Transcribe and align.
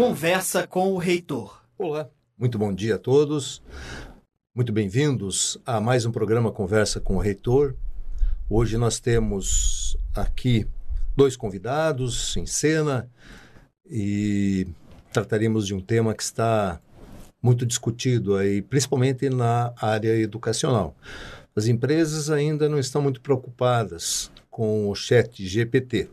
Conversa 0.00 0.66
com 0.66 0.94
o 0.94 0.96
reitor. 0.96 1.62
Olá, 1.76 2.08
muito 2.38 2.58
bom 2.58 2.72
dia 2.72 2.94
a 2.94 2.98
todos. 2.98 3.62
Muito 4.54 4.72
bem-vindos 4.72 5.58
a 5.66 5.78
mais 5.78 6.06
um 6.06 6.10
programa 6.10 6.50
Conversa 6.50 6.98
com 6.98 7.16
o 7.16 7.18
Reitor. 7.18 7.74
Hoje 8.48 8.78
nós 8.78 8.98
temos 8.98 9.98
aqui 10.14 10.66
dois 11.14 11.36
convidados 11.36 12.34
em 12.38 12.46
cena 12.46 13.10
e 13.84 14.66
trataremos 15.12 15.66
de 15.66 15.74
um 15.74 15.82
tema 15.82 16.14
que 16.14 16.22
está 16.22 16.80
muito 17.42 17.66
discutido 17.66 18.36
aí, 18.36 18.62
principalmente 18.62 19.28
na 19.28 19.74
área 19.76 20.16
educacional. 20.16 20.96
As 21.54 21.66
empresas 21.66 22.30
ainda 22.30 22.70
não 22.70 22.78
estão 22.78 23.02
muito 23.02 23.20
preocupadas 23.20 24.30
com 24.60 24.90
o 24.90 24.94
chat 24.94 25.42
GPT, 25.42 26.10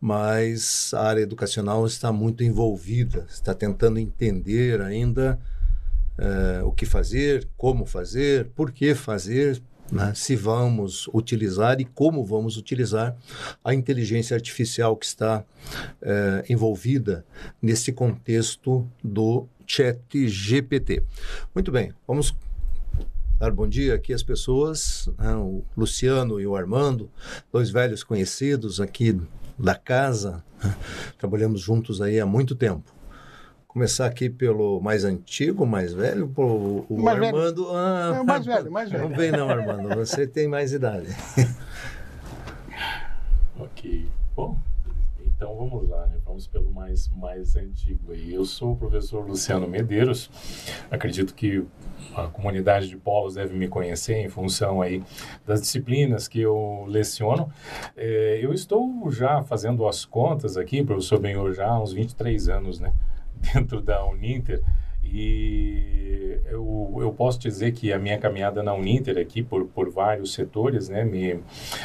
mas 0.00 0.94
a 0.94 1.08
área 1.08 1.22
educacional 1.22 1.84
está 1.84 2.12
muito 2.12 2.44
envolvida, 2.44 3.26
está 3.28 3.52
tentando 3.52 3.98
entender 3.98 4.80
ainda 4.80 5.36
uh, 6.16 6.64
o 6.64 6.70
que 6.70 6.86
fazer, 6.86 7.48
como 7.56 7.84
fazer, 7.84 8.48
por 8.54 8.70
que 8.70 8.94
fazer, 8.94 9.60
né, 9.90 10.12
se 10.14 10.36
vamos 10.36 11.08
utilizar 11.12 11.80
e 11.80 11.84
como 11.84 12.24
vamos 12.24 12.56
utilizar 12.56 13.16
a 13.64 13.74
inteligência 13.74 14.36
artificial 14.36 14.96
que 14.96 15.06
está 15.06 15.40
uh, 15.40 16.44
envolvida 16.48 17.26
nesse 17.60 17.92
contexto 17.92 18.88
do 19.02 19.48
chat 19.66 20.28
GPT. 20.28 21.02
Muito 21.52 21.72
bem, 21.72 21.92
vamos 22.06 22.32
dar 23.40 23.50
bom 23.50 23.66
dia 23.66 23.94
aqui 23.94 24.12
às 24.12 24.22
pessoas, 24.22 25.08
né, 25.18 25.34
o 25.34 25.64
Luciano 25.74 26.38
e 26.38 26.46
o 26.46 26.54
Armando, 26.54 27.10
dois 27.50 27.70
velhos 27.70 28.04
conhecidos 28.04 28.82
aqui 28.82 29.18
da 29.58 29.74
casa, 29.74 30.44
né, 30.62 30.76
trabalhamos 31.16 31.62
juntos 31.62 32.02
aí 32.02 32.20
há 32.20 32.26
muito 32.26 32.54
tempo. 32.54 32.92
Começar 33.66 34.04
aqui 34.04 34.28
pelo 34.28 34.78
mais 34.80 35.06
antigo, 35.06 35.64
mais 35.64 35.94
velho, 35.94 36.30
o, 36.36 36.84
o 36.86 37.02
mais 37.02 37.16
Armando. 37.16 37.64
Velho. 37.64 37.76
Ah, 37.76 38.18
é, 38.20 38.22
mais 38.22 38.44
velho, 38.44 38.70
mais 38.70 38.90
velho. 38.90 39.08
Não 39.08 39.16
vem 39.16 39.32
não, 39.32 39.48
Armando, 39.48 39.88
você 39.94 40.26
tem 40.26 40.46
mais 40.46 40.74
idade. 40.74 41.06
ok. 43.58 44.06
Bom, 44.36 44.60
então 45.40 45.56
vamos 45.56 45.88
lá, 45.88 46.06
né? 46.06 46.18
Vamos 46.22 46.46
pelo 46.46 46.70
mais, 46.70 47.08
mais 47.08 47.56
antigo 47.56 48.12
aí. 48.12 48.34
Eu 48.34 48.44
sou 48.44 48.72
o 48.72 48.76
professor 48.76 49.26
Luciano 49.26 49.66
Medeiros. 49.66 50.30
Acredito 50.90 51.34
que 51.34 51.64
a 52.14 52.26
comunidade 52.26 52.90
de 52.90 52.96
polos 52.98 53.36
deve 53.36 53.56
me 53.56 53.66
conhecer 53.66 54.16
em 54.16 54.28
função 54.28 54.82
aí 54.82 55.02
das 55.46 55.62
disciplinas 55.62 56.28
que 56.28 56.42
eu 56.42 56.84
leciono. 56.86 57.50
É, 57.96 58.38
eu 58.42 58.52
estou 58.52 59.10
já 59.10 59.42
fazendo 59.42 59.88
as 59.88 60.04
contas 60.04 60.58
aqui, 60.58 60.84
professor 60.84 61.18
Benhor, 61.18 61.54
já 61.54 61.68
há 61.68 61.82
uns 61.82 61.94
23 61.94 62.50
anos, 62.50 62.78
né? 62.78 62.92
dentro 63.54 63.80
da 63.80 64.04
Uninter 64.04 64.62
e 65.12 66.38
eu, 66.46 66.98
eu 67.00 67.12
posso 67.12 67.38
dizer 67.38 67.72
que 67.72 67.92
a 67.92 67.98
minha 67.98 68.18
caminhada 68.18 68.62
na 68.62 68.74
Uninter 68.74 69.18
aqui 69.18 69.42
por, 69.42 69.66
por 69.66 69.90
vários 69.90 70.34
setores, 70.34 70.88
né, 70.88 71.04
me, 71.04 71.40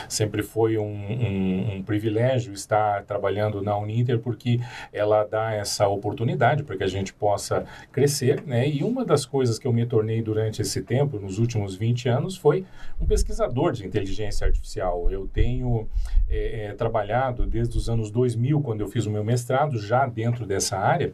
sempre 0.10 0.44
foi 0.44 0.78
um, 0.78 0.86
um, 0.86 1.76
um 1.76 1.84
privilégio 1.84 2.54
estar 2.54 3.04
trabalhando 3.04 3.62
na 3.62 3.78
Uninter 3.78 4.20
porque 4.20 4.60
ela 4.92 5.24
dá 5.24 5.54
essa 5.54 5.88
oportunidade 5.88 6.64
para 6.64 6.76
que 6.78 6.84
a 6.84 6.88
gente 6.88 7.14
possa 7.14 7.66
crescer, 7.92 8.44
né, 8.46 8.68
e 8.68 8.84
uma 8.84 9.06
das 9.06 9.26
coisas 9.26 9.60
que 9.60 9.68
eu 9.68 9.74
me 9.74 9.86
tornei 9.86 10.22
durante 10.22 10.62
esse 10.62 10.82
tempo, 10.82 11.20
nos 11.20 11.40
últimos 11.40 11.76
20 11.76 12.10
anos, 12.10 12.38
foi 12.38 12.66
um 13.00 13.06
pesquisador 13.06 13.72
de 13.72 13.86
inteligência 13.86 14.48
artificial. 14.48 15.10
Eu 15.12 15.28
tenho 15.28 15.88
é, 16.30 16.66
é, 16.66 16.74
trabalhado 16.74 17.46
desde 17.46 17.78
os 17.78 17.90
anos 17.90 18.10
2000, 18.10 18.62
quando 18.62 18.82
eu 18.82 18.88
fiz 18.88 19.06
o 19.06 19.12
meu 19.12 19.24
mestrado, 19.24 19.78
já 19.78 20.06
dentro 20.06 20.46
dessa 20.46 20.78
área, 20.78 21.14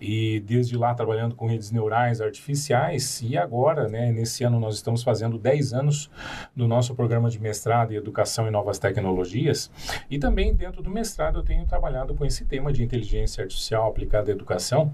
e 0.00 0.40
desde 0.40 0.76
lá 0.76 0.94
trabalhando 0.94 1.34
com 1.34 1.43
com 1.44 1.48
redes 1.48 1.70
neurais 1.70 2.22
artificiais 2.22 3.20
e 3.22 3.36
agora, 3.36 3.86
né, 3.86 4.10
nesse 4.10 4.44
ano 4.44 4.58
nós 4.58 4.76
estamos 4.76 5.02
fazendo 5.02 5.36
10 5.36 5.74
anos 5.74 6.10
do 6.56 6.66
nosso 6.66 6.94
programa 6.94 7.28
de 7.28 7.38
mestrado 7.38 7.92
em 7.92 7.96
Educação 7.96 8.48
e 8.48 8.50
Novas 8.50 8.78
Tecnologias 8.78 9.70
e 10.10 10.18
também 10.18 10.54
dentro 10.54 10.82
do 10.82 10.88
mestrado 10.88 11.40
eu 11.40 11.42
tenho 11.42 11.66
trabalhado 11.66 12.14
com 12.14 12.24
esse 12.24 12.46
tema 12.46 12.72
de 12.72 12.82
inteligência 12.82 13.42
artificial 13.42 13.90
aplicada 13.90 14.30
à 14.30 14.32
educação. 14.32 14.90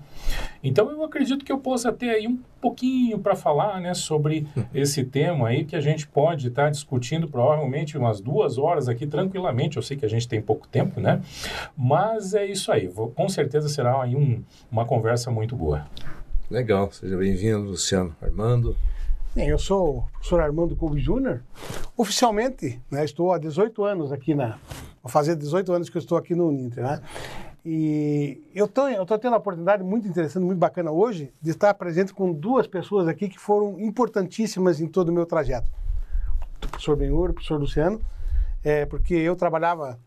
Então 0.61 0.91
eu 0.91 1.05
acredito 1.05 1.45
que 1.45 1.53
eu 1.53 1.59
possa 1.59 1.93
ter 1.93 2.11
aí 2.11 2.27
um 2.27 2.41
pouquinho 2.61 3.21
para 3.21 3.37
falar, 3.37 3.81
né, 3.81 3.95
sobre 3.95 4.45
esse 4.75 5.05
tema 5.05 5.49
aí 5.49 5.65
que 5.65 5.77
a 5.77 5.81
gente 5.81 6.09
pode 6.09 6.49
estar 6.49 6.65
tá 6.65 6.71
discutindo 6.71 7.29
provavelmente 7.29 7.97
umas 7.97 8.21
duas 8.21 8.59
horas 8.59 8.89
aqui 8.89 9.07
tranquilamente. 9.07 9.77
Eu 9.77 9.83
sei 9.83 9.97
que 9.97 10.05
a 10.05 10.09
gente 10.09 10.27
tem 10.27 10.43
pouco 10.43 10.67
tempo, 10.67 11.01
né? 11.01 11.23
Mas 11.77 12.35
é 12.35 12.45
isso 12.45 12.73
aí. 12.73 12.89
Vou, 12.89 13.09
com 13.09 13.29
certeza 13.29 13.69
será 13.69 14.03
aí 14.03 14.17
um, 14.17 14.43
uma 14.71 14.85
conversa 14.85 15.31
muito 15.31 15.55
boa. 15.55 15.87
Legal, 16.51 16.91
seja 16.91 17.17
bem-vindo, 17.17 17.61
Luciano. 17.61 18.13
Armando. 18.21 18.77
Bem, 19.37 19.49
eu 19.49 19.59
sou 19.59 19.99
o 19.99 20.03
professor 20.15 20.41
Armando 20.41 20.75
Couve 20.75 20.99
Júnior. 20.99 21.45
Oficialmente, 21.97 22.83
né, 22.91 23.05
estou 23.05 23.33
há 23.33 23.39
18 23.39 23.85
anos 23.85 24.11
aqui 24.11 24.35
na. 24.35 24.59
Vou 25.01 25.09
fazer 25.09 25.37
18 25.37 25.73
anos 25.73 25.89
que 25.89 25.97
eu 25.97 26.01
estou 26.01 26.19
aqui 26.19 26.35
no 26.35 26.49
Uninter, 26.49 26.83
né? 26.83 27.01
E 27.65 28.43
eu 28.53 28.65
estou 28.65 29.17
tendo 29.17 29.35
a 29.35 29.39
oportunidade 29.39 29.85
muito 29.85 30.09
interessante, 30.09 30.43
muito 30.43 30.59
bacana 30.59 30.91
hoje, 30.91 31.33
de 31.41 31.51
estar 31.51 31.73
presente 31.75 32.13
com 32.13 32.33
duas 32.33 32.67
pessoas 32.67 33.07
aqui 33.07 33.29
que 33.29 33.39
foram 33.39 33.79
importantíssimas 33.79 34.81
em 34.81 34.89
todo 34.89 35.11
o 35.11 35.13
meu 35.13 35.27
trajeto. 35.27 35.71
O 36.57 36.69
professor 36.69 36.97
Benhur, 36.97 37.31
o 37.31 37.35
professor 37.35 37.61
Luciano, 37.61 38.01
é, 38.65 38.85
porque 38.87 39.15
eu 39.15 39.37
trabalhava 39.37 40.01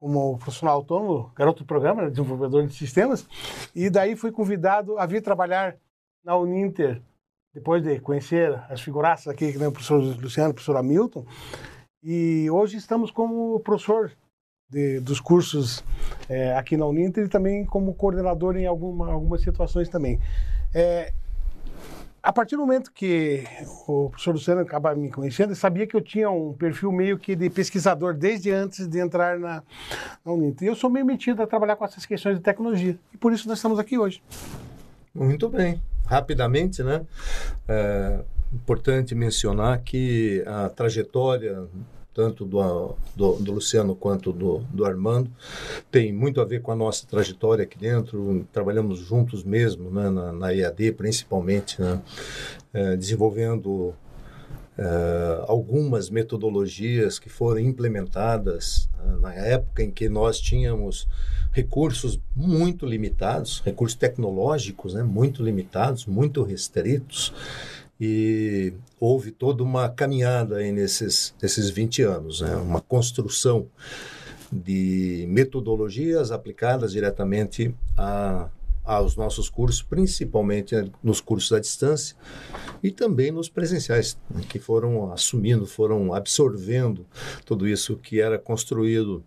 como 0.00 0.38
profissional 0.38 0.74
autônomo, 0.74 1.30
garoto 1.36 1.62
do 1.62 1.66
programa, 1.66 2.10
desenvolvedor 2.10 2.66
de 2.66 2.74
sistemas, 2.74 3.26
e 3.74 3.88
daí 3.88 4.16
fui 4.16 4.32
convidado 4.32 4.98
a 4.98 5.06
vir 5.06 5.22
trabalhar 5.22 5.76
na 6.24 6.36
Uninter, 6.36 7.02
depois 7.52 7.82
de 7.82 8.00
conhecer 8.00 8.58
as 8.68 8.80
figuraças 8.80 9.28
aqui, 9.28 9.52
que 9.52 9.58
nem 9.58 9.68
o 9.68 9.72
professor 9.72 9.98
Luciano, 9.98 10.50
o 10.50 10.54
professor 10.54 10.76
Hamilton, 10.76 11.24
e 12.02 12.50
hoje 12.50 12.76
estamos 12.76 13.10
como 13.10 13.60
professor 13.60 14.10
de, 14.68 15.00
dos 15.00 15.20
cursos 15.20 15.84
é, 16.28 16.56
aqui 16.56 16.76
na 16.76 16.86
Uninter 16.86 17.26
e 17.26 17.28
também 17.28 17.64
como 17.64 17.94
coordenador 17.94 18.56
em 18.56 18.66
alguma, 18.66 19.12
algumas 19.12 19.42
situações 19.42 19.88
também. 19.88 20.18
É, 20.74 21.12
a 22.22 22.32
partir 22.32 22.56
do 22.56 22.62
momento 22.62 22.90
que 22.90 23.44
o 23.86 24.08
professor 24.08 24.32
Luciano 24.32 24.62
acaba 24.62 24.94
me 24.94 25.10
conhecendo, 25.10 25.50
ele 25.50 25.56
sabia 25.56 25.86
que 25.86 25.94
eu 25.94 26.00
tinha 26.00 26.30
um 26.30 26.54
perfil 26.54 26.90
meio 26.90 27.18
que 27.18 27.36
de 27.36 27.50
pesquisador 27.50 28.14
desde 28.14 28.50
antes 28.50 28.88
de 28.88 28.98
entrar 28.98 29.38
na, 29.38 29.62
na 30.24 30.32
Uninter. 30.32 30.66
E 30.66 30.70
eu 30.70 30.74
sou 30.74 30.88
meio 30.88 31.04
metido 31.04 31.42
a 31.42 31.46
trabalhar 31.46 31.76
com 31.76 31.84
essas 31.84 32.06
questões 32.06 32.36
de 32.36 32.42
tecnologia. 32.42 32.98
E 33.12 33.16
por 33.18 33.30
isso 33.32 33.46
nós 33.46 33.58
estamos 33.58 33.78
aqui 33.78 33.98
hoje. 33.98 34.22
Muito 35.14 35.50
bem 35.50 35.80
rapidamente, 36.04 36.82
né? 36.82 37.04
É 37.68 38.20
importante 38.52 39.14
mencionar 39.14 39.82
que 39.82 40.44
a 40.46 40.68
trajetória 40.68 41.66
tanto 42.14 42.44
do, 42.44 42.94
do, 43.16 43.32
do, 43.40 43.52
Luciano 43.52 43.96
quanto 43.96 44.32
do, 44.32 44.58
do 44.72 44.84
Armando, 44.84 45.28
tem 45.90 46.12
muito 46.12 46.40
a 46.40 46.44
ver 46.44 46.62
com 46.62 46.70
a 46.70 46.76
nossa 46.76 47.04
trajetória 47.08 47.64
aqui 47.64 47.76
dentro. 47.76 48.46
Trabalhamos 48.52 49.00
juntos 49.00 49.42
mesmo, 49.42 49.90
né, 49.90 50.08
na, 50.08 50.32
na 50.32 50.54
EAD 50.54 50.92
principalmente, 50.92 51.82
né, 51.82 52.00
é, 52.72 52.96
desenvolvendo 52.96 53.92
é, 54.78 55.44
algumas 55.48 56.08
metodologias 56.08 57.18
que 57.18 57.28
foram 57.28 57.58
implementadas 57.58 58.88
né, 58.96 59.16
na 59.20 59.34
época 59.34 59.82
em 59.82 59.90
que 59.90 60.08
nós 60.08 60.40
tínhamos 60.40 61.08
recursos 61.54 62.20
muito 62.34 62.84
limitados, 62.84 63.62
recursos 63.64 63.96
tecnológicos 63.96 64.92
né, 64.92 65.04
muito 65.04 65.42
limitados, 65.42 66.04
muito 66.04 66.42
restritos, 66.42 67.32
e 67.98 68.72
houve 68.98 69.30
toda 69.30 69.62
uma 69.62 69.88
caminhada 69.88 70.56
aí 70.56 70.72
nesses, 70.72 71.32
nesses 71.40 71.70
20 71.70 72.02
anos, 72.02 72.40
né, 72.40 72.56
uma 72.56 72.80
construção 72.80 73.68
de 74.52 75.26
metodologias 75.28 76.32
aplicadas 76.32 76.90
diretamente 76.90 77.72
a, 77.96 78.48
aos 78.84 79.14
nossos 79.14 79.48
cursos, 79.48 79.80
principalmente 79.80 80.74
nos 81.00 81.20
cursos 81.20 81.52
à 81.52 81.60
distância 81.60 82.16
e 82.82 82.90
também 82.90 83.30
nos 83.30 83.48
presenciais, 83.48 84.18
né, 84.28 84.42
que 84.48 84.58
foram 84.58 85.12
assumindo, 85.12 85.66
foram 85.66 86.12
absorvendo 86.12 87.06
tudo 87.44 87.68
isso 87.68 87.96
que 87.96 88.20
era 88.20 88.40
construído 88.40 89.22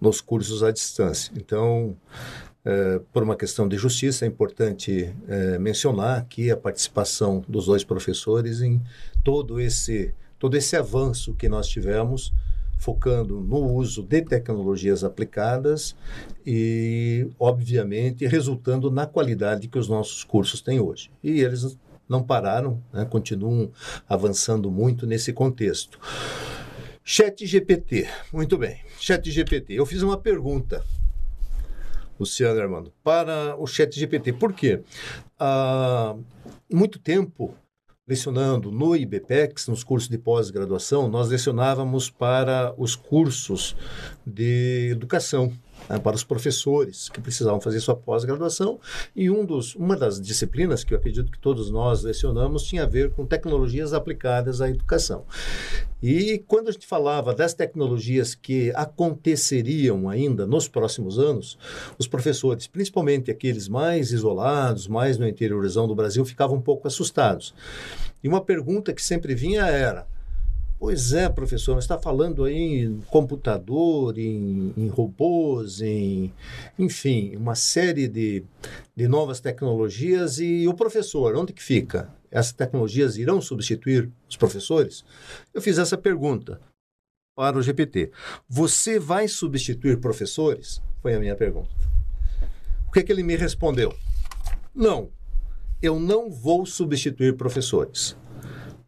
nos 0.00 0.20
cursos 0.20 0.62
à 0.62 0.70
distância. 0.70 1.32
Então, 1.36 1.96
é, 2.64 3.00
por 3.12 3.22
uma 3.22 3.36
questão 3.36 3.66
de 3.68 3.76
justiça, 3.76 4.24
é 4.24 4.28
importante 4.28 5.12
é, 5.28 5.58
mencionar 5.58 6.18
aqui 6.18 6.50
a 6.50 6.56
participação 6.56 7.44
dos 7.48 7.66
dois 7.66 7.82
professores 7.82 8.60
em 8.60 8.80
todo 9.24 9.60
esse, 9.60 10.14
todo 10.38 10.56
esse 10.56 10.76
avanço 10.76 11.34
que 11.34 11.48
nós 11.48 11.66
tivemos, 11.66 12.32
focando 12.78 13.40
no 13.40 13.72
uso 13.74 14.02
de 14.02 14.22
tecnologias 14.22 15.04
aplicadas 15.04 15.94
e, 16.44 17.28
obviamente, 17.38 18.26
resultando 18.26 18.90
na 18.90 19.06
qualidade 19.06 19.68
que 19.68 19.78
os 19.78 19.88
nossos 19.88 20.24
cursos 20.24 20.60
têm 20.60 20.80
hoje. 20.80 21.10
E 21.22 21.40
eles 21.40 21.76
não 22.08 22.22
pararam, 22.22 22.82
né, 22.92 23.04
continuam 23.04 23.70
avançando 24.08 24.70
muito 24.70 25.06
nesse 25.06 25.32
contexto. 25.32 25.98
Chat 27.04 27.44
GPT, 27.44 28.08
muito 28.32 28.56
bem. 28.56 28.80
Chat 28.98 29.28
GPT, 29.28 29.74
eu 29.74 29.84
fiz 29.84 30.02
uma 30.02 30.16
pergunta. 30.16 30.84
Luciano 32.18 32.60
Armando, 32.60 32.92
para 33.02 33.56
o 33.58 33.66
chat 33.66 33.98
GPT. 33.98 34.32
Por 34.34 34.52
quê? 34.52 34.80
Há 35.36 36.14
muito 36.72 37.00
tempo, 37.00 37.54
lecionando 38.06 38.70
no 38.70 38.94
IBPEX, 38.94 39.66
nos 39.66 39.82
cursos 39.82 40.08
de 40.08 40.16
pós-graduação, 40.16 41.08
nós 41.08 41.28
lecionávamos 41.28 42.08
para 42.08 42.72
os 42.78 42.94
cursos 42.94 43.74
de 44.24 44.90
educação 44.92 45.52
né, 45.88 45.98
para 45.98 46.16
os 46.16 46.24
professores 46.24 47.08
que 47.08 47.20
precisavam 47.20 47.60
fazer 47.60 47.80
sua 47.80 47.96
pós-graduação. 47.96 48.78
E 49.14 49.30
um 49.30 49.44
dos, 49.44 49.74
uma 49.74 49.96
das 49.96 50.20
disciplinas 50.20 50.84
que 50.84 50.94
eu 50.94 50.98
acredito 50.98 51.30
que 51.30 51.38
todos 51.38 51.70
nós 51.70 52.02
lecionamos 52.02 52.64
tinha 52.64 52.84
a 52.84 52.86
ver 52.86 53.10
com 53.10 53.26
tecnologias 53.26 53.92
aplicadas 53.92 54.60
à 54.60 54.68
educação. 54.68 55.24
E 56.02 56.42
quando 56.48 56.68
a 56.68 56.72
gente 56.72 56.86
falava 56.86 57.32
das 57.32 57.54
tecnologias 57.54 58.34
que 58.34 58.72
aconteceriam 58.74 60.08
ainda 60.08 60.44
nos 60.44 60.66
próximos 60.66 61.16
anos, 61.16 61.56
os 61.96 62.08
professores, 62.08 62.66
principalmente 62.66 63.30
aqueles 63.30 63.68
mais 63.68 64.10
isolados, 64.10 64.88
mais 64.88 65.16
no 65.16 65.28
interiorzão 65.28 65.86
do 65.86 65.94
Brasil, 65.94 66.24
ficavam 66.24 66.56
um 66.56 66.60
pouco 66.60 66.88
assustados. 66.88 67.54
E 68.22 68.28
uma 68.28 68.40
pergunta 68.40 68.92
que 68.92 69.02
sempre 69.02 69.34
vinha 69.34 69.66
era: 69.66 70.06
Pois 70.82 71.12
é, 71.12 71.28
professor, 71.28 71.78
está 71.78 71.96
falando 71.96 72.42
aí 72.42 72.82
em 72.82 73.00
computador, 73.02 74.18
em, 74.18 74.74
em 74.76 74.88
robôs, 74.88 75.80
em, 75.80 76.34
enfim, 76.76 77.36
uma 77.36 77.54
série 77.54 78.08
de, 78.08 78.42
de 78.96 79.06
novas 79.06 79.38
tecnologias. 79.38 80.40
E 80.40 80.66
o 80.66 80.74
professor, 80.74 81.36
onde 81.36 81.52
que 81.52 81.62
fica? 81.62 82.12
Essas 82.32 82.50
tecnologias 82.52 83.16
irão 83.16 83.40
substituir 83.40 84.10
os 84.28 84.36
professores? 84.36 85.04
Eu 85.54 85.62
fiz 85.62 85.78
essa 85.78 85.96
pergunta 85.96 86.60
para 87.36 87.56
o 87.56 87.62
GPT. 87.62 88.10
Você 88.48 88.98
vai 88.98 89.28
substituir 89.28 90.00
professores? 90.00 90.82
Foi 91.00 91.14
a 91.14 91.20
minha 91.20 91.36
pergunta. 91.36 91.70
O 92.88 92.90
que, 92.90 92.98
é 92.98 93.02
que 93.04 93.12
ele 93.12 93.22
me 93.22 93.36
respondeu? 93.36 93.96
Não, 94.74 95.10
eu 95.80 96.00
não 96.00 96.28
vou 96.28 96.66
substituir 96.66 97.36
professores 97.36 98.16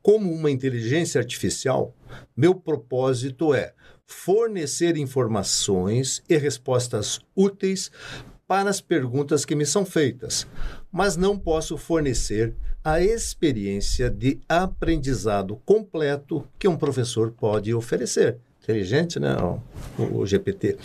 como 0.05 0.31
uma 0.31 0.51
inteligência 0.51 1.19
artificial, 1.19 1.97
meu 2.37 2.55
propósito 2.55 3.55
é 3.55 3.73
fornecer 4.05 4.99
informações 4.99 6.23
e 6.29 6.37
respostas 6.37 7.21
úteis 7.35 7.91
para 8.47 8.69
as 8.69 8.83
perguntas 8.83 9.47
que 9.47 9.57
me 9.57 9.65
são 9.65 9.87
feitas, 9.87 10.47
mas 10.93 11.17
não 11.17 11.39
posso 11.39 11.79
fornecer 11.79 12.55
a 12.85 13.01
experiência 13.01 14.11
de 14.11 14.39
aprendizado 14.47 15.57
completo 15.65 16.47
que 16.59 16.69
um 16.69 16.77
professor 16.77 17.31
pode 17.33 17.73
oferecer 17.73 18.37
inteligente, 18.65 19.21
né? 19.21 19.37
O, 19.99 20.21
o, 20.21 20.27
GPT. 20.27 20.77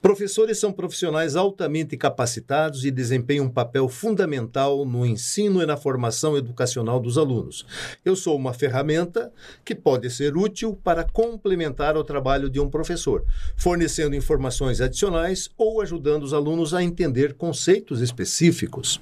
Professores 0.00 0.58
são 0.58 0.72
profissionais 0.72 1.34
altamente 1.34 1.96
capacitados 1.96 2.84
e 2.84 2.90
desempenham 2.90 3.46
um 3.46 3.50
papel 3.50 3.88
fundamental 3.88 4.84
no 4.84 5.04
ensino 5.04 5.62
e 5.62 5.66
na 5.66 5.76
formação 5.76 6.36
educacional 6.36 7.00
dos 7.00 7.18
alunos. 7.18 7.66
Eu 8.04 8.14
sou 8.14 8.36
uma 8.36 8.52
ferramenta 8.52 9.32
que 9.64 9.74
pode 9.74 10.08
ser 10.10 10.36
útil 10.36 10.78
para 10.84 11.02
complementar 11.02 11.96
o 11.96 12.04
trabalho 12.04 12.48
de 12.48 12.60
um 12.60 12.68
professor, 12.68 13.24
fornecendo 13.56 14.14
informações 14.14 14.80
adicionais 14.80 15.50
ou 15.56 15.80
ajudando 15.80 16.22
os 16.22 16.32
alunos 16.32 16.74
a 16.74 16.82
entender 16.82 17.34
conceitos 17.34 18.00
específicos. 18.00 19.00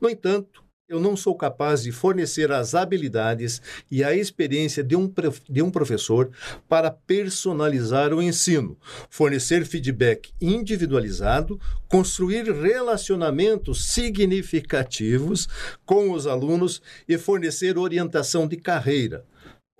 No 0.00 0.08
entanto, 0.08 0.69
eu 0.90 0.98
não 0.98 1.16
sou 1.16 1.36
capaz 1.36 1.84
de 1.84 1.92
fornecer 1.92 2.50
as 2.50 2.74
habilidades 2.74 3.62
e 3.88 4.02
a 4.02 4.12
experiência 4.12 4.82
de 4.82 4.96
um, 4.96 5.10
de 5.48 5.62
um 5.62 5.70
professor 5.70 6.32
para 6.68 6.90
personalizar 6.90 8.12
o 8.12 8.20
ensino, 8.20 8.76
fornecer 9.08 9.64
feedback 9.64 10.32
individualizado, 10.40 11.60
construir 11.88 12.50
relacionamentos 12.50 13.92
significativos 13.92 15.48
com 15.86 16.10
os 16.10 16.26
alunos 16.26 16.82
e 17.08 17.16
fornecer 17.16 17.78
orientação 17.78 18.48
de 18.48 18.56
carreira. 18.56 19.24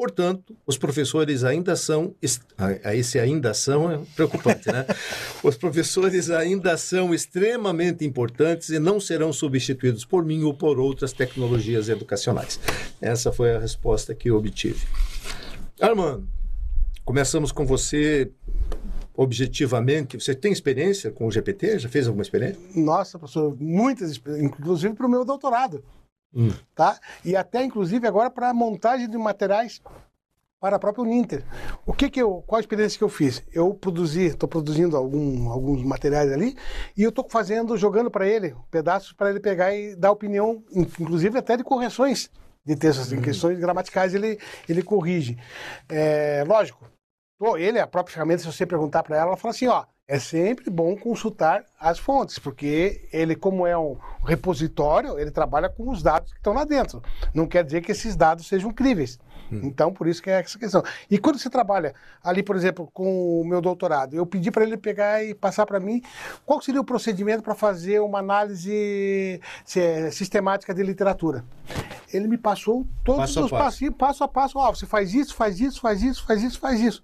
Portanto, 0.00 0.56
os 0.67 0.79
professores 0.79 1.44
ainda 1.44 1.76
são, 1.76 2.14
esse 2.23 3.19
ainda 3.19 3.52
são 3.52 3.93
é 3.93 4.00
preocupante, 4.17 4.67
né? 4.73 4.87
Os 5.44 5.58
professores 5.58 6.31
ainda 6.31 6.75
são 6.79 7.12
extremamente 7.12 8.02
importantes 8.02 8.70
e 8.70 8.79
não 8.79 8.99
serão 8.99 9.31
substituídos 9.31 10.06
por 10.06 10.25
mim 10.25 10.43
ou 10.43 10.55
por 10.55 10.81
outras 10.81 11.12
tecnologias 11.12 11.91
educacionais. 11.91 12.58
Essa 12.99 13.31
foi 13.31 13.55
a 13.55 13.58
resposta 13.58 14.14
que 14.14 14.31
eu 14.31 14.38
obtive. 14.38 14.87
Armando, 15.79 16.26
começamos 17.05 17.53
com 17.53 17.67
você 17.67 18.31
objetivamente. 19.14 20.19
Você 20.19 20.35
tem 20.35 20.50
experiência 20.50 21.11
com 21.11 21.26
o 21.26 21.31
GPT? 21.31 21.79
Já 21.79 21.91
fez 21.91 22.06
alguma 22.06 22.23
experiência? 22.23 22.58
Nossa, 22.75 23.19
professor, 23.19 23.55
muitas 23.61 24.11
experiências, 24.11 24.50
inclusive 24.50 24.94
para 24.94 25.06
o 25.06 25.11
meu 25.11 25.26
doutorado. 25.26 25.85
Hum. 26.35 26.50
Tá? 26.75 26.99
E 27.25 27.35
até, 27.37 27.62
inclusive, 27.62 28.06
agora 28.06 28.31
para 28.31 28.50
a 28.50 28.55
montagem 28.55 29.09
de 29.09 29.19
materiais 29.19 29.81
para 30.61 30.77
a 30.77 30.79
própria 30.79 31.03
Uninter. 31.03 31.43
O 31.87 31.93
que 31.93 32.11
que 32.11 32.21
eu, 32.21 32.44
qual 32.47 32.59
a 32.59 32.61
experiência 32.61 32.99
que 32.99 33.05
eu 33.05 33.09
fiz? 33.09 33.43
Eu 33.50 33.73
produzi, 33.73 34.27
estou 34.27 34.49
produzindo 34.49 34.94
algum, 34.97 35.50
alguns 35.50 35.82
materiais 35.82 36.31
ali 36.31 36.55
e 36.94 37.03
eu 37.03 37.09
estou 37.09 37.27
fazendo, 37.29 37.77
jogando 37.79 38.11
para 38.11 38.29
ele 38.29 38.55
pedaços 38.71 39.12
para 39.12 39.31
ele 39.31 39.41
pegar 39.41 39.75
e 39.75 39.97
dar 39.97 40.12
opinião, 40.12 40.62
inclusive 40.71 41.38
até 41.38 41.56
de 41.56 41.65
correções 41.65 42.31
de 42.65 42.77
textos, 42.77 43.11
em 43.11 43.19
hum. 43.19 43.23
questões 43.23 43.59
gramaticais 43.59 44.15
ele, 44.15 44.38
ele 44.69 44.82
corrige. 44.82 45.38
É, 45.88 46.44
lógico, 46.47 46.87
ele, 47.59 47.81
a 47.81 47.87
própria 47.87 48.12
ferramenta, 48.12 48.43
se 48.43 48.53
você 48.53 48.67
perguntar 48.67 49.03
para 49.03 49.17
ela, 49.17 49.29
ela 49.29 49.37
fala 49.37 49.55
assim, 49.55 49.67
ó, 49.67 49.87
é 50.11 50.19
sempre 50.19 50.69
bom 50.69 50.97
consultar 50.97 51.65
as 51.79 51.97
fontes, 51.97 52.37
porque 52.37 53.09
ele, 53.12 53.37
como 53.37 53.65
é 53.65 53.79
um 53.79 53.97
repositório, 54.27 55.17
ele 55.21 55.31
trabalha 55.31 55.69
com 55.69 55.89
os 55.89 56.03
dados 56.03 56.33
que 56.33 56.39
estão 56.39 56.53
lá 56.53 56.65
dentro. 56.65 57.01
Não 57.33 57.47
quer 57.47 57.62
dizer 57.62 57.81
que 57.81 57.93
esses 57.93 58.17
dados 58.17 58.49
sejam 58.49 58.73
críveis. 58.73 59.21
Hum. 59.50 59.61
Então, 59.64 59.93
por 59.93 60.06
isso 60.06 60.23
que 60.23 60.31
é 60.31 60.41
essa 60.41 60.58
questão. 60.58 60.82
E 61.11 61.19
quando 61.19 61.38
você 61.38 61.50
trabalha 61.50 61.94
ali, 62.23 62.43
por 62.43 62.56
exemplo, 62.56 62.88
com 62.93 63.41
o 63.41 63.44
meu 63.44 63.61
doutorado, 63.61 64.14
eu 64.14 64.26
pedi 64.26 64.50
para 64.50 64.64
ele 64.64 64.76
pegar 64.76 65.25
e 65.25 65.35
passar 65.35 65.67
para 65.67 65.81
mim 65.81 66.02
qual 66.44 66.61
seria 66.61 66.81
o 66.81 66.85
procedimento 66.85 67.43
para 67.43 67.55
fazer 67.55 68.00
uma 68.00 68.19
análise 68.19 69.41
sistemática 70.11 70.75
de 70.75 70.82
literatura 70.82 71.44
ele 72.12 72.26
me 72.26 72.37
passou 72.37 72.87
todos 73.05 73.20
passo 73.20 73.44
os 73.44 73.50
passos, 73.50 73.91
passo 73.91 74.25
a 74.25 74.29
passo. 74.29 74.58
Ó, 74.58 74.69
oh, 74.69 74.75
você 74.75 74.87
faz 74.87 75.14
isso, 75.14 75.35
faz 75.35 75.61
isso, 75.61 75.81
faz 75.81 76.03
isso, 76.03 76.25
faz 76.25 76.43
isso, 76.43 76.58
faz 76.58 76.81
isso. 76.81 77.03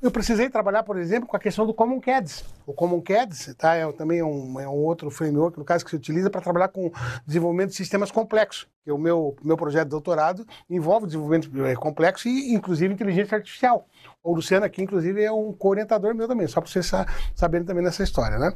Eu 0.00 0.10
precisei 0.10 0.48
trabalhar, 0.48 0.82
por 0.82 0.98
exemplo, 0.98 1.28
com 1.28 1.36
a 1.36 1.40
questão 1.40 1.66
do 1.66 1.74
Common 1.74 2.00
CADS. 2.00 2.44
O 2.66 2.72
Common 2.72 3.00
CADS 3.00 3.54
tá, 3.56 3.74
é 3.74 3.90
também 3.92 4.20
é 4.20 4.24
um, 4.24 4.60
é 4.60 4.68
um 4.68 4.84
outro 4.84 5.10
framework, 5.10 5.58
no 5.58 5.64
caso, 5.64 5.84
que 5.84 5.90
se 5.90 5.96
utiliza 5.96 6.30
para 6.30 6.40
trabalhar 6.40 6.68
com 6.68 6.90
desenvolvimento 7.26 7.70
de 7.70 7.76
sistemas 7.76 8.10
complexos. 8.10 8.66
Que 8.84 8.90
o 8.90 8.98
meu, 8.98 9.36
meu 9.42 9.56
projeto 9.56 9.84
de 9.84 9.90
doutorado 9.90 10.46
envolve 10.68 11.06
desenvolvimento 11.06 11.64
é, 11.64 11.74
complexo 11.74 12.28
e, 12.28 12.52
inclusive, 12.52 12.92
inteligência 12.92 13.36
artificial. 13.36 13.86
O 14.22 14.34
Luciano 14.34 14.66
aqui, 14.66 14.82
inclusive, 14.82 15.22
é 15.22 15.30
um 15.30 15.52
co-orientador 15.52 16.14
meu 16.14 16.26
também, 16.26 16.46
só 16.46 16.60
para 16.60 16.70
vocês 16.70 16.90
saberem 17.34 17.66
também 17.66 17.84
nessa 17.84 18.02
história, 18.02 18.38
né? 18.38 18.52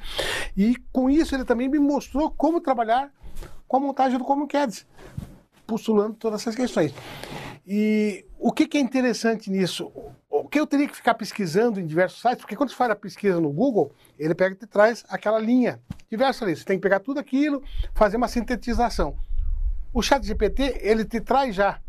E 0.56 0.76
com 0.92 1.08
isso 1.08 1.34
ele 1.34 1.44
também 1.44 1.68
me 1.68 1.78
mostrou 1.78 2.30
como 2.30 2.60
trabalhar 2.60 3.10
com 3.68 3.76
a 3.76 3.80
montagem 3.80 4.18
do 4.18 4.24
Common 4.24 4.46
CADS 4.46 4.86
postulando 5.66 6.14
todas 6.14 6.42
essas 6.42 6.54
questões. 6.54 6.94
E 7.66 8.24
o 8.38 8.52
que, 8.52 8.66
que, 8.66 8.78
é 8.78 8.80
interessante 8.80 9.50
nisso? 9.50 9.90
O 10.30 10.48
que 10.48 10.60
eu 10.60 10.66
teria 10.66 10.86
que 10.86 10.94
ficar 10.94 11.14
pesquisando 11.14 11.80
em 11.80 11.86
diversos 11.86 12.20
sites, 12.20 12.38
porque 12.38 12.54
quando 12.54 12.70
você 12.70 12.76
faz 12.76 12.90
a 12.90 12.96
pesquisa 12.96 13.40
no 13.40 13.50
Google, 13.50 13.92
ele 14.18 14.34
pega 14.34 14.54
e 14.54 14.58
te 14.58 14.66
traz 14.66 15.04
aquela 15.08 15.40
linha, 15.40 15.80
diversas 16.08 16.42
linhas. 16.42 16.60
Você 16.60 16.64
tem 16.64 16.78
que 16.78 16.82
pegar 16.82 17.00
tudo 17.00 17.18
aquilo, 17.18 17.62
fazer 17.92 18.16
uma 18.16 18.28
sintetização. 18.28 19.16
O 19.96 20.02
chat 20.02 20.22
GPT, 20.26 20.80
ele 20.82 21.06
te 21.06 21.22
traz 21.22 21.54
já 21.54 21.80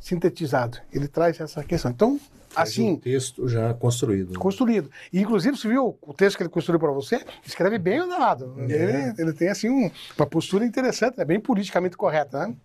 sintetizado, 0.00 0.78
ele 0.92 1.06
traz 1.06 1.38
essa 1.38 1.62
questão. 1.62 1.92
Então, 1.92 2.20
Faz 2.48 2.70
assim. 2.70 2.90
Um 2.90 2.96
texto 2.96 3.48
já 3.48 3.72
construído. 3.72 4.32
Né? 4.32 4.38
Construído. 4.40 4.90
E, 5.12 5.20
inclusive, 5.20 5.56
você 5.56 5.68
viu 5.68 5.96
o 6.02 6.12
texto 6.12 6.36
que 6.36 6.42
ele 6.42 6.50
construiu 6.50 6.80
para 6.80 6.90
você? 6.90 7.24
Escreve 7.46 7.78
bem 7.78 8.00
o. 8.00 8.56
É. 8.58 8.72
Ele, 8.72 9.14
ele, 9.18 9.32
tem, 9.32 9.50
assim, 9.50 9.70
um, 9.70 9.88
uma 10.18 10.26
postura 10.26 10.66
interessante, 10.66 11.20
é 11.20 11.24
bem 11.24 11.38
politicamente 11.38 11.96
correta, 11.96 12.44
né? 12.44 12.56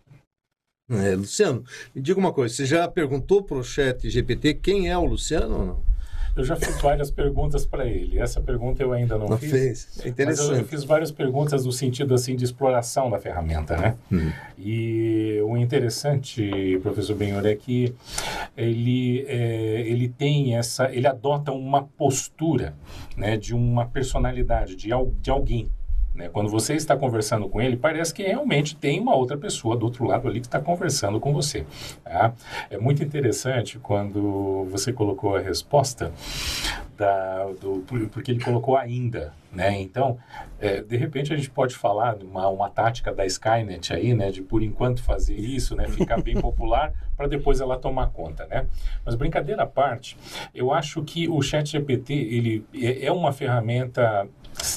É, 0.89 1.15
Luciano, 1.15 1.63
me 1.93 2.01
diga 2.01 2.19
uma 2.19 2.33
coisa, 2.33 2.55
você 2.55 2.65
já 2.65 2.87
perguntou 2.87 3.43
para 3.43 3.57
o 3.57 3.63
chat 3.63 4.09
GPT 4.09 4.55
quem 4.55 4.89
é 4.89 4.97
o 4.97 5.05
Luciano 5.05 5.55
ou 5.55 5.65
não? 5.67 5.88
Eu 6.39 6.45
já 6.45 6.55
fiz 6.55 6.79
várias 6.79 7.11
perguntas 7.11 7.65
para 7.65 7.85
ele. 7.85 8.17
Essa 8.17 8.39
pergunta 8.39 8.81
eu 8.81 8.93
ainda 8.93 9.17
não, 9.17 9.27
não 9.27 9.37
fiz. 9.37 9.51
fez. 9.51 10.01
É 10.05 10.07
interessante. 10.07 10.51
Eu, 10.51 10.57
eu, 10.59 10.65
fiz 10.65 10.85
várias 10.85 11.11
perguntas 11.11 11.65
no 11.65 11.71
sentido 11.73 12.13
assim 12.13 12.33
de 12.33 12.45
exploração 12.45 13.09
da 13.09 13.19
ferramenta, 13.19 13.75
né? 13.75 13.97
Hum. 14.09 14.31
E 14.57 15.41
o 15.43 15.57
interessante, 15.57 16.79
professor 16.81 17.13
Benhor, 17.17 17.45
é 17.45 17.55
que 17.55 17.93
ele 18.55 19.25
é, 19.27 19.81
ele 19.85 20.07
tem 20.07 20.55
essa, 20.55 20.89
ele 20.93 21.07
adota 21.07 21.51
uma 21.51 21.83
postura, 21.83 22.73
né, 23.17 23.35
de 23.35 23.53
uma 23.53 23.85
personalidade, 23.85 24.77
de, 24.77 24.91
de 25.21 25.29
alguém. 25.29 25.69
Né? 26.19 26.27
Quando 26.27 26.49
você 26.49 26.73
está 26.73 26.97
conversando 26.97 27.47
com 27.47 27.61
ele, 27.61 27.77
parece 27.77 28.13
que 28.13 28.21
realmente 28.21 28.75
tem 28.75 28.99
uma 28.99 29.15
outra 29.15 29.37
pessoa 29.37 29.77
do 29.77 29.85
outro 29.85 30.03
lado 30.03 30.27
ali 30.27 30.41
que 30.41 30.47
está 30.47 30.59
conversando 30.59 31.17
com 31.17 31.31
você. 31.31 31.65
Tá? 32.03 32.33
É 32.69 32.77
muito 32.77 33.01
interessante 33.01 33.79
quando 33.79 34.67
você 34.69 34.91
colocou 34.91 35.37
a 35.37 35.39
resposta, 35.39 36.11
da, 36.99 37.45
do, 37.61 37.85
porque 38.11 38.31
ele 38.31 38.43
colocou 38.43 38.75
ainda, 38.75 39.33
né? 39.53 39.79
Então, 39.79 40.17
é, 40.59 40.81
de 40.81 40.97
repente 40.97 41.31
a 41.31 41.37
gente 41.37 41.49
pode 41.49 41.73
falar 41.73 42.17
uma, 42.21 42.49
uma 42.49 42.69
tática 42.69 43.13
da 43.13 43.25
Skynet 43.25 43.93
aí, 43.93 44.13
né? 44.13 44.29
De 44.29 44.41
por 44.41 44.61
enquanto 44.61 45.01
fazer 45.01 45.35
isso, 45.35 45.77
né? 45.77 45.87
Ficar 45.87 46.21
bem 46.21 46.35
popular 46.41 46.91
para 47.15 47.27
depois 47.27 47.61
ela 47.61 47.77
tomar 47.77 48.09
conta, 48.09 48.45
né? 48.47 48.67
Mas 49.05 49.15
brincadeira 49.15 49.63
à 49.63 49.65
parte, 49.65 50.17
eu 50.53 50.73
acho 50.73 51.01
que 51.01 51.29
o 51.29 51.41
Chat 51.41 51.71
GPT 51.71 52.13
ele 52.13 52.65
é, 52.75 53.05
é 53.05 53.11
uma 53.13 53.31
ferramenta 53.31 54.27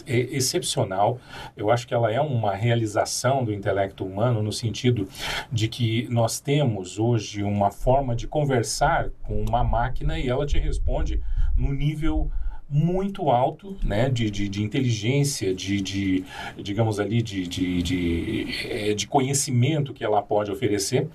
excepcional. 0.07 1.19
Eu 1.57 1.71
acho 1.71 1.87
que 1.87 1.95
ela 1.95 2.11
é 2.11 2.21
uma 2.21 2.55
realização 2.55 3.45
do 3.45 3.53
intelecto 3.53 4.05
humano 4.05 4.43
no 4.43 4.53
sentido 4.53 5.09
de 5.51 5.69
que 5.69 6.07
nós 6.11 6.41
temos 6.41 6.99
hoje 6.99 7.43
uma 7.43 7.71
forma 7.71 8.15
de 8.15 8.27
conversar 8.27 9.11
com 9.23 9.43
uma 9.43 9.65
máquina 9.65 10.19
e 10.19 10.29
ela 10.29 10.47
te 10.47 10.59
responde 10.59 11.21
no 11.57 11.73
nível 11.73 12.31
muito 12.73 13.29
alto 13.29 13.77
né, 13.85 14.09
de, 14.09 14.31
de, 14.31 14.49
de 14.49 14.63
inteligência, 14.63 15.55
de, 15.55 15.83
de, 15.83 16.25
digamos 16.57 16.99
ali, 16.99 17.21
de, 17.21 17.47
de, 17.47 17.83
de, 17.83 18.47
eh, 18.65 18.95
de, 18.95 19.07
conhecimento 19.07 19.93
que 19.93 20.03
ela 20.03 20.23
pode 20.23 20.51
oferecer. 20.51 21.07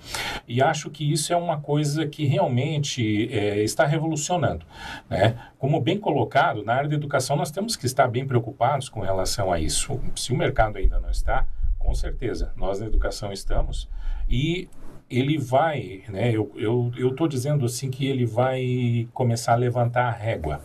E 0.47 0.61
acho 0.61 0.91
que 0.91 1.11
isso 1.11 1.33
é 1.33 1.35
uma 1.35 1.59
coisa 1.59 2.05
que 2.05 2.25
realmente 2.25 3.27
é, 3.33 3.63
está 3.63 3.87
revolucionando. 3.87 4.63
Né? 5.09 5.35
Como 5.57 5.81
bem 5.81 5.97
colocado, 5.97 6.63
na 6.63 6.75
área 6.75 6.89
da 6.89 6.95
educação 6.95 7.35
nós 7.35 7.49
temos 7.49 7.75
que 7.75 7.87
estar 7.87 8.07
bem 8.07 8.27
preocupados 8.27 8.87
com 8.87 8.99
relação 8.99 9.51
a 9.51 9.59
isso. 9.59 9.99
Se 10.15 10.31
o 10.31 10.37
mercado 10.37 10.77
ainda 10.77 10.99
não 10.99 11.09
está, 11.09 11.47
com 11.79 11.95
certeza, 11.95 12.53
nós 12.55 12.79
na 12.79 12.85
educação 12.85 13.33
estamos. 13.33 13.89
E 14.29 14.69
ele 15.09 15.37
vai, 15.37 16.01
né, 16.09 16.33
eu 16.33 16.91
estou 16.95 17.27
dizendo 17.27 17.65
assim 17.65 17.89
que 17.89 18.07
ele 18.07 18.25
vai 18.25 19.07
começar 19.13 19.53
a 19.53 19.55
levantar 19.55 20.07
a 20.07 20.11
régua 20.11 20.61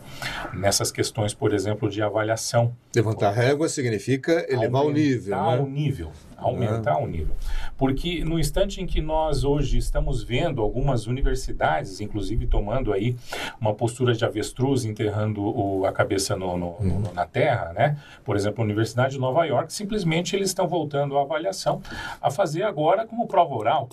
nessas 0.53 0.91
questões, 0.91 1.33
por 1.33 1.53
exemplo, 1.53 1.89
de 1.89 2.01
avaliação. 2.01 2.75
Levantar 2.93 3.29
a 3.29 3.31
régua 3.31 3.69
significa 3.69 4.45
elevar 4.49 4.83
o 4.83 4.91
nível, 4.91 5.35
né? 5.35 5.59
o 5.59 5.67
nível 5.67 6.11
aumentar 6.43 6.97
uhum. 6.97 7.03
o 7.03 7.07
nível. 7.07 7.35
Porque 7.77 8.23
no 8.23 8.39
instante 8.39 8.81
em 8.81 8.85
que 8.85 9.01
nós 9.01 9.43
hoje 9.43 9.77
estamos 9.77 10.23
vendo 10.23 10.61
algumas 10.61 11.07
universidades, 11.07 12.01
inclusive 12.01 12.47
tomando 12.47 12.93
aí 12.93 13.15
uma 13.59 13.73
postura 13.73 14.13
de 14.13 14.23
avestruz, 14.23 14.85
enterrando 14.85 15.41
o, 15.41 15.85
a 15.85 15.91
cabeça 15.91 16.35
no, 16.35 16.57
no, 16.57 16.67
uhum. 16.79 16.99
no, 16.99 17.13
na 17.13 17.25
terra, 17.25 17.73
né? 17.73 17.97
Por 18.23 18.35
exemplo, 18.35 18.61
a 18.61 18.65
Universidade 18.65 19.13
de 19.13 19.19
Nova 19.19 19.45
York, 19.45 19.73
simplesmente 19.73 20.35
eles 20.35 20.49
estão 20.49 20.67
voltando 20.67 21.17
a 21.17 21.21
avaliação 21.21 21.81
a 22.21 22.29
fazer 22.29 22.63
agora 22.63 23.05
como 23.05 23.27
prova 23.27 23.55
oral. 23.55 23.89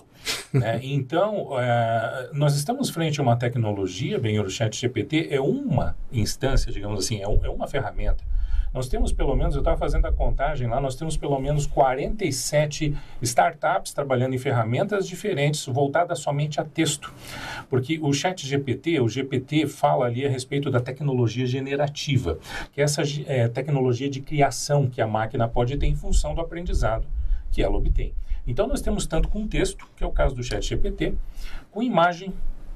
né? 0.53 0.79
Então, 0.91 1.59
é, 1.59 2.29
nós 2.33 2.55
estamos 2.55 2.89
frente 2.89 3.19
a 3.19 3.23
uma 3.23 3.35
tecnologia, 3.35 4.19
bem, 4.19 4.39
o 4.39 4.49
chat 4.49 4.75
GPT 4.77 5.29
é 5.31 5.39
uma 5.39 5.95
instância, 6.11 6.71
digamos 6.71 7.05
assim, 7.05 7.21
é, 7.21 7.27
um, 7.27 7.39
é 7.43 7.49
uma 7.49 7.67
ferramenta 7.67 8.23
nós 8.73 8.87
temos 8.87 9.11
pelo 9.11 9.35
menos, 9.35 9.55
eu 9.55 9.59
estava 9.59 9.77
fazendo 9.77 10.05
a 10.05 10.11
contagem 10.11 10.67
lá, 10.67 10.79
nós 10.79 10.95
temos 10.95 11.17
pelo 11.17 11.37
menos 11.39 11.65
47 11.65 12.95
startups 13.21 13.91
trabalhando 13.91 14.33
em 14.33 14.37
ferramentas 14.37 15.07
diferentes 15.07 15.65
voltadas 15.65 16.19
somente 16.19 16.59
a 16.61 16.63
texto. 16.63 17.13
Porque 17.69 17.99
o 18.01 18.13
chat 18.13 18.47
GPT, 18.47 18.99
o 18.99 19.09
GPT 19.09 19.67
fala 19.67 20.05
ali 20.05 20.25
a 20.25 20.29
respeito 20.29 20.71
da 20.71 20.79
tecnologia 20.79 21.45
generativa, 21.45 22.39
que 22.71 22.79
é 22.79 22.83
essa 22.83 23.03
é, 23.25 23.47
tecnologia 23.47 24.09
de 24.09 24.21
criação 24.21 24.87
que 24.87 25.01
a 25.01 25.07
máquina 25.07 25.47
pode 25.47 25.77
ter 25.77 25.87
em 25.87 25.95
função 25.95 26.33
do 26.33 26.41
aprendizado 26.41 27.05
que 27.51 27.61
ela 27.61 27.75
obtém. 27.75 28.13
Então 28.47 28.67
nós 28.67 28.81
temos 28.81 29.05
tanto 29.05 29.27
com 29.27 29.47
texto, 29.47 29.87
que 29.95 30.03
é 30.03 30.07
o 30.07 30.11
caso 30.11 30.33
do 30.33 30.43
chat 30.43 30.65
GPT, 30.65 31.13
com 31.69 31.83
imagem, 31.83 32.33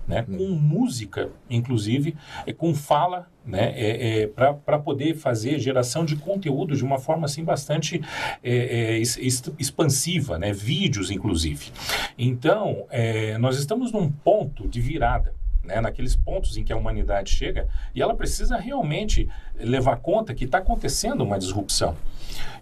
né, 0.08 0.24
com 0.24 0.50
música, 0.50 1.30
inclusive, 1.50 2.16
é, 2.46 2.54
com 2.54 2.74
fala, 2.74 3.28
né, 3.46 3.74
é, 3.76 4.22
é 4.22 4.28
para 4.28 4.80
poder 4.80 5.16
fazer 5.16 5.60
geração 5.60 6.06
de 6.06 6.16
conteúdo 6.16 6.76
de 6.76 6.84
uma 6.84 6.98
forma 6.98 7.26
assim 7.26 7.44
bastante 7.44 8.02
é, 8.44 8.98
é 8.98 9.00
expansiva, 9.00 10.38
né, 10.38 10.52
vídeos, 10.52 11.12
inclusive. 11.12 11.72
Então, 12.18 12.86
é, 12.90 13.38
nós 13.38 13.58
estamos 13.58 13.92
num 13.92 14.10
ponto 14.10 14.68
de 14.68 14.82
virada. 14.82 15.34
Né, 15.64 15.82
naqueles 15.82 16.16
pontos 16.16 16.58
em 16.58 16.64
que 16.64 16.72
a 16.72 16.78
humanidade 16.78 17.32
chega, 17.32 17.68
e 17.96 18.00
ela 18.00 18.14
precisa 18.14 18.56
realmente 18.56 19.28
levar 19.60 19.96
conta 19.96 20.32
que 20.36 20.46
está 20.46 20.60
acontecendo 20.60 21.24
uma 21.24 21.40
disrupção. 21.40 21.98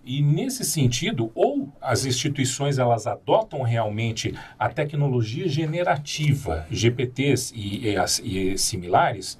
E 0.05 0.21
nesse 0.21 0.63
sentido, 0.63 1.29
ou 1.35 1.52
as 1.83 2.05
instituições 2.05 2.79
elas 2.79 3.05
adotam 3.05 3.61
realmente 3.61 4.33
a 4.57 4.69
tecnologia 4.69 5.47
generativa, 5.47 6.65
GPTs 6.71 7.53
e, 7.53 7.89
e, 7.89 8.53
e 8.53 8.57
similares, 8.57 9.37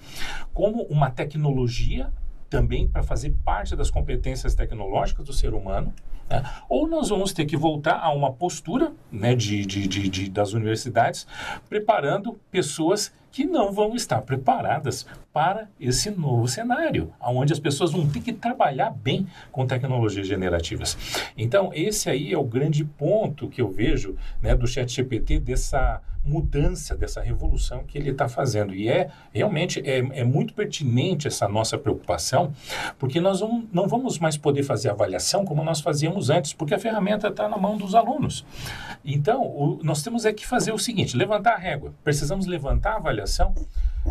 como 0.53 0.83
uma 0.83 1.09
tecnologia 1.09 2.12
também 2.50 2.88
para 2.88 3.01
fazer 3.01 3.33
parte 3.43 3.75
das 3.75 3.89
competências 3.89 4.53
tecnológicas 4.53 5.25
do 5.25 5.33
ser 5.33 5.53
humano, 5.53 5.91
né? 6.29 6.43
ou 6.69 6.88
nós 6.88 7.09
vamos 7.09 7.33
ter 7.33 7.45
que 7.45 7.57
voltar 7.57 8.00
a 8.00 8.12
uma 8.12 8.31
postura 8.31 8.91
né, 9.12 9.33
de, 9.33 9.65
de, 9.65 9.88
de, 9.88 10.09
de 10.09 10.29
das 10.29 10.53
universidades 10.53 11.25
preparando 11.67 12.39
pessoas 12.51 13.12
que 13.34 13.46
não 13.46 13.72
vão 13.72 13.96
estar 13.96 14.22
preparadas 14.22 15.08
para 15.34 15.68
esse 15.80 16.12
novo 16.12 16.48
cenário, 16.48 17.12
onde 17.20 17.52
as 17.52 17.60
pessoas 17.60 17.92
vão 17.92 18.08
ter 18.08 18.22
que 18.22 18.32
trabalhar 18.32 18.92
bem 18.92 19.28
com 19.52 19.66
tecnologias 19.66 20.28
generativas. 20.28 20.96
Então, 21.36 21.72
esse 21.74 22.12
aí 22.12 22.32
é 22.32 22.38
o 22.38 22.44
grande 22.44 22.86
ponto 22.86 23.50
que 23.50 23.60
eu 23.60 23.72
vejo 23.72 24.16
né, 24.40 24.56
do 24.56 24.68
ChatGPT, 24.68 25.40
dessa 25.40 26.00
mudança, 26.25 26.96
dessa 26.96 27.22
revolução 27.22 27.84
que 27.84 27.98
ele 27.98 28.12
está 28.12 28.30
fazendo. 28.30 28.74
E 28.74 28.88
é 28.88 29.10
realmente 29.34 29.82
é, 29.86 29.98
é, 29.98 30.24
muito 30.24 30.54
pertinente 30.54 31.28
essa 31.28 31.48
nossa 31.48 31.78
preocupação, 31.78 32.54
porque 32.98 33.20
nós 33.20 33.42
vamos, 33.42 33.66
não 33.74 33.88
vamos 33.88 34.20
mais 34.20 34.38
poder 34.38 34.63
fazer 34.63 34.90
avaliação 34.90 35.44
como 35.44 35.63
nós 35.63 35.82
fazíamos 35.82 36.30
antes, 36.30 36.54
porque 36.54 36.74
a 36.74 36.80
ferramenta 36.80 37.28
está 37.28 37.50
na 37.50 37.58
mão 37.58 37.78
dos 37.78 37.94
alunos. 37.94 38.46
Então, 39.04 39.42
o, 39.42 39.80
nós 39.84 40.02
temos 40.02 40.24
é 40.24 40.32
que 40.32 40.48
fazer 40.48 40.72
o 40.72 40.78
seguinte: 40.78 41.18
levantar 41.18 41.56
a 41.56 41.58
régua. 41.58 41.94
Precisamos 42.04 42.46
levantar 42.46 42.94
a 42.94 42.98
avaliação 42.98 43.23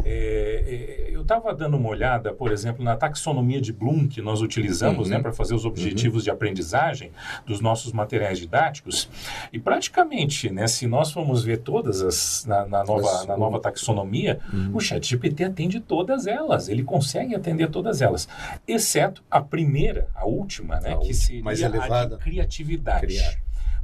é, 0.05 1.09
é, 1.11 1.15
eu 1.15 1.23
estava 1.23 1.55
dando 1.55 1.77
uma 1.77 1.89
olhada, 1.89 2.33
por 2.33 2.51
exemplo, 2.51 2.83
na 2.83 2.97
taxonomia 2.97 3.61
de 3.61 3.73
Bloom 3.73 4.09
que 4.09 4.23
nós 4.23 4.41
utilizamos 4.41 5.09
né, 5.09 5.17
uhum. 5.17 5.19
né, 5.19 5.23
para 5.23 5.33
fazer 5.33 5.55
os 5.55 5.65
objetivos 5.65 6.23
uhum. 6.23 6.25
de 6.25 6.31
aprendizagem 6.31 7.13
dos 7.47 7.61
nossos 7.61 7.93
materiais 7.93 8.39
didáticos. 8.39 9.09
E 9.53 9.59
praticamente, 9.59 10.51
né, 10.51 10.67
se 10.67 10.87
nós 10.87 11.13
formos 11.13 11.45
ver 11.45 11.59
todas 11.59 12.01
as 12.01 12.45
na, 12.47 12.67
na 12.67 12.85
nova, 12.85 13.25
na 13.27 13.37
nova 13.37 13.61
taxonomia, 13.61 14.41
uhum. 14.53 14.71
o 14.75 14.81
ChatGPT 14.81 15.45
atende 15.45 15.79
todas 15.79 16.27
elas. 16.27 16.69
Ele 16.69 16.83
consegue 16.83 17.35
atender 17.35 17.69
todas 17.69 18.01
elas, 18.01 18.27
exceto 18.67 19.23
a 19.31 19.41
primeira, 19.41 20.09
a 20.15 20.25
última, 20.25 20.81
né, 20.81 20.95
a 20.95 20.99
que 20.99 21.13
seria 21.13 21.45
mais 21.45 21.61
elevada. 21.61 22.15
a 22.15 22.19
de 22.19 22.25
criatividade. 22.25 23.07
Criar. 23.07 23.42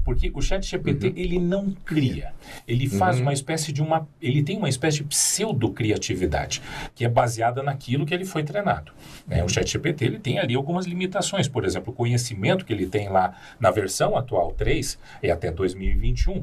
Porque 0.08 0.32
o 0.34 0.40
chat 0.40 0.66
GPT, 0.66 1.08
uhum. 1.08 1.12
ele 1.16 1.38
não 1.38 1.70
cria. 1.84 2.32
Ele 2.66 2.88
faz 2.88 3.16
uhum. 3.16 3.24
uma 3.24 3.32
espécie 3.34 3.70
de 3.70 3.82
uma... 3.82 4.08
Ele 4.22 4.42
tem 4.42 4.56
uma 4.56 4.70
espécie 4.70 4.96
de 4.96 5.04
pseudo-criatividade, 5.04 6.62
que 6.94 7.04
é 7.04 7.08
baseada 7.10 7.62
naquilo 7.62 8.06
que 8.06 8.14
ele 8.14 8.24
foi 8.24 8.42
treinado. 8.42 8.90
Né? 9.26 9.44
O 9.44 9.50
chat 9.50 9.70
GPT, 9.70 10.06
ele 10.06 10.18
tem 10.18 10.38
ali 10.38 10.54
algumas 10.54 10.86
limitações. 10.86 11.46
Por 11.46 11.62
exemplo, 11.62 11.92
o 11.92 11.94
conhecimento 11.94 12.64
que 12.64 12.72
ele 12.72 12.86
tem 12.86 13.10
lá 13.10 13.36
na 13.60 13.70
versão 13.70 14.16
atual 14.16 14.50
3 14.52 14.98
é 15.22 15.30
até 15.30 15.50
2021. 15.50 16.42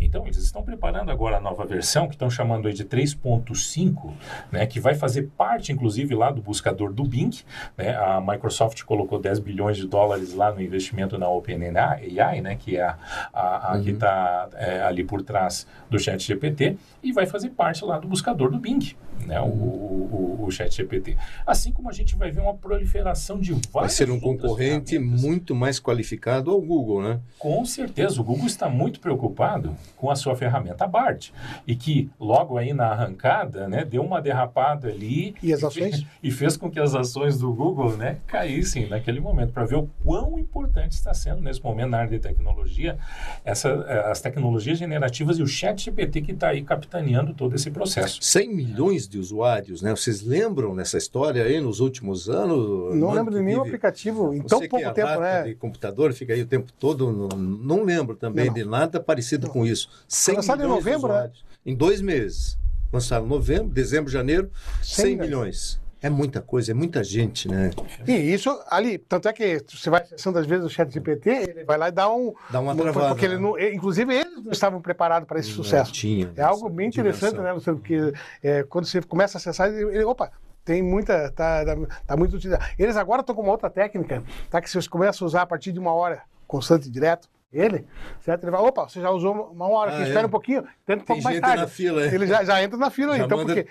Então, 0.00 0.24
eles 0.24 0.38
estão 0.38 0.62
preparando 0.62 1.10
agora 1.10 1.36
a 1.36 1.40
nova 1.40 1.64
versão, 1.64 2.08
que 2.08 2.14
estão 2.14 2.30
chamando 2.30 2.66
aí 2.66 2.74
de 2.74 2.84
3.5, 2.84 4.12
né, 4.50 4.66
que 4.66 4.80
vai 4.80 4.94
fazer 4.94 5.28
parte, 5.36 5.72
inclusive, 5.72 6.14
lá 6.14 6.30
do 6.30 6.40
buscador 6.40 6.92
do 6.92 7.04
Bing. 7.04 7.30
Né? 7.76 7.94
A 7.96 8.20
Microsoft 8.20 8.82
colocou 8.82 9.18
10 9.18 9.38
bilhões 9.40 9.76
de 9.76 9.86
dólares 9.86 10.34
lá 10.34 10.52
no 10.52 10.60
investimento 10.60 11.18
na 11.18 11.28
OpenAI, 11.28 12.40
né, 12.40 12.56
que 12.56 12.76
é 12.76 12.82
a, 12.82 12.96
a, 13.32 13.72
a 13.72 13.76
uhum. 13.76 13.84
que 13.84 13.90
está 13.90 14.48
é, 14.54 14.82
ali 14.82 15.04
por 15.04 15.22
trás 15.22 15.66
do 15.88 15.98
chat 15.98 16.26
GPT, 16.26 16.76
e 17.02 17.12
vai 17.12 17.26
fazer 17.26 17.50
parte 17.50 17.84
lá 17.84 17.98
do 17.98 18.08
buscador 18.08 18.50
do 18.50 18.58
Bing 18.58 18.96
né, 19.26 19.40
o, 19.40 19.44
o, 19.44 20.44
o 20.46 20.50
chat 20.50 20.74
GPT. 20.74 21.16
Assim 21.46 21.72
como 21.72 21.88
a 21.88 21.92
gente 21.92 22.16
vai 22.16 22.30
ver 22.30 22.40
uma 22.40 22.54
proliferação 22.54 23.38
de 23.38 23.52
vários. 23.52 23.72
Vai 23.72 23.88
ser 23.88 24.10
um 24.10 24.20
concorrente 24.20 24.98
muito 24.98 25.54
mais 25.54 25.80
qualificado 25.80 26.50
ao 26.50 26.60
Google, 26.60 27.02
né? 27.02 27.20
Com 27.38 27.64
certeza. 27.64 28.20
O 28.20 28.24
Google 28.24 28.46
está 28.46 28.68
muito 28.68 29.00
preocupado 29.00 29.76
com 30.00 30.10
a 30.10 30.16
sua 30.16 30.34
ferramenta 30.34 30.86
BART. 30.86 31.28
E 31.66 31.76
que 31.76 32.10
logo 32.18 32.56
aí 32.56 32.72
na 32.72 32.86
arrancada, 32.86 33.68
né, 33.68 33.84
deu 33.84 34.02
uma 34.02 34.20
derrapada 34.22 34.88
ali. 34.88 35.34
E 35.42 35.52
as 35.52 35.62
ações? 35.62 36.06
E 36.22 36.30
fez 36.30 36.56
com 36.56 36.70
que 36.70 36.78
as 36.78 36.94
ações 36.94 37.38
do 37.38 37.52
Google 37.52 37.96
né, 37.96 38.18
caíssem 38.26 38.88
naquele 38.88 39.20
momento, 39.20 39.52
para 39.52 39.64
ver 39.64 39.76
o 39.76 39.88
quão 40.04 40.38
importante 40.38 40.92
está 40.92 41.14
sendo 41.14 41.40
nesse 41.40 41.62
momento 41.62 41.90
na 41.90 41.98
área 41.98 42.10
de 42.10 42.18
tecnologia, 42.18 42.98
essa, 43.44 43.68
eh, 43.68 44.10
as 44.10 44.20
tecnologias 44.20 44.78
generativas 44.78 45.38
e 45.38 45.42
o 45.42 45.46
chat 45.46 45.84
GPT 45.84 46.20
que 46.22 46.32
está 46.32 46.48
aí 46.48 46.62
capitaneando 46.62 47.32
todo 47.32 47.54
esse 47.54 47.70
processo. 47.70 48.18
100 48.20 48.54
milhões 48.54 49.08
de 49.08 49.18
usuários, 49.18 49.82
né? 49.82 49.90
Vocês 49.90 50.22
lembram 50.22 50.74
nessa 50.74 50.98
história 50.98 51.42
aí 51.42 51.60
nos 51.60 51.80
últimos 51.80 52.28
anos? 52.28 52.94
Não 52.94 53.12
lembro 53.12 53.34
de 53.34 53.42
nenhum 53.42 53.62
aplicativo 53.62 54.32
em 54.34 54.42
tão 54.42 54.60
pouco 54.60 54.84
é 54.84 54.92
tempo, 54.92 55.20
né? 55.20 55.42
de 55.44 55.54
computador, 55.54 56.12
fica 56.12 56.32
aí 56.32 56.42
o 56.42 56.46
tempo 56.46 56.72
todo, 56.78 57.10
não, 57.10 57.28
não 57.38 57.84
lembro 57.84 58.14
também 58.14 58.46
não. 58.46 58.54
de 58.54 58.64
nada 58.64 59.00
parecido 59.00 59.46
não. 59.46 59.52
com 59.52 59.66
isso. 59.66 59.89
100 60.08 60.36
Lançado 60.36 60.64
em 60.64 60.68
novembro, 60.68 61.08
né? 61.12 61.30
Em 61.64 61.74
dois 61.74 62.00
meses. 62.00 62.58
Lançaram 62.92 63.26
novembro, 63.26 63.68
dezembro, 63.68 64.10
janeiro, 64.10 64.50
100, 64.82 65.04
100 65.04 65.16
milhões. 65.16 65.80
É 66.02 66.08
muita 66.08 66.40
coisa, 66.40 66.70
é 66.72 66.74
muita 66.74 67.04
gente, 67.04 67.46
né? 67.46 67.70
E 68.08 68.12
isso 68.12 68.58
ali, 68.68 68.96
tanto 68.96 69.28
é 69.28 69.32
que 69.34 69.62
você 69.68 69.90
vai 69.90 70.00
acessando 70.02 70.38
às 70.38 70.46
vezes 70.46 70.64
o 70.64 70.68
chat 70.70 70.90
GPT, 70.90 71.28
ele 71.30 71.64
vai 71.64 71.76
lá 71.76 71.88
e 71.88 71.92
dá 71.92 72.10
um. 72.10 72.32
Dá 72.48 72.58
uma 72.58 72.72
um- 72.72 72.76
travada, 72.76 73.08
Porque 73.10 73.26
ele 73.26 73.36
né? 73.36 73.42
não, 73.42 73.58
inclusive 73.58 74.14
eles 74.14 74.42
não 74.42 74.50
estavam 74.50 74.80
preparados 74.80 75.28
para 75.28 75.38
esse 75.38 75.50
sucesso. 75.50 75.92
tinha 75.92 76.32
É 76.34 76.42
algo 76.42 76.70
bem 76.70 76.88
interessante, 76.88 77.32
dimensão. 77.32 77.44
né, 77.44 77.52
Luciano? 77.52 77.78
Porque 77.78 78.12
é, 78.42 78.62
quando 78.62 78.86
você 78.86 79.02
começa 79.02 79.36
a 79.36 79.38
acessar, 79.38 79.68
ele, 79.68 80.02
opa, 80.04 80.32
tem 80.64 80.82
muita. 80.82 81.30
Tá, 81.32 81.66
tá, 81.66 81.76
tá 82.06 82.16
muito 82.16 82.34
utilizado. 82.34 82.64
Eles 82.78 82.96
agora 82.96 83.20
estão 83.20 83.34
com 83.34 83.42
uma 83.42 83.52
outra 83.52 83.68
técnica, 83.68 84.22
tá? 84.48 84.58
Que 84.62 84.70
você 84.70 84.88
começa 84.88 85.22
a 85.22 85.26
usar 85.26 85.42
a 85.42 85.46
partir 85.46 85.70
de 85.70 85.78
uma 85.78 85.92
hora, 85.92 86.22
constante 86.46 86.88
e 86.88 86.90
direto. 86.90 87.28
Ele, 87.52 87.84
certo? 88.20 88.44
Ele 88.44 88.50
vai, 88.52 88.60
opa, 88.60 88.88
você 88.88 89.00
já 89.00 89.10
usou 89.10 89.50
uma 89.52 89.68
hora, 89.68 89.90
aqui, 89.92 90.02
Ah, 90.02 90.06
espera 90.06 90.22
é? 90.24 90.26
um 90.26 90.30
pouquinho, 90.30 90.64
tenta 90.86 91.02
um 91.02 91.06
pouco 91.06 91.22
mais 91.22 91.40
tarde. 91.40 91.62
na 91.62 91.68
fila, 91.68 92.04
é. 92.04 92.14
Ele 92.14 92.26
já, 92.26 92.44
já 92.44 92.62
entra 92.62 92.78
na 92.78 92.90
fila, 92.90 93.16
Já 93.16 93.24
então, 93.24 93.44
porque 93.44 93.66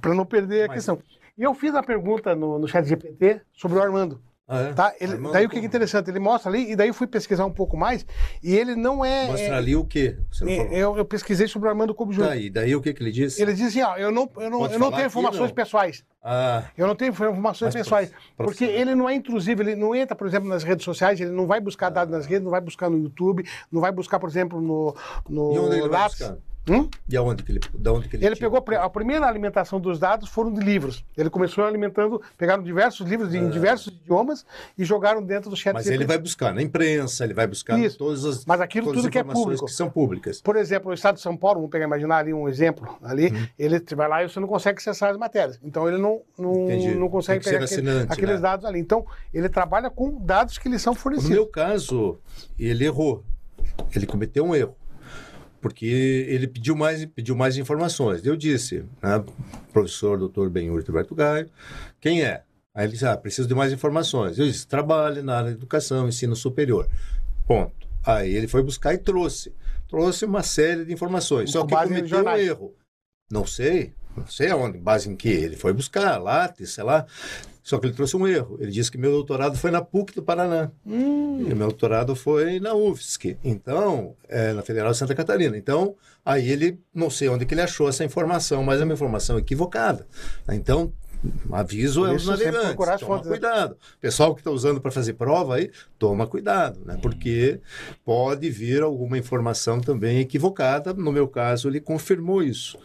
para 0.00 0.14
não 0.14 0.24
perder 0.24 0.64
a 0.64 0.66
Mas- 0.68 0.76
questão. 0.76 0.98
E 1.36 1.42
eu 1.42 1.52
fiz 1.54 1.72
uma 1.72 1.82
pergunta 1.82 2.36
no, 2.36 2.58
no 2.60 2.68
chat 2.68 2.84
GPT 2.86 3.40
sobre 3.52 3.78
o 3.78 3.82
Armando. 3.82 4.20
Ah, 4.46 4.60
é? 4.60 4.72
Tá? 4.74 4.94
Ele, 5.00 5.14
Armando, 5.14 5.32
daí 5.32 5.46
o 5.46 5.48
que 5.48 5.58
é 5.58 5.64
interessante, 5.64 6.10
ele 6.10 6.20
mostra 6.20 6.50
ali, 6.50 6.70
e 6.70 6.76
daí 6.76 6.88
eu 6.88 6.94
fui 6.94 7.06
pesquisar 7.06 7.46
um 7.46 7.50
pouco 7.50 7.78
mais, 7.78 8.04
e 8.42 8.54
ele 8.54 8.76
não 8.76 9.02
é. 9.02 9.26
Mostra 9.26 9.46
é- 9.46 9.50
ali 9.56 9.74
o 9.74 9.84
quê? 9.86 10.18
É- 10.46 10.78
eu, 10.78 10.98
eu 10.98 11.04
pesquisei 11.04 11.48
sobre 11.48 11.66
o 11.66 11.70
Armando 11.70 11.94
Cobo 11.94 12.12
Júnior. 12.12 12.32
Tá, 12.32 12.36
e 12.36 12.50
daí 12.50 12.76
o 12.76 12.82
que, 12.82 12.92
que 12.92 13.02
ele 13.02 13.10
disse? 13.10 13.40
Ele 13.40 13.54
diz 13.54 13.68
assim, 13.68 13.80
ó, 13.80 13.96
eu 13.96 14.12
não, 14.12 14.30
eu 14.36 14.50
não, 14.50 14.66
eu 14.66 14.78
não 14.78 14.92
tenho 14.92 15.06
informações 15.06 15.48
não? 15.48 15.54
pessoais. 15.54 16.04
Ah, 16.22 16.64
Eu 16.76 16.86
não 16.86 16.94
tenho 16.94 17.10
informações 17.10 17.74
pessoais. 17.74 18.10
Porque 18.36 18.64
ele 18.64 18.94
não 18.94 19.08
é 19.08 19.14
intrusivo, 19.14 19.62
ele 19.62 19.74
não 19.76 19.94
entra, 19.94 20.14
por 20.14 20.26
exemplo, 20.26 20.48
nas 20.48 20.62
redes 20.62 20.84
sociais, 20.84 21.20
ele 21.20 21.30
não 21.30 21.46
vai 21.46 21.60
buscar 21.60 21.88
dados 21.88 22.12
nas 22.12 22.26
redes, 22.26 22.44
não 22.44 22.50
vai 22.50 22.60
buscar 22.60 22.90
no 22.90 22.98
YouTube, 22.98 23.46
não 23.70 23.80
vai 23.80 23.92
buscar, 23.92 24.18
por 24.18 24.28
exemplo, 24.28 24.60
no, 24.60 24.94
no 25.28 25.54
e 25.54 25.58
onde 25.58 25.76
ele 25.76 25.88
vai 25.88 26.04
buscar? 26.04 26.36
Hum? 26.68 26.88
E 27.08 27.16
aonde 27.16 27.42
que 27.42 27.52
ele, 27.52 27.60
da 27.74 27.92
onde 27.92 28.08
que 28.08 28.16
ele 28.16 28.24
Ele 28.24 28.34
tira? 28.34 28.50
pegou 28.50 28.76
a 28.78 28.88
primeira 28.88 29.26
alimentação 29.26 29.78
dos 29.78 29.98
dados 29.98 30.28
foram 30.30 30.52
de 30.52 30.60
livros. 30.60 31.04
Ele 31.16 31.28
começou 31.28 31.64
alimentando, 31.64 32.22
pegaram 32.38 32.62
diversos 32.62 33.06
livros 33.06 33.34
em 33.34 33.50
diversos 33.50 33.88
idiomas 33.92 34.46
e 34.78 34.84
jogaram 34.84 35.22
dentro 35.22 35.50
do 35.50 35.56
chat. 35.56 35.74
Mas 35.74 35.86
ele 35.86 36.06
vai 36.06 36.16
buscar 36.16 36.54
na 36.54 36.62
imprensa, 36.62 37.22
ele 37.24 37.34
vai 37.34 37.46
buscar 37.46 37.78
Isso. 37.78 37.98
todas 37.98 38.24
as, 38.24 38.46
Mas 38.46 38.60
aquilo 38.62 38.92
tudo 38.94 39.10
que 39.10 39.18
é 39.18 39.20
informações 39.20 39.44
público. 39.44 39.66
que 39.66 39.72
são 39.72 39.90
públicas. 39.90 40.40
Por 40.40 40.56
exemplo, 40.56 40.90
o 40.90 40.94
Estado 40.94 41.16
de 41.16 41.20
São 41.20 41.36
Paulo, 41.36 41.58
vamos 41.58 41.70
pegar, 41.70 41.84
imaginar 41.84 42.16
ali 42.18 42.32
um 42.32 42.48
exemplo 42.48 42.96
ali, 43.02 43.26
Uhum. 43.30 43.46
ele 43.58 43.82
vai 43.94 44.08
lá 44.08 44.24
e 44.24 44.28
você 44.28 44.40
não 44.40 44.48
consegue 44.48 44.78
acessar 44.78 45.10
as 45.10 45.18
matérias. 45.18 45.60
Então 45.62 45.86
ele 45.86 45.98
não, 45.98 46.22
não, 46.38 46.64
Entendi. 46.64 46.94
não 46.94 47.08
consegue 47.10 47.44
pegar 47.44 47.62
aquele- 47.64 48.00
aqueles 48.08 48.36
né? 48.36 48.40
dados 48.40 48.64
ali. 48.64 48.78
Então 48.78 49.04
ele 49.34 49.48
trabalha 49.50 49.90
com 49.90 50.18
dados 50.18 50.56
que 50.56 50.68
lhe 50.68 50.78
são 50.78 50.94
No 50.94 50.98
fornecidos. 50.98 51.30
meu 51.34 51.46
caso, 51.46 52.18
ele 52.58 52.86
errou. 52.86 53.22
Ele 53.94 54.06
cometeu 54.06 54.44
um 54.46 54.54
erro. 54.54 54.74
Porque 55.64 55.86
ele 56.28 56.46
pediu 56.46 56.76
mais, 56.76 57.06
pediu 57.06 57.34
mais 57.34 57.56
informações. 57.56 58.26
Eu 58.26 58.36
disse, 58.36 58.84
né, 59.02 59.24
professor 59.72 60.18
doutor 60.18 60.50
Benhur 60.50 60.84
Roberto 60.86 61.14
Gaio, 61.14 61.48
quem 61.98 62.22
é? 62.22 62.42
Aí 62.74 62.84
ele 62.84 62.92
disse, 62.92 63.06
ah, 63.06 63.16
preciso 63.16 63.48
de 63.48 63.54
mais 63.54 63.72
informações. 63.72 64.38
Eu 64.38 64.46
disse, 64.46 64.66
trabalha 64.66 65.22
na 65.22 65.38
área 65.38 65.50
de 65.52 65.56
educação, 65.56 66.06
ensino 66.06 66.36
superior. 66.36 66.86
Ponto. 67.46 67.88
Aí 68.04 68.34
ele 68.34 68.46
foi 68.46 68.62
buscar 68.62 68.92
e 68.92 68.98
trouxe. 68.98 69.54
Trouxe 69.88 70.26
uma 70.26 70.42
série 70.42 70.84
de 70.84 70.92
informações. 70.92 71.50
Só 71.50 71.62
Com 71.62 71.68
que 71.68 71.74
base 71.74 71.94
em 71.94 71.96
cometeu 71.96 72.22
um 72.22 72.36
erro. 72.36 72.74
Não 73.30 73.46
sei, 73.46 73.94
não 74.16 74.26
sei 74.26 74.50
aonde, 74.50 74.78
base 74.78 75.08
em 75.08 75.16
que. 75.16 75.28
Ele 75.28 75.56
foi 75.56 75.72
buscar, 75.72 76.18
Lattes, 76.18 76.70
sei 76.70 76.84
lá. 76.84 77.06
Só 77.62 77.78
que 77.78 77.86
ele 77.86 77.94
trouxe 77.94 78.14
um 78.14 78.28
erro. 78.28 78.58
Ele 78.60 78.70
disse 78.70 78.90
que 78.90 78.98
meu 78.98 79.10
doutorado 79.10 79.56
foi 79.56 79.70
na 79.70 79.80
PUC 79.80 80.14
do 80.14 80.22
Paraná. 80.22 80.70
Hum, 80.86 81.40
E 81.40 81.54
meu 81.54 81.68
doutorado 81.68 82.14
foi 82.14 82.60
na 82.60 82.74
UFSC, 82.74 83.38
então, 83.42 84.14
é, 84.28 84.52
na 84.52 84.60
Federal 84.62 84.92
de 84.92 84.98
Santa 84.98 85.14
Catarina. 85.14 85.56
Então, 85.56 85.96
aí 86.22 86.46
ele, 86.50 86.78
não 86.94 87.08
sei 87.08 87.30
onde 87.30 87.46
que 87.46 87.54
ele 87.54 87.62
achou 87.62 87.88
essa 87.88 88.04
informação, 88.04 88.62
mas 88.62 88.82
é 88.82 88.84
uma 88.84 88.92
informação 88.92 89.38
equivocada. 89.38 90.06
Então, 90.50 90.92
aviso 91.50 92.06
isso, 92.14 92.26
sempre 92.36 92.50
navegantes, 92.50 92.76
toma 92.76 92.98
fontes, 92.98 93.30
né? 93.30 93.38
cuidado. 93.38 93.76
Pessoal 93.98 94.34
que 94.34 94.42
está 94.42 94.50
usando 94.50 94.78
para 94.78 94.90
fazer 94.90 95.14
prova 95.14 95.56
aí, 95.56 95.70
toma 95.98 96.26
cuidado, 96.26 96.80
né? 96.84 96.98
Porque 97.00 97.60
pode 98.04 98.50
vir 98.50 98.82
alguma 98.82 99.16
informação 99.16 99.80
também 99.80 100.20
equivocada. 100.20 100.92
No 100.92 101.10
meu 101.10 101.26
caso, 101.26 101.68
ele 101.68 101.80
confirmou 101.80 102.42
isso. 102.42 102.78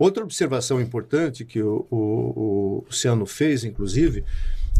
Outra 0.00 0.24
observação 0.24 0.80
importante 0.80 1.44
que 1.44 1.62
o, 1.62 1.86
o, 1.90 1.98
o 1.98 2.84
Luciano 2.86 3.26
fez, 3.26 3.64
inclusive, 3.64 4.24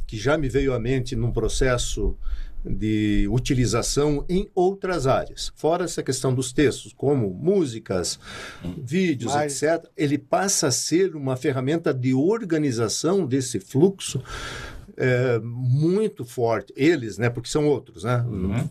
que 0.06 0.16
já 0.16 0.38
me 0.38 0.48
veio 0.48 0.72
à 0.72 0.80
mente 0.80 1.14
num 1.14 1.30
processo 1.30 2.16
de 2.64 3.28
utilização 3.30 4.24
em 4.30 4.48
outras 4.54 5.06
áreas, 5.06 5.52
fora 5.56 5.84
essa 5.84 6.02
questão 6.02 6.34
dos 6.34 6.52
textos, 6.54 6.94
como 6.94 7.28
músicas, 7.34 8.18
vídeos, 8.82 9.34
Mas- 9.34 9.62
etc. 9.62 9.86
Ele 9.94 10.16
passa 10.16 10.68
a 10.68 10.70
ser 10.70 11.14
uma 11.14 11.36
ferramenta 11.36 11.92
de 11.92 12.14
organização 12.14 13.26
desse 13.26 13.60
fluxo 13.60 14.22
é, 14.96 15.38
muito 15.42 16.24
forte. 16.24 16.72
Eles, 16.74 17.18
né? 17.18 17.28
Porque 17.28 17.48
são 17.50 17.66
outros, 17.66 18.04
né? 18.04 18.24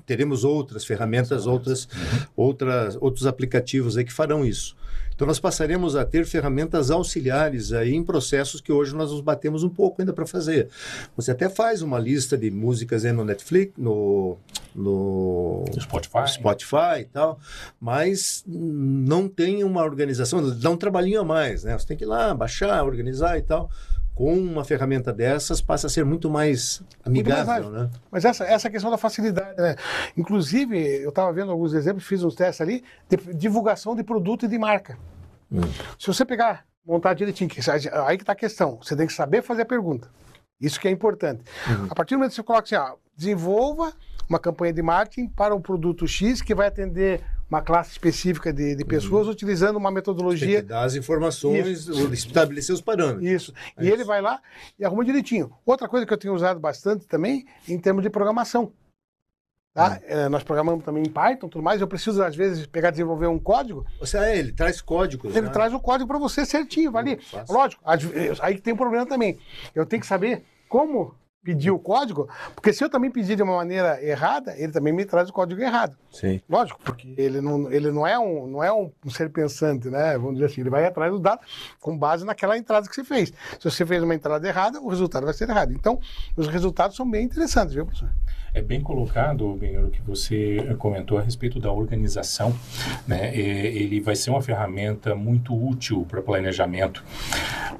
Teremos 0.06 0.44
outras 0.44 0.84
ferramentas, 0.84 1.46
outras, 1.46 1.88
outras, 2.36 2.96
outros 3.00 3.28
aplicativos 3.28 3.98
aí 3.98 4.04
que 4.04 4.14
farão 4.14 4.44
isso. 4.44 4.76
Então 5.20 5.28
nós 5.28 5.38
passaremos 5.38 5.98
a 5.98 6.06
ter 6.06 6.26
ferramentas 6.26 6.90
auxiliares 6.90 7.74
aí 7.74 7.94
em 7.94 8.02
processos 8.02 8.62
que 8.62 8.72
hoje 8.72 8.96
nós 8.96 9.12
nos 9.12 9.20
batemos 9.20 9.66
um 9.66 9.70
pouco 9.70 10.02
ainda 10.02 10.14
para 10.14 10.26
fazer. 10.26 10.70
Você 11.18 11.32
até 11.32 11.50
faz 11.50 11.82
uma 11.82 12.00
lista 12.00 12.38
de 12.38 12.50
músicas 12.50 13.04
aí 13.04 13.12
no 13.12 13.26
Netflix, 13.26 13.74
no, 13.78 14.38
no 14.74 15.66
Spotify. 15.78 16.26
Spotify 16.26 17.02
e 17.02 17.04
tal, 17.04 17.38
mas 17.82 18.46
não 18.48 19.28
tem 19.28 19.62
uma 19.62 19.84
organização, 19.84 20.58
dá 20.58 20.70
um 20.70 20.78
trabalhinho 20.78 21.20
a 21.20 21.26
mais, 21.26 21.66
né? 21.66 21.78
Você 21.78 21.88
tem 21.88 21.98
que 21.98 22.06
ir 22.06 22.08
lá, 22.08 22.34
baixar, 22.34 22.82
organizar 22.86 23.38
e 23.38 23.42
tal. 23.42 23.70
Com 24.20 24.38
uma 24.38 24.66
ferramenta 24.66 25.14
dessas, 25.14 25.62
passa 25.62 25.88
a 25.88 25.90
ser 25.90 26.04
muito 26.04 26.30
mais 26.30 26.84
Muito 27.06 27.30
mais 27.30 27.48
amigável, 27.48 27.72
né? 27.72 27.90
Mas 28.12 28.26
essa, 28.26 28.44
essa 28.44 28.70
questão 28.70 28.92
da 28.92 28.98
facilidade, 28.98 29.56
né? 29.62 29.78
Inclusive, 30.18 30.78
eu 30.78 31.08
estava 31.08 31.32
vendo 31.32 31.50
alguns 31.50 31.74
exemplos, 31.74 32.06
fiz 32.06 32.22
uns 32.22 32.36
testes 32.36 32.60
ali, 32.60 32.84
de 33.08 33.16
divulgação 33.34 33.96
de 33.96 34.04
produto 34.04 34.44
e 34.44 34.50
de 34.50 34.60
marca. 34.60 34.98
Hum. 35.50 35.62
Se 35.98 36.08
você 36.08 36.26
pegar, 36.26 36.66
montar 36.86 37.14
direitinho, 37.14 37.50
que 37.50 37.62
aí 37.72 38.18
que 38.18 38.24
está 38.24 38.34
a 38.34 38.36
questão, 38.36 38.78
você 38.84 38.94
tem 38.94 39.08
que 39.08 39.14
saber 39.14 39.42
fazer 39.42 39.62
a 39.62 39.66
pergunta. 39.66 40.10
Isso 40.60 40.82
que 40.82 40.90
é 40.90 40.92
importante. 40.92 41.46
Uhum. 41.66 41.88
A 41.90 41.96
partir 41.96 42.16
do 42.16 42.18
momento 42.18 42.32
que 42.32 42.36
você 42.36 42.44
coloca 42.44 42.66
assim, 42.66 42.76
ó, 42.76 42.98
desenvolva 43.16 43.94
uma 44.28 44.38
campanha 44.38 44.74
de 44.74 44.82
marketing 44.82 45.30
para 45.30 45.56
um 45.56 45.62
produto 45.62 46.06
X 46.06 46.42
que 46.42 46.54
vai 46.54 46.68
atender 46.68 47.24
uma 47.50 47.62
classe 47.62 47.92
específica 47.92 48.54
de, 48.54 48.76
de 48.76 48.86
pessoas 48.86 49.28
utilizando 49.28 49.78
uma 49.78 49.90
Uhum. 49.90 49.94
Tem 49.94 49.96
metodologia 49.96 50.62
que 50.62 50.68
dar 50.68 50.84
as 50.84 50.96
informações, 50.96 51.88
estabelecer 52.14 52.74
os 52.74 52.82
parâmetros. 52.82 53.26
isso. 53.28 53.54
É 53.76 53.84
e 53.84 53.88
isso. 53.88 53.94
ele 53.96 54.04
vai 54.04 54.22
lá 54.22 54.40
e 54.78 54.86
arruma 54.86 55.04
direitinho. 55.04 55.52
Outra 55.66 55.88
coisa 55.88 56.06
que 56.06 56.14
eu 56.14 56.18
tenho 56.18 56.34
usado 56.34 56.60
bastante 56.60 57.08
também, 57.08 57.46
em 57.68 57.80
termos 57.80 58.04
de 58.04 58.10
programação. 58.10 58.72
Tá? 59.74 60.00
É, 60.04 60.28
nós 60.28 60.44
programamos 60.44 60.84
também 60.84 61.04
em 61.04 61.10
Python 61.10 61.48
tudo 61.48 61.64
mais. 61.64 61.80
Eu 61.80 61.88
preciso, 61.88 62.22
às 62.24 62.36
vezes, 62.36 62.66
pegar 62.66 62.90
e 62.90 62.92
desenvolver 62.92 63.28
um 63.28 63.40
código. 63.40 63.86
Você, 64.00 64.18
é, 64.18 64.38
ele 64.38 64.52
traz 64.52 64.82
códigos. 64.82 65.36
Ele 65.36 65.48
né? 65.48 65.54
traz 65.54 65.74
o 65.74 65.80
código 65.80 66.08
para 66.08 66.18
você 66.18 66.46
certinho, 66.46 66.92
vai 66.92 67.04
ali. 67.04 67.22
Fácil. 67.22 67.56
Lógico, 67.56 67.84
aí 68.42 68.56
que 68.56 68.62
tem 68.62 68.74
um 68.74 68.78
problema 68.78 69.06
também. 69.06 69.40
Eu 69.74 69.86
tenho 69.86 70.02
que 70.02 70.08
saber 70.08 70.44
como 70.68 71.16
pedir 71.44 71.72
o 71.72 71.80
código, 71.80 72.28
porque 72.54 72.74
se 72.74 72.84
eu 72.84 72.90
também 72.90 73.10
pedir 73.10 73.36
de 73.36 73.44
uma 73.44 73.56
maneira 73.56 74.04
errada, 74.04 74.54
ele 74.58 74.72
também 74.72 74.92
me 74.92 75.06
traz 75.06 75.30
o 75.30 75.34
código 75.34 75.62
errado. 75.62 75.96
Sim. 76.12 76.42
Lógico, 76.50 76.80
porque 76.84 77.14
ele 77.18 77.40
não, 77.42 77.72
ele 77.72 77.92
não 77.92 78.06
é, 78.06 78.20
um, 78.20 78.48
não 78.48 78.64
é 78.64 78.72
um, 78.72 78.92
um 79.06 79.10
ser 79.10 79.30
pensante, 79.30 79.90
né? 79.90 80.18
Vamos 80.18 80.34
dizer 80.34 80.46
assim, 80.46 80.62
ele 80.62 80.70
vai 80.70 80.86
atrás 80.86 81.12
do 81.12 81.20
dado 81.20 81.42
com 81.80 81.98
base 81.98 82.26
naquela 82.26 82.58
entrada 82.58 82.88
que 82.88 82.94
você 82.94 83.04
fez. 83.04 83.30
Se 83.60 83.70
você 83.70 83.86
fez 83.86 84.04
uma 84.04 84.14
entrada 84.14 84.46
errada, 84.48 84.82
o 84.82 84.90
resultado 84.90 85.24
vai 85.26 85.34
ser 85.34 85.50
errado. 85.50 85.72
Então, 85.72 86.00
os 86.36 86.48
resultados 86.48 86.96
são 86.96 87.10
bem 87.10 87.26
interessantes, 87.26 87.74
viu, 87.74 87.86
professor? 87.86 88.10
É 88.54 88.62
bem 88.62 88.82
colocado, 88.82 89.54
Benhor, 89.56 89.86
o 89.86 89.92
que 89.92 90.02
você 90.02 90.58
eh, 90.58 90.74
comentou 90.74 91.18
a 91.18 91.22
respeito 91.22 91.60
da 91.60 91.72
organização. 91.72 92.56
Né? 93.08 93.36
Ele 93.36 94.02
vai 94.02 94.16
ser 94.16 94.32
uma 94.32 94.42
ferramenta 94.42 95.14
muito 95.14 95.54
útil 95.54 96.06
para 96.10 96.22
planejamento, 96.22 97.04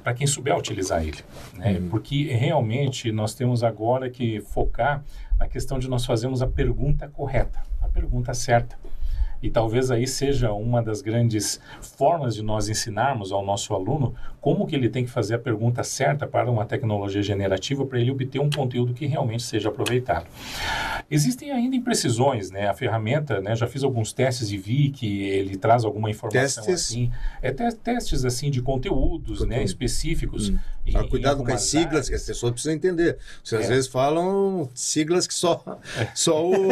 para 0.02 0.14
quem 0.14 0.26
souber 0.26 0.56
utilizar 0.56 1.02
ele. 1.02 1.18
Né? 1.54 1.82
Porque 1.90 2.24
realmente 2.24 3.10
nós 3.10 3.34
temos 3.34 3.64
agora 3.64 4.08
que 4.08 4.40
focar 4.40 5.02
na 5.38 5.48
questão 5.48 5.78
de 5.78 5.88
nós 5.88 6.04
fazermos 6.04 6.42
a 6.42 6.46
pergunta 6.46 7.08
correta, 7.08 7.60
a 7.80 7.88
pergunta 7.88 8.32
certa. 8.32 8.76
E 9.42 9.50
talvez 9.50 9.90
aí 9.90 10.06
seja 10.06 10.52
uma 10.52 10.82
das 10.82 11.00
grandes 11.00 11.60
formas 11.80 12.34
de 12.34 12.42
nós 12.42 12.68
ensinarmos 12.68 13.32
ao 13.32 13.44
nosso 13.44 13.74
aluno 13.74 14.14
como 14.40 14.66
que 14.66 14.74
ele 14.74 14.88
tem 14.88 15.04
que 15.04 15.10
fazer 15.10 15.34
a 15.34 15.38
pergunta 15.38 15.82
certa 15.84 16.26
para 16.26 16.50
uma 16.50 16.64
tecnologia 16.64 17.22
generativa 17.22 17.84
para 17.84 18.00
ele 18.00 18.10
obter 18.10 18.38
um 18.40 18.48
conteúdo 18.50 18.94
que 18.94 19.04
realmente 19.06 19.42
seja 19.42 19.68
aproveitado. 19.68 20.26
Existem 21.10 21.50
ainda 21.50 21.74
imprecisões, 21.76 22.50
né? 22.50 22.68
A 22.68 22.74
ferramenta, 22.74 23.40
né? 23.40 23.54
Já 23.56 23.66
fiz 23.66 23.82
alguns 23.82 24.12
testes 24.12 24.50
e 24.50 24.56
vi 24.56 24.90
que 24.90 25.22
ele 25.28 25.56
traz 25.56 25.84
alguma 25.84 26.08
informação 26.10 26.64
Testes? 26.64 26.68
assim. 26.86 27.10
É 27.42 27.50
te- 27.52 27.74
testes 27.76 28.24
assim 28.24 28.50
de 28.50 28.62
conteúdos, 28.62 29.40
né? 29.40 29.46
Conteúdo. 29.56 29.66
Específicos. 29.66 30.48
Hum. 30.50 30.58
em- 30.86 30.92
Só 30.92 31.02
em 31.02 31.08
cuidado 31.08 31.44
com 31.44 31.52
as 31.52 31.62
siglas 31.62 32.08
que 32.08 32.14
as 32.14 32.22
áreas. 32.22 32.26
pessoas 32.26 32.52
precisam 32.52 32.74
entender. 32.74 33.18
Você 33.44 33.56
às 33.56 33.66
É. 33.66 33.68
vezes 33.68 33.86
falam 33.88 34.68
siglas 34.74 35.26
que 35.26 35.34
só, 35.34 35.62
só 36.14 36.42
o, 36.48 36.68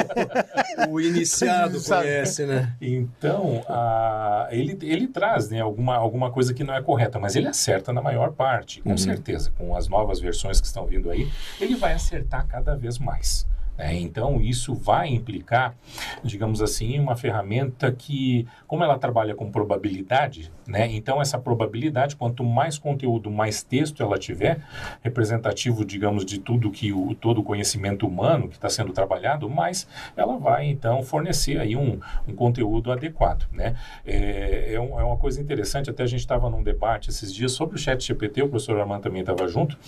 o 0.90 1.00
iniciado 1.00 1.78
conhece, 1.84 2.46
né? 2.46 2.72
Então, 2.80 3.62
a- 3.68 4.48
ele, 4.50 4.78
ele 4.82 5.06
traz 5.08 5.50
né, 5.50 5.60
alguma, 5.60 5.96
alguma 5.96 6.30
coisa 6.30 6.54
que 6.54 6.64
não 6.64 6.74
é 6.74 6.80
correta, 6.82 7.18
mas 7.18 7.36
ele 7.36 7.48
acerta 7.58 7.92
na 7.92 8.00
maior 8.00 8.30
parte, 8.32 8.80
com 8.80 8.90
Uhum. 8.90 8.98
certeza. 8.98 9.50
Com 9.58 9.74
as 9.76 9.88
novas 9.88 10.20
versões 10.20 10.60
que 10.60 10.66
estão 10.66 10.86
vindo 10.86 11.10
aí, 11.10 11.28
ele 11.60 11.74
vai 11.74 11.92
acertar 11.92 12.46
cada 12.46 12.76
vez 12.76 12.98
mais. 12.98 13.46
Né? 13.78 13.96
Então, 13.96 14.40
isso 14.40 14.74
vai 14.74 15.08
implicar, 15.08 15.74
digamos 16.22 16.60
assim, 16.60 16.98
uma 16.98 17.16
ferramenta 17.16 17.90
que, 17.92 18.46
como 18.66 18.82
ela 18.84 18.98
trabalha 18.98 19.34
com 19.34 19.50
probabilidade, 19.50 20.50
né? 20.66 20.86
então 20.92 21.22
essa 21.22 21.38
probabilidade, 21.38 22.14
quanto 22.16 22.44
mais 22.44 22.76
conteúdo, 22.76 23.30
mais 23.30 23.62
texto 23.62 24.02
ela 24.02 24.18
tiver, 24.18 24.60
representativo, 25.02 25.84
digamos, 25.84 26.24
de 26.24 26.38
tudo 26.38 26.70
que 26.70 26.92
o 26.92 27.14
todo 27.14 27.40
o 27.40 27.42
conhecimento 27.44 28.06
humano 28.06 28.48
que 28.48 28.56
está 28.56 28.68
sendo 28.68 28.92
trabalhado, 28.92 29.48
mais 29.48 29.86
ela 30.16 30.36
vai 30.36 30.66
então 30.66 31.02
fornecer 31.02 31.58
aí 31.58 31.74
um, 31.76 31.98
um 32.26 32.34
conteúdo 32.34 32.92
adequado, 32.92 33.46
né? 33.52 33.76
É, 34.04 34.74
é, 34.74 34.80
um- 34.80 34.98
é 35.00 35.04
uma 35.04 35.16
coisa 35.16 35.40
interessante, 35.40 35.88
até 35.88 36.02
a 36.02 36.06
gente 36.06 36.20
estava 36.20 36.50
num 36.50 36.62
debate 36.62 37.08
esses 37.10 37.32
dias 37.32 37.52
sobre 37.52 37.76
o 37.76 37.78
chat 37.78 38.04
GPT, 38.04 38.42
o 38.42 38.48
professor 38.48 38.78
Armando 38.78 39.02
também 39.02 39.20
estava 39.20 39.46
junto, 39.48 39.78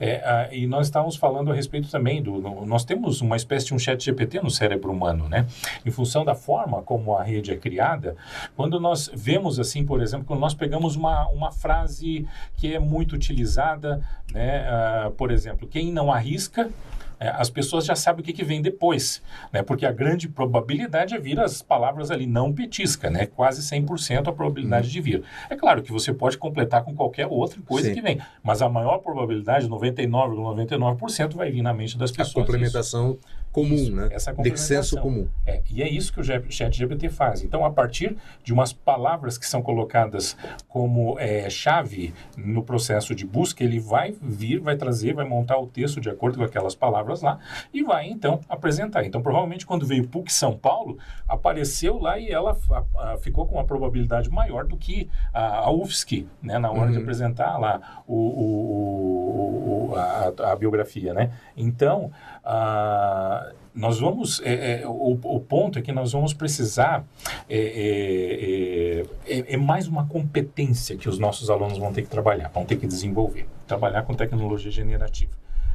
é, 0.00 0.16
ah, 0.24 0.48
e 0.52 0.66
nós 0.66 0.86
estávamos 0.86 1.16
falando 1.16 1.50
a 1.50 1.54
respeito 1.54 1.88
também 1.90 2.22
do, 2.22 2.40
nós 2.66 2.84
temos 2.84 3.20
uma 3.20 3.35
espécie 3.36 3.66
de 3.66 3.74
um 3.74 3.78
chat 3.78 4.04
GPT 4.04 4.40
no 4.40 4.50
cérebro 4.50 4.92
humano, 4.92 5.28
né? 5.28 5.46
Em 5.84 5.90
função 5.90 6.24
da 6.24 6.34
forma 6.34 6.82
como 6.82 7.16
a 7.16 7.22
rede 7.22 7.52
é 7.52 7.56
criada, 7.56 8.16
quando 8.56 8.80
nós 8.80 9.10
vemos 9.14 9.58
assim, 9.58 9.84
por 9.84 10.02
exemplo, 10.02 10.26
quando 10.26 10.40
nós 10.40 10.54
pegamos 10.54 10.96
uma, 10.96 11.28
uma 11.28 11.52
frase 11.52 12.26
que 12.56 12.74
é 12.74 12.78
muito 12.78 13.14
utilizada, 13.14 14.02
né? 14.32 14.66
ah, 14.68 15.12
por 15.16 15.30
exemplo, 15.30 15.68
quem 15.68 15.92
não 15.92 16.12
arrisca 16.12 16.70
é, 17.18 17.28
as 17.28 17.48
pessoas 17.48 17.84
já 17.84 17.94
sabem 17.94 18.20
o 18.22 18.24
que, 18.24 18.32
que 18.32 18.44
vem 18.44 18.60
depois, 18.60 19.22
né? 19.52 19.62
Porque 19.62 19.86
a 19.86 19.92
grande 19.92 20.28
probabilidade 20.28 21.14
é 21.14 21.18
vir 21.18 21.40
as 21.40 21.62
palavras 21.62 22.10
ali 22.10 22.26
não 22.26 22.52
petisca, 22.52 23.08
né? 23.08 23.26
Quase 23.26 23.62
100% 23.62 24.28
a 24.28 24.32
probabilidade 24.32 24.90
de 24.90 25.00
vir. 25.00 25.22
É 25.48 25.56
claro 25.56 25.82
que 25.82 25.90
você 25.90 26.12
pode 26.12 26.36
completar 26.36 26.84
com 26.84 26.94
qualquer 26.94 27.26
outra 27.26 27.60
coisa 27.62 27.88
Sim. 27.88 27.94
que 27.94 28.02
vem, 28.02 28.20
mas 28.42 28.60
a 28.60 28.68
maior 28.68 28.98
probabilidade, 28.98 29.68
99,99%, 29.68 31.34
vai 31.34 31.50
vir 31.50 31.62
na 31.62 31.72
mente 31.72 31.96
das 31.96 32.10
A 32.10 32.14
pessoas. 32.14 32.34
complementação 32.46 33.18
comum, 33.56 33.74
Isso, 33.74 33.92
né? 33.96 34.08
essa 34.10 34.34
De 34.34 34.54
senso 34.60 35.00
comum. 35.00 35.26
É, 35.46 35.62
e 35.70 35.82
é 35.82 35.88
isso 35.88 36.12
que 36.12 36.20
o 36.20 36.24
chat 36.24 36.76
GPT 36.76 37.08
faz. 37.08 37.42
Então, 37.42 37.64
a 37.64 37.70
partir 37.70 38.14
de 38.44 38.52
umas 38.52 38.70
palavras 38.70 39.38
que 39.38 39.46
são 39.46 39.62
colocadas 39.62 40.36
como 40.68 41.18
é, 41.18 41.48
chave 41.48 42.12
no 42.36 42.62
processo 42.62 43.14
de 43.14 43.26
busca, 43.26 43.64
ele 43.64 43.80
vai 43.80 44.14
vir, 44.20 44.60
vai 44.60 44.76
trazer, 44.76 45.14
vai 45.14 45.24
montar 45.24 45.56
o 45.58 45.66
texto 45.66 46.02
de 46.02 46.10
acordo 46.10 46.36
com 46.36 46.44
aquelas 46.44 46.74
palavras 46.74 47.22
lá 47.22 47.38
e 47.72 47.82
vai, 47.82 48.08
então, 48.10 48.40
apresentar. 48.46 49.04
Então, 49.06 49.22
provavelmente, 49.22 49.64
quando 49.64 49.86
veio 49.86 50.06
PUC 50.06 50.30
São 50.30 50.54
Paulo, 50.54 50.98
apareceu 51.26 51.98
lá 51.98 52.18
e 52.18 52.28
ela 52.30 52.58
a- 52.70 53.12
a- 53.12 53.16
ficou 53.18 53.46
com 53.46 53.54
uma 53.54 53.64
probabilidade 53.64 54.28
maior 54.28 54.66
do 54.66 54.76
que 54.76 55.08
a, 55.32 55.60
a 55.60 55.70
UFSC, 55.70 56.26
né, 56.42 56.58
na 56.58 56.70
hora 56.70 56.90
de 56.90 56.96
Uhum. 56.98 57.02
apresentar 57.04 57.56
lá 57.56 58.02
o, 58.06 58.14
o- 58.14 59.88
o- 59.88 59.90
o- 59.92 59.94
a, 59.96 60.52
a 60.52 60.56
biografia, 60.56 61.14
né? 61.14 61.30
Então, 61.56 62.10
ah, 62.46 63.52
nós 63.74 63.98
vamos, 63.98 64.40
é, 64.42 64.82
é, 64.82 64.86
o, 64.88 65.18
o 65.22 65.40
ponto 65.40 65.78
é 65.78 65.82
que 65.82 65.92
nós 65.92 66.12
vamos 66.12 66.32
precisar, 66.32 67.04
é, 67.48 67.58
é, 67.58 69.34
é, 69.34 69.40
é- 69.40 69.54
é 69.54 69.56
mais 69.56 69.86
uma 69.88 70.06
competência 70.06 70.96
que 70.96 71.08
os 71.08 71.18
nossos 71.18 71.50
alunos 71.50 71.76
vão 71.76 71.92
ter 71.92 72.02
que 72.02 72.08
trabalhar, 72.08 72.48
vão 72.48 72.64
ter 72.64 72.76
que 72.76 72.86
desenvolver, 72.86 73.46
trabalhar 73.66 74.02
com 74.04 74.14
tecnologia 74.14 74.70
generativa. 74.70 75.32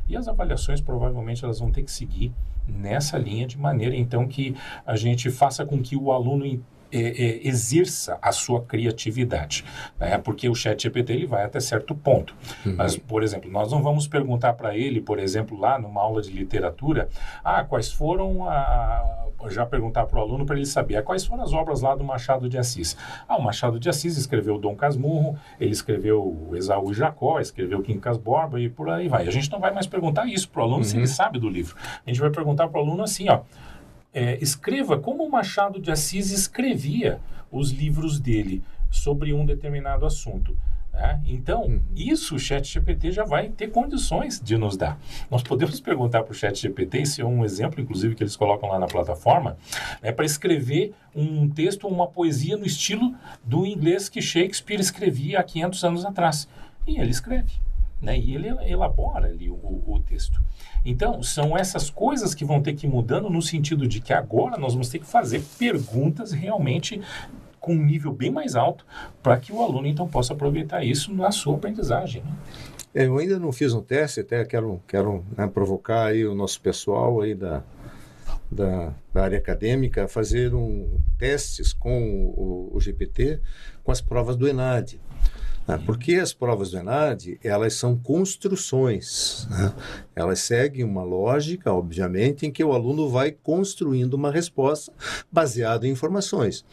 E 0.07 0.15
as 0.15 0.27
avaliações 0.27 0.81
provavelmente 0.81 1.43
elas 1.43 1.59
vão 1.59 1.71
ter 1.71 1.83
que 1.83 1.91
seguir 1.91 2.31
nessa 2.67 3.17
linha 3.17 3.45
de 3.45 3.57
maneira 3.57 3.95
então 3.95 4.27
que 4.27 4.55
a 4.85 4.95
gente 4.95 5.29
faça 5.29 5.65
com 5.65 5.81
que 5.81 5.95
o 5.95 6.11
aluno 6.11 6.45
é, 6.91 6.99
é, 6.99 7.47
exerça 7.47 8.17
a 8.21 8.31
sua 8.31 8.61
criatividade, 8.61 9.63
né? 9.99 10.17
porque 10.17 10.49
o 10.49 10.55
chat 10.55 10.81
GPT 10.81 11.13
ele 11.13 11.25
vai 11.25 11.43
até 11.43 11.59
certo 11.59 11.95
ponto. 11.95 12.35
Mas, 12.65 12.97
por 12.97 13.23
exemplo, 13.23 13.49
nós 13.49 13.71
não 13.71 13.81
vamos 13.81 14.07
perguntar 14.07 14.53
para 14.53 14.75
ele, 14.75 15.01
por 15.01 15.19
exemplo, 15.19 15.59
lá 15.59 15.79
numa 15.79 16.01
aula 16.01 16.21
de 16.21 16.31
literatura, 16.31 17.09
ah, 17.43 17.63
quais 17.63 17.91
foram 17.91 18.47
a... 18.49 19.17
Já 19.49 19.65
perguntar 19.65 20.05
para 20.05 20.19
o 20.19 20.21
aluno 20.21 20.45
para 20.45 20.55
ele 20.55 20.67
saber 20.67 20.97
ah, 20.97 21.01
quais 21.01 21.25
foram 21.25 21.43
as 21.43 21.51
obras 21.51 21.81
lá 21.81 21.95
do 21.95 22.03
Machado 22.03 22.47
de 22.47 22.59
Assis. 22.59 22.95
Ah, 23.27 23.37
o 23.37 23.41
Machado 23.41 23.79
de 23.79 23.89
Assis 23.89 24.15
escreveu 24.15 24.59
Dom 24.59 24.75
Casmurro, 24.75 25.35
ele 25.59 25.71
escreveu 25.71 26.21
o 26.21 26.55
Esaú 26.55 26.91
e 26.91 26.93
Jacó, 26.93 27.39
escreveu 27.39 27.81
Quincas 27.81 28.17
Borba 28.17 28.59
e 28.59 28.69
por 28.69 28.87
aí 28.89 29.07
vai. 29.07 29.27
A 29.27 29.31
gente 29.31 29.51
não 29.51 29.59
vai 29.59 29.73
mais 29.73 29.87
perguntar 29.87 30.27
isso 30.27 30.47
para 30.47 30.61
o 30.61 30.65
aluno 30.65 30.83
se 30.83 30.95
ele 30.95 31.07
sabe 31.07 31.39
do 31.39 31.49
livro. 31.49 31.75
A 32.05 32.09
gente 32.09 32.21
vai 32.21 32.29
perguntar 32.29 32.67
para 32.67 32.79
o 32.79 32.83
aluno 32.83 33.01
assim, 33.01 33.29
ó, 33.29 33.41
é, 34.13 34.37
escreva 34.41 34.99
como 34.99 35.23
o 35.25 35.31
Machado 35.31 35.79
de 35.79 35.91
Assis 35.91 36.31
escrevia 36.31 37.19
os 37.51 37.71
livros 37.71 38.19
dele 38.19 38.63
sobre 38.89 39.33
um 39.33 39.45
determinado 39.45 40.05
assunto. 40.05 40.55
né? 40.91 41.21
Então, 41.25 41.81
isso 41.95 42.35
o 42.35 42.39
Chat 42.39 42.65
GPT 42.67 43.11
já 43.11 43.23
vai 43.23 43.47
ter 43.49 43.71
condições 43.71 44.39
de 44.41 44.57
nos 44.57 44.75
dar. 44.75 44.99
Nós 45.29 45.41
podemos 45.41 45.79
perguntar 45.79 46.23
para 46.23 46.31
o 46.31 46.35
Chat 46.35 46.59
GPT, 46.61 47.01
isso 47.01 47.21
é 47.21 47.25
um 47.25 47.45
exemplo, 47.45 47.79
inclusive, 47.79 48.13
que 48.15 48.23
eles 48.23 48.35
colocam 48.35 48.67
lá 48.69 48.77
na 48.77 48.87
plataforma, 48.87 49.57
é 50.01 50.11
para 50.11 50.25
escrever 50.25 50.93
um 51.15 51.49
texto 51.49 51.85
ou 51.85 51.91
uma 51.93 52.07
poesia 52.07 52.57
no 52.57 52.65
estilo 52.65 53.15
do 53.43 53.65
inglês 53.65 54.09
que 54.09 54.21
Shakespeare 54.21 54.79
escrevia 54.81 55.39
há 55.39 55.43
500 55.43 55.83
anos 55.85 56.05
atrás. 56.05 56.47
E 56.85 56.99
ele 56.99 57.11
escreve. 57.11 57.53
Né? 58.01 58.17
E 58.17 58.33
ele 58.35 58.47
elabora 58.69 59.27
ali 59.27 59.49
o- 59.49 59.83
o 59.85 59.99
texto. 60.05 60.41
Então, 60.83 61.21
são 61.21 61.57
essas 61.57 61.89
coisas 61.89 62.33
que 62.33 62.43
vão 62.43 62.61
ter 62.61 62.73
que 62.73 62.87
ir 62.87 62.89
mudando 62.89 63.29
no 63.29 63.41
sentido 63.41 63.87
de 63.87 63.99
que 63.99 64.13
agora 64.13 64.57
nós 64.57 64.73
vamos 64.73 64.89
ter 64.89 64.99
que 64.99 65.05
fazer 65.05 65.43
perguntas 65.57 66.31
realmente 66.31 67.01
com 67.59 67.75
um 67.75 67.85
nível 67.85 68.11
bem 68.11 68.31
mais 68.31 68.55
alto 68.55 68.85
para 69.21 69.37
que 69.37 69.53
o 69.53 69.61
aluno 69.61 69.87
então 69.87 70.07
possa 70.07 70.33
aproveitar 70.33 70.83
isso 70.83 71.13
na 71.13 71.31
sua 71.31 71.55
aprendizagem. 71.55 72.23
né? 72.23 72.31
É, 72.93 73.05
Eu 73.05 73.17
ainda 73.17 73.39
não 73.39 73.51
fiz 73.51 73.73
um 73.73 73.81
teste, 73.81 74.19
até 74.19 74.43
quero, 74.43 74.81
quero 74.87 75.23
né, 75.37 75.47
provocar 75.47 76.05
aí 76.05 76.25
o 76.25 76.33
nosso 76.33 76.59
pessoal 76.59 77.21
aí 77.21 77.35
da, 77.35 77.63
da, 78.49 78.93
da 79.13 79.23
área 79.23 79.37
acadêmica 79.37 80.05
a 80.05 80.07
fazer 80.07 80.53
um, 80.53 80.99
testes 81.17 81.71
com 81.71 82.33
o, 82.35 82.75
o 82.75 82.79
GPT 82.79 83.39
com 83.83 83.91
as 83.91 84.01
provas 84.01 84.35
do 84.35 84.47
ENAD. 84.47 84.99
Né? 85.71 85.81
Porque 85.85 86.15
as 86.15 86.33
provas 86.33 86.71
do 86.71 86.77
ENAD, 86.77 87.39
elas 87.41 87.75
são 87.75 87.97
construções. 87.97 89.47
né? 89.49 89.73
Elas 90.13 90.39
seguem 90.39 90.83
uma 90.83 91.03
lógica, 91.03 91.71
obviamente, 91.71 92.45
em 92.45 92.51
que 92.51 92.63
o 92.63 92.73
aluno 92.73 93.09
vai 93.09 93.31
construindo 93.31 94.15
uma 94.15 94.31
resposta 94.31 94.91
baseada 95.31 95.87
em 95.87 95.91
informações. 95.91 96.65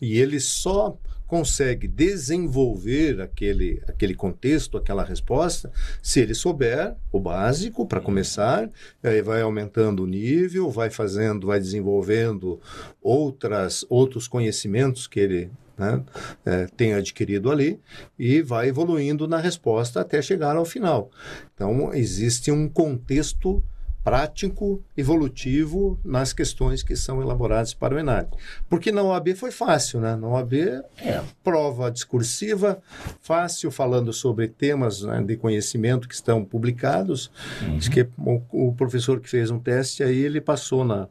E 0.00 0.18
ele 0.18 0.38
só 0.38 0.98
consegue 1.26 1.88
desenvolver 1.88 3.22
aquele, 3.22 3.82
aquele 3.88 4.14
contexto, 4.14 4.76
aquela 4.76 5.02
resposta, 5.02 5.72
se 6.02 6.20
ele 6.20 6.34
souber 6.34 6.94
o 7.10 7.18
básico 7.18 7.86
para 7.86 8.02
começar, 8.02 8.68
aí 9.02 9.22
vai 9.22 9.40
aumentando 9.40 10.02
o 10.02 10.06
nível, 10.06 10.68
vai 10.68 10.90
fazendo, 10.90 11.46
vai 11.46 11.58
desenvolvendo 11.58 12.60
outras, 13.00 13.82
outros 13.88 14.28
conhecimentos 14.28 15.06
que 15.06 15.20
ele 15.20 15.50
né, 15.82 16.02
eh, 16.46 16.66
tem 16.76 16.94
adquirido 16.94 17.50
ali 17.50 17.80
e 18.18 18.40
vai 18.40 18.68
evoluindo 18.68 19.26
na 19.26 19.38
resposta 19.38 20.00
até 20.00 20.22
chegar 20.22 20.56
ao 20.56 20.64
final. 20.64 21.10
Então, 21.54 21.92
existe 21.92 22.50
um 22.50 22.68
contexto 22.68 23.62
prático, 24.04 24.82
evolutivo 24.96 25.98
nas 26.04 26.32
questões 26.32 26.82
que 26.82 26.96
são 26.96 27.22
elaboradas 27.22 27.72
para 27.72 27.94
o 27.94 27.98
ENAD. 27.98 28.28
Porque 28.68 28.90
na 28.90 29.02
OAB 29.02 29.34
foi 29.36 29.50
fácil, 29.50 30.00
né? 30.00 30.16
Na 30.16 30.26
OAB, 30.26 30.54
É, 30.98 31.22
prova 31.42 31.90
discursiva, 31.90 32.82
fácil, 33.20 33.70
falando 33.70 34.12
sobre 34.12 34.48
temas 34.48 35.02
né, 35.02 35.22
de 35.22 35.36
conhecimento 35.36 36.08
que 36.08 36.14
estão 36.14 36.44
publicados. 36.44 37.30
Diz 37.76 37.88
que 37.88 38.08
o, 38.18 38.42
o 38.50 38.74
professor 38.74 39.20
que 39.20 39.28
fez 39.28 39.50
um 39.50 39.58
teste 39.58 40.02
aí, 40.02 40.18
ele 40.18 40.40
passou 40.40 40.84
na, 40.84 41.08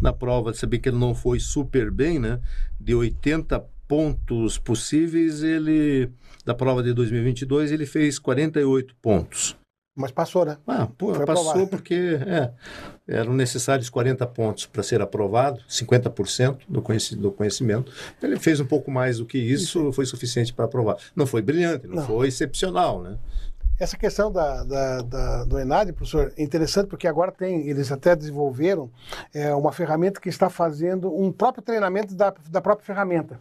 na 0.00 0.12
prova, 0.12 0.54
sabia 0.54 0.78
que 0.78 0.88
ele 0.88 0.98
não 0.98 1.14
foi 1.14 1.40
super 1.40 1.90
bem, 1.90 2.18
né? 2.18 2.38
De 2.78 2.94
80 2.94 3.62
pontos 3.90 4.56
possíveis, 4.56 5.42
ele 5.42 6.08
da 6.46 6.54
prova 6.54 6.80
de 6.80 6.92
2022, 6.94 7.72
ele 7.72 7.84
fez 7.84 8.20
48 8.20 8.94
pontos. 9.02 9.56
Mas 9.98 10.12
passou, 10.12 10.44
né? 10.44 10.56
Ah, 10.66 10.86
pô, 10.96 11.08
passou 11.08 11.22
aprovado. 11.50 11.66
porque 11.66 12.16
é, 12.24 12.52
eram 13.08 13.34
necessários 13.34 13.90
40 13.90 14.24
pontos 14.28 14.64
para 14.64 14.84
ser 14.84 15.02
aprovado, 15.02 15.60
50% 15.68 16.58
do, 16.68 16.80
conheci 16.80 17.16
do 17.16 17.32
conhecimento. 17.32 17.92
Ele 18.22 18.38
fez 18.38 18.60
um 18.60 18.64
pouco 18.64 18.92
mais 18.92 19.18
do 19.18 19.26
que 19.26 19.36
isso, 19.36 19.92
foi 19.92 20.06
suficiente 20.06 20.52
para 20.54 20.66
aprovar. 20.66 20.96
Não 21.14 21.26
foi 21.26 21.42
brilhante, 21.42 21.88
não, 21.88 21.96
Não. 21.96 22.06
foi 22.06 22.28
excepcional, 22.28 23.02
né? 23.02 23.18
Essa 23.80 23.96
questão 23.96 24.30
da, 24.30 24.62
da, 24.62 25.02
da- 25.02 25.44
do 25.44 25.58
ENAD, 25.58 25.92
professor, 25.92 26.32
é 26.36 26.42
interessante 26.42 26.86
porque 26.86 27.08
agora 27.08 27.32
tem, 27.32 27.66
eles 27.68 27.90
até 27.90 28.14
desenvolveram 28.14 28.88
é, 29.34 29.52
uma 29.54 29.72
ferramenta 29.72 30.20
que 30.20 30.28
está 30.28 30.48
fazendo 30.48 31.12
um 31.12 31.32
próprio 31.32 31.64
treinamento 31.64 32.14
da, 32.14 32.32
da 32.48 32.60
própria 32.60 32.86
ferramenta. 32.86 33.40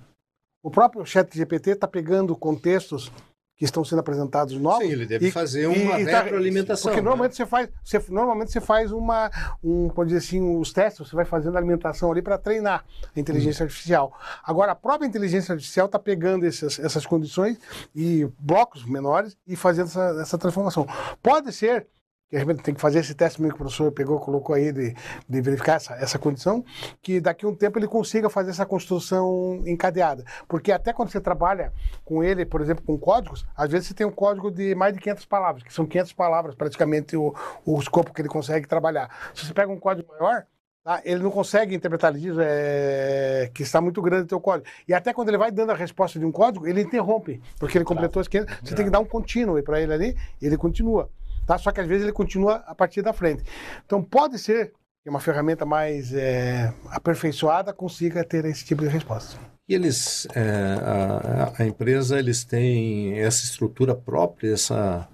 O 0.62 0.70
próprio 0.70 1.06
chat 1.06 1.36
GPT 1.36 1.72
está 1.72 1.88
pegando 1.88 2.36
contextos 2.36 3.12
que 3.60 3.66
estão 3.66 3.84
sendo 3.84 4.00
apresentados 4.00 4.58
novos. 4.58 4.86
Sim, 4.86 4.94
ele 4.94 5.06
deve 5.06 5.28
e- 5.28 5.32
fazer 5.32 5.68
uma 5.68 6.00
e 6.00 6.06
tá- 6.06 6.22
retroalimentação. 6.22 6.90
Porque 6.90 7.02
né? 7.02 7.06
normalmente 7.10 7.36
você 7.36 7.46
faz, 7.46 7.70
você, 7.84 8.02
normalmente 8.08 8.52
você 8.54 8.62
faz 8.62 8.90
uma, 8.90 9.30
um, 9.62 9.90
pode 9.90 10.12
dizer 10.14 10.26
assim, 10.26 10.58
os 10.58 10.72
testes, 10.72 11.06
você 11.06 11.14
vai 11.14 11.26
fazendo 11.26 11.56
a 11.56 11.60
alimentação 11.60 12.10
ali 12.10 12.22
para 12.22 12.38
treinar 12.38 12.86
a 13.14 13.20
inteligência 13.20 13.64
artificial. 13.64 14.18
Agora, 14.46 14.72
a 14.72 14.76
própria 14.76 15.06
inteligência 15.06 15.52
artificial 15.52 15.88
está 15.88 16.00
pegando 16.00 16.46
essas, 16.46 16.80
essas 16.80 17.06
condições 17.06 17.60
e 17.94 18.26
blocos 18.40 18.86
menores 18.86 19.38
e 19.46 19.58
fazendo 19.58 19.88
essa, 19.88 20.18
essa 20.22 20.38
transformação. 20.38 20.88
Pode 21.22 21.52
ser 21.52 21.86
que 22.30 22.38
a 22.38 22.40
gente 22.40 22.62
tem 22.62 22.74
que 22.74 22.82
fazer 22.82 23.00
esse 23.00 23.16
teste 23.16 23.42
mesmo 23.42 23.56
que 23.56 23.62
o 23.62 23.66
professor 23.66 23.92
pegou, 23.92 24.20
colocou 24.20 24.56
aí 24.56 24.72
de, 24.72 24.96
de 25.28 25.42
verificar 25.42 25.76
essa, 25.76 25.96
essa 25.96 26.20
condição, 26.20 26.64
que 27.02 27.20
daqui 27.20 27.44
a 27.44 27.50
um 27.50 27.56
tempo 27.56 27.80
ele 27.80 27.88
consiga 27.88 28.30
fazer 28.30 28.52
essa 28.52 28.66
construção 28.66 29.64
encadeada. 29.66 30.24
Porque 30.48 30.72
até 30.72 30.94
quando 30.94 31.10
você 31.10 31.20
trabalha 31.20 31.74
com 32.06 32.24
ele, 32.24 32.46
por 32.46 32.62
exemplo, 32.62 32.84
com 32.86 32.98
códigos, 32.98 33.48
às 33.58 33.72
vezes 33.72 33.88
você 33.88 33.94
tem 33.96 34.06
um 34.06 34.12
código 34.12 34.52
de 34.52 34.76
mais 34.76 34.94
de 34.94 35.00
500 35.00 35.26
palavras, 35.26 35.64
que 35.64 35.74
são 35.74 35.88
500 35.88 36.14
palavras 36.14 36.56
praticamente 36.56 37.18
o, 37.18 37.34
o 37.66 37.80
escopo 37.80 38.14
que 38.14 38.22
ele 38.22 38.30
consegue 38.30 38.68
trabalhar. 38.68 39.10
Se 39.34 39.46
você 39.46 39.54
pega 39.54 39.72
um 39.72 39.80
código 39.80 40.08
maior, 40.10 40.46
tá, 40.84 41.02
ele 41.04 41.24
não 41.24 41.32
consegue 41.32 41.74
interpretar, 41.74 42.12
ele 42.12 42.22
diz 42.22 42.38
é, 42.40 43.50
que 43.56 43.64
está 43.64 43.82
muito 43.82 44.04
grande 44.04 44.26
o 44.26 44.28
teu 44.28 44.40
código. 44.40 44.70
E 44.88 44.94
até 44.94 45.12
quando 45.14 45.30
ele 45.30 45.38
vai 45.38 45.52
dando 45.52 45.72
a 45.72 45.76
resposta 45.76 46.20
de 46.20 46.26
um 46.26 46.32
código, 46.32 46.68
ele 46.68 46.82
interrompe, 46.82 47.42
porque 47.60 47.76
ele 47.76 47.86
completou 47.86 48.20
as 48.20 48.28
500. 48.28 48.60
Você 48.64 48.76
tem 48.76 48.86
que 48.86 48.92
dar 48.92 49.00
um 49.00 49.06
contínuo 49.06 49.62
para 49.64 49.82
ele 49.82 49.94
ali, 49.94 50.18
e 50.40 50.46
ele 50.46 50.58
continua. 50.58 51.10
Tá? 51.50 51.58
Só 51.58 51.72
que 51.72 51.82
às 51.82 51.88
vezes 51.88 52.04
ele 52.04 52.14
continua 52.14 52.58
a 52.68 52.76
partir 52.76 53.02
da 53.02 53.12
frente. 53.12 53.42
Então 53.84 54.04
pode 54.04 54.38
ser 54.38 54.72
que 55.04 55.10
uma 55.10 55.20
ferramenta 55.20 55.66
mais 55.66 56.14
é, 56.14 56.72
aperfeiçoada 56.92 57.74
consiga 57.74 58.24
ter 58.24 58.46
esse 58.46 58.64
tipo 58.64 58.84
de 58.84 58.88
resposta. 58.88 59.36
E 59.68 59.74
eles, 59.74 60.28
é, 60.36 60.44
a, 60.80 61.54
a 61.58 61.66
empresa, 61.66 62.20
eles 62.20 62.44
têm 62.44 63.18
essa 63.18 63.44
estrutura 63.44 63.96
própria, 63.96 64.54
essa 64.54 65.10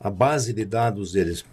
a 0.00 0.10
base 0.10 0.52
de 0.52 0.64
dados 0.64 1.12
deles 1.12 1.44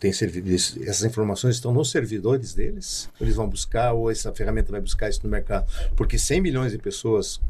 tem 0.00 0.10
servidores, 0.10 0.78
essas 0.80 1.04
informações 1.04 1.56
estão 1.56 1.70
nos 1.70 1.90
servidores 1.90 2.54
deles, 2.54 3.10
eles 3.20 3.36
vão 3.36 3.46
buscar 3.46 3.92
ou 3.92 4.10
essa 4.10 4.32
ferramenta 4.32 4.72
vai 4.72 4.80
buscar 4.80 5.10
isso 5.10 5.20
no 5.22 5.28
mercado, 5.28 5.66
porque 5.96 6.18
100 6.18 6.40
milhões 6.40 6.72
de 6.72 6.78
pessoas 6.78 7.40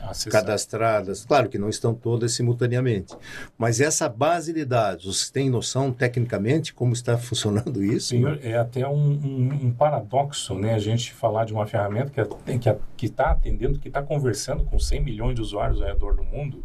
Acessar. 0.00 0.32
cadastradas, 0.42 1.24
claro 1.24 1.48
que 1.48 1.56
não 1.58 1.68
estão 1.68 1.94
todas 1.94 2.32
simultaneamente, 2.32 3.14
mas 3.56 3.80
essa 3.80 4.06
base 4.08 4.52
de 4.52 4.64
dados, 4.64 5.04
você 5.06 5.32
tem 5.32 5.48
noção 5.48 5.90
tecnicamente 5.90 6.74
como 6.74 6.92
está 6.92 7.16
funcionando 7.18 7.82
isso? 7.82 8.08
Senhor, 8.08 8.38
é 8.42 8.56
até 8.58 8.86
um, 8.86 8.92
um- 8.94 9.58
um 9.66 9.70
paradoxo, 9.72 10.54
né? 10.54 10.74
A 10.74 10.78
gente 10.78 11.12
falar 11.12 11.44
de 11.46 11.52
uma 11.54 11.66
ferramenta 11.66 12.10
que 12.10 12.20
está 12.20 12.58
que, 12.58 12.68
a- 12.68 12.76
que 12.96 13.08
tá 13.08 13.30
atendendo, 13.30 13.78
que 13.78 13.88
está 13.88 14.02
conversando 14.02 14.64
com 14.64 14.78
100 14.78 15.00
milhões 15.02 15.34
de 15.34 15.40
usuários 15.40 15.80
ao 15.80 15.88
redor 15.88 16.14
do 16.16 16.22
mundo. 16.24 16.62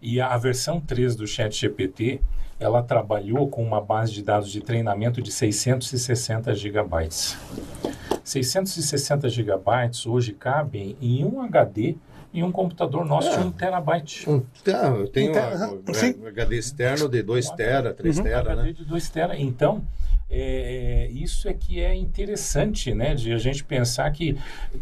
E 0.00 0.20
a 0.20 0.36
versão 0.38 0.80
3 0.80 1.14
do 1.16 1.26
Chat 1.26 1.52
GPT, 1.60 2.20
ela 2.58 2.82
trabalhou 2.82 3.48
com 3.48 3.62
uma 3.62 3.80
base 3.82 4.12
de 4.12 4.22
dados 4.22 4.50
de 4.50 4.60
treinamento 4.62 5.20
de 5.20 5.30
660 5.30 6.54
gigabytes. 6.54 7.36
660 8.24 9.28
gigabytes 9.28 10.06
hoje 10.06 10.32
cabem 10.32 10.96
em 11.00 11.24
um 11.24 11.40
HD 11.42 11.96
em 12.36 12.42
um 12.42 12.52
computador 12.52 13.04
nosso 13.06 13.30
de 13.30 13.36
É. 13.36 13.40
um 13.40 13.50
terabyte. 13.50 14.28
Um, 14.28 14.40
tá, 14.62 14.88
eu 14.88 15.08
tenho 15.08 15.32
um, 15.32 15.94
sim. 15.94 16.14
HD 16.26 16.58
externo 16.58 17.08
de 17.08 17.22
2 17.22 17.50
tera, 17.52 17.94
3 17.94 18.18
Uhum. 18.18 18.24
tera, 18.24 18.52
HD 18.52 18.62
né? 18.62 18.72
de 18.72 18.84
2 18.84 19.08
tera. 19.08 19.40
Então, 19.40 19.82
é, 20.28 21.06
é, 21.06 21.10
isso 21.10 21.48
é 21.48 21.54
que 21.54 21.80
é 21.80 21.94
interessante, 21.94 22.92
né? 22.92 23.14
De 23.14 23.32
a 23.32 23.38
gente 23.38 23.64
pensar 23.64 24.10
que 24.10 24.36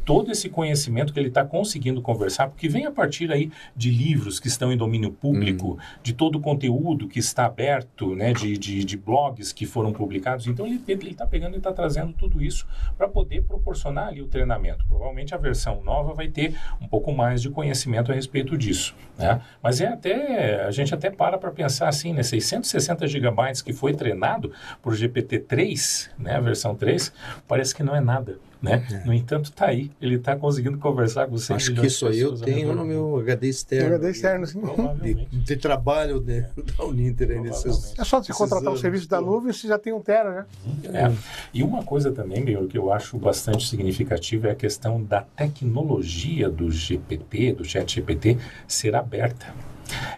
todo 0.04 0.30
esse 0.30 0.48
conhecimento 0.48 1.12
que 1.12 1.18
ele 1.18 1.28
está 1.28 1.44
conseguindo 1.44 2.00
conversar, 2.00 2.48
porque 2.48 2.68
vem 2.68 2.86
a 2.86 2.90
partir 2.90 3.30
aí 3.30 3.50
de 3.76 3.90
livros 3.90 4.40
que 4.40 4.48
estão 4.48 4.72
em 4.72 4.76
domínio 4.76 5.12
público, 5.12 5.78
de 6.02 6.12
todo 6.14 6.36
o 6.36 6.40
conteúdo 6.40 7.06
que 7.06 7.18
está 7.18 7.44
aberto, 7.44 8.14
né? 8.14 8.32
De, 8.32 8.56
de, 8.56 8.84
de 8.84 8.96
blogs 8.96 9.52
que 9.52 9.66
foram 9.66 9.92
publicados. 9.92 10.46
Então, 10.46 10.66
ele 10.66 10.82
está 11.10 11.26
pegando 11.26 11.54
e 11.54 11.58
está 11.58 11.72
trazendo 11.72 12.12
tudo 12.12 12.42
isso 12.42 12.66
para 12.96 13.06
poder 13.06 13.42
proporcionar 13.42 14.08
ali 14.08 14.22
o 14.22 14.26
treinamento. 14.26 14.84
Provavelmente 14.86 15.34
a 15.34 15.38
versão 15.38 15.82
nova 15.82 16.14
vai 16.14 16.28
ter 16.28 16.54
um 16.80 16.88
pouco 16.88 17.12
mais 17.12 17.42
de 17.42 17.50
conhecimento 17.50 18.10
a 18.10 18.14
respeito 18.14 18.56
disso, 18.56 18.94
né? 19.18 19.40
Mas 19.62 19.80
é 19.80 19.88
até, 19.88 20.64
a 20.64 20.70
gente 20.70 20.94
até 20.94 21.10
para 21.10 21.36
para 21.36 21.50
pensar 21.50 21.88
assim, 21.88 22.12
né? 22.12 22.22
660 22.22 23.06
gigabytes 23.06 23.60
que 23.60 23.72
foi 23.72 23.92
treinado 23.94 24.50
por 24.82 24.94
GPT-3, 25.38 26.10
né? 26.18 26.36
A 26.36 26.40
versão 26.40 26.74
3, 26.74 27.12
parece 27.46 27.74
que 27.74 27.82
não 27.82 27.94
é 27.94 28.00
nada, 28.00 28.38
né? 28.64 28.86
No 29.04 29.12
entanto, 29.12 29.52
tá 29.52 29.66
aí, 29.66 29.90
ele 30.00 30.16
está 30.16 30.34
conseguindo 30.36 30.78
conversar 30.78 31.26
com 31.26 31.36
100 31.36 31.56
Acho 31.56 31.74
que 31.74 31.86
isso 31.86 32.06
aí 32.06 32.20
eu 32.20 32.34
tenho 32.34 32.74
no 32.74 32.84
meu. 32.84 33.18
HD 33.18 33.48
externo. 33.48 33.94
HD 33.96 34.10
externo, 34.10 34.46
sim. 34.46 34.62
De, 35.02 35.14
de 35.26 35.56
trabalho 35.56 36.18
de, 36.18 36.40
da 36.76 36.84
Uninter 36.84 37.30
aí 37.30 37.40
nesses. 37.40 37.98
É 37.98 38.04
só 38.04 38.22
você 38.22 38.32
contratar 38.32 38.72
o 38.72 38.76
serviço 38.76 39.08
da 39.08 39.20
nuvem, 39.20 39.52
você 39.52 39.68
já 39.68 39.78
tem 39.78 39.92
um 39.92 40.00
tera, 40.00 40.30
né? 40.34 40.46
É. 40.92 41.12
E 41.52 41.62
uma 41.62 41.82
coisa 41.82 42.10
também, 42.10 42.42
meu, 42.42 42.66
que 42.66 42.78
eu 42.78 42.92
acho 42.92 43.18
bastante 43.18 43.68
significativa 43.68 44.48
é 44.48 44.50
a 44.52 44.56
questão 44.56 45.02
da 45.02 45.20
tecnologia 45.20 46.48
do 46.48 46.70
GPT, 46.70 47.52
do 47.52 47.64
chat 47.64 47.94
GPT, 47.94 48.38
ser 48.66 48.94
aberta. 48.94 49.54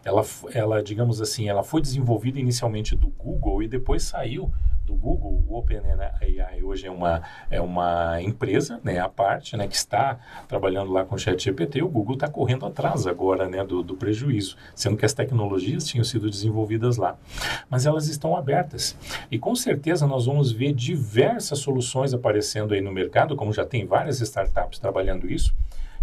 Ela, 0.05 0.25
ela, 0.53 0.83
digamos 0.83 1.21
assim, 1.21 1.49
ela 1.49 1.63
foi 1.63 1.81
desenvolvida 1.81 2.39
inicialmente 2.39 2.95
do 2.95 3.09
Google 3.09 3.63
e 3.63 3.69
depois 3.69 4.05
saiu 4.05 4.53
do 4.87 4.95
Google. 4.95 5.45
O 5.49 5.59
OpenAI 5.59 6.63
hoje 6.63 6.87
é 6.87 6.91
uma, 6.91 7.23
é 7.51 7.61
uma 7.61 8.23
empresa, 8.23 8.81
né, 8.83 8.99
à 8.99 9.09
parte, 9.09 9.57
né, 9.57 9.67
que 9.67 9.75
está 9.75 10.19
trabalhando 10.49 10.93
lá 10.93 11.05
com 11.05 11.17
o 11.17 11.19
chat 11.19 11.43
GPT. 11.43 11.83
O 11.83 11.89
Google 11.89 12.15
está 12.15 12.29
correndo 12.29 12.65
atrás 12.65 13.07
agora, 13.07 13.49
né, 13.49 13.65
do, 13.65 13.83
do 13.83 13.97
prejuízo, 13.97 14.57
sendo 14.75 14.97
que 14.97 15.05
as 15.05 15.13
tecnologias 15.13 15.87
tinham 15.87 16.05
sido 16.05 16.31
desenvolvidas 16.31 16.97
lá. 16.97 17.17
Mas 17.69 17.85
elas 17.85 18.07
estão 18.07 18.37
abertas. 18.37 18.97
E 19.31 19.39
com 19.39 19.55
certeza 19.55 20.07
nós 20.07 20.27
vamos 20.27 20.53
ver 20.53 20.73
diversas 20.73 21.59
soluções 21.59 22.15
aparecendo 22.15 22.73
aí 22.73 22.81
no 22.81 22.93
mercado, 22.93 23.35
como 23.35 23.53
já 23.53 23.67
tem 23.67 23.85
várias 23.85 24.21
startups 24.21 24.79
trabalhando 24.79 25.31
isso. 25.31 25.53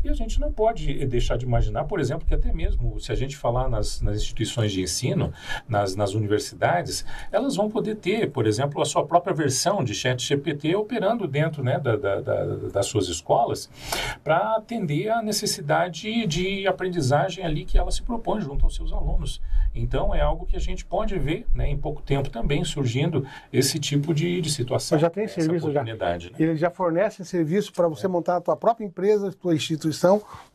E 0.03 0.09
a 0.09 0.13
gente 0.13 0.39
não 0.39 0.51
pode 0.51 1.05
deixar 1.05 1.37
de 1.37 1.45
imaginar, 1.45 1.85
por 1.85 1.99
exemplo, 1.99 2.27
que 2.27 2.33
até 2.33 2.51
mesmo 2.51 2.99
se 2.99 3.11
a 3.11 3.15
gente 3.15 3.37
falar 3.37 3.69
nas, 3.69 4.01
nas 4.01 4.17
instituições 4.17 4.71
de 4.71 4.81
ensino, 4.81 5.31
nas, 5.67 5.95
nas 5.95 6.13
universidades, 6.13 7.05
elas 7.31 7.55
vão 7.55 7.69
poder 7.69 7.95
ter, 7.95 8.29
por 8.31 8.45
exemplo, 8.45 8.81
a 8.81 8.85
sua 8.85 9.05
própria 9.05 9.33
versão 9.33 9.83
de 9.83 9.93
chat 9.95 10.21
GPT 10.25 10.75
operando 10.75 11.27
dentro 11.27 11.63
né, 11.63 11.79
da, 11.79 11.95
da- 11.95 12.21
da- 12.21 12.45
das 12.73 12.85
suas 12.87 13.07
escolas 13.07 13.69
para 14.23 14.57
atender 14.57 15.09
a 15.09 15.21
necessidade 15.21 16.25
de 16.27 16.67
aprendizagem 16.67 17.45
ali 17.45 17.63
que 17.65 17.77
ela 17.77 17.91
se 17.91 18.01
propõe 18.03 18.41
junto 18.41 18.65
aos 18.65 18.75
seus 18.75 18.91
alunos. 18.91 19.41
Então, 19.75 20.13
é 20.13 20.21
algo 20.21 20.45
que 20.45 20.55
a 20.55 20.59
gente 20.59 20.85
pode 20.85 21.17
ver 21.17 21.47
né, 21.53 21.67
em 21.67 21.77
pouco 21.77 22.01
tempo 22.01 22.29
também 22.29 22.63
surgindo 22.63 23.25
esse 23.51 23.79
tipo 23.79 24.13
de, 24.13 24.39
de 24.39 24.51
situação. 24.51 24.95
Mas 24.95 25.01
já 25.01 25.09
tem 25.09 25.27
serviço 25.27 25.71
já. 25.73 25.83
né? 26.29 26.37
Eles 26.43 26.59
já 26.59 26.69
fornecem 26.69 27.25
serviço 27.25 27.73
para 27.73 27.87
você 27.87 28.07
montar 28.07 28.37
a 28.37 28.41
tua 28.41 28.55
própria 28.55 28.85
empresa, 28.85 29.31
tua 29.33 29.55
instituição, 29.55 29.92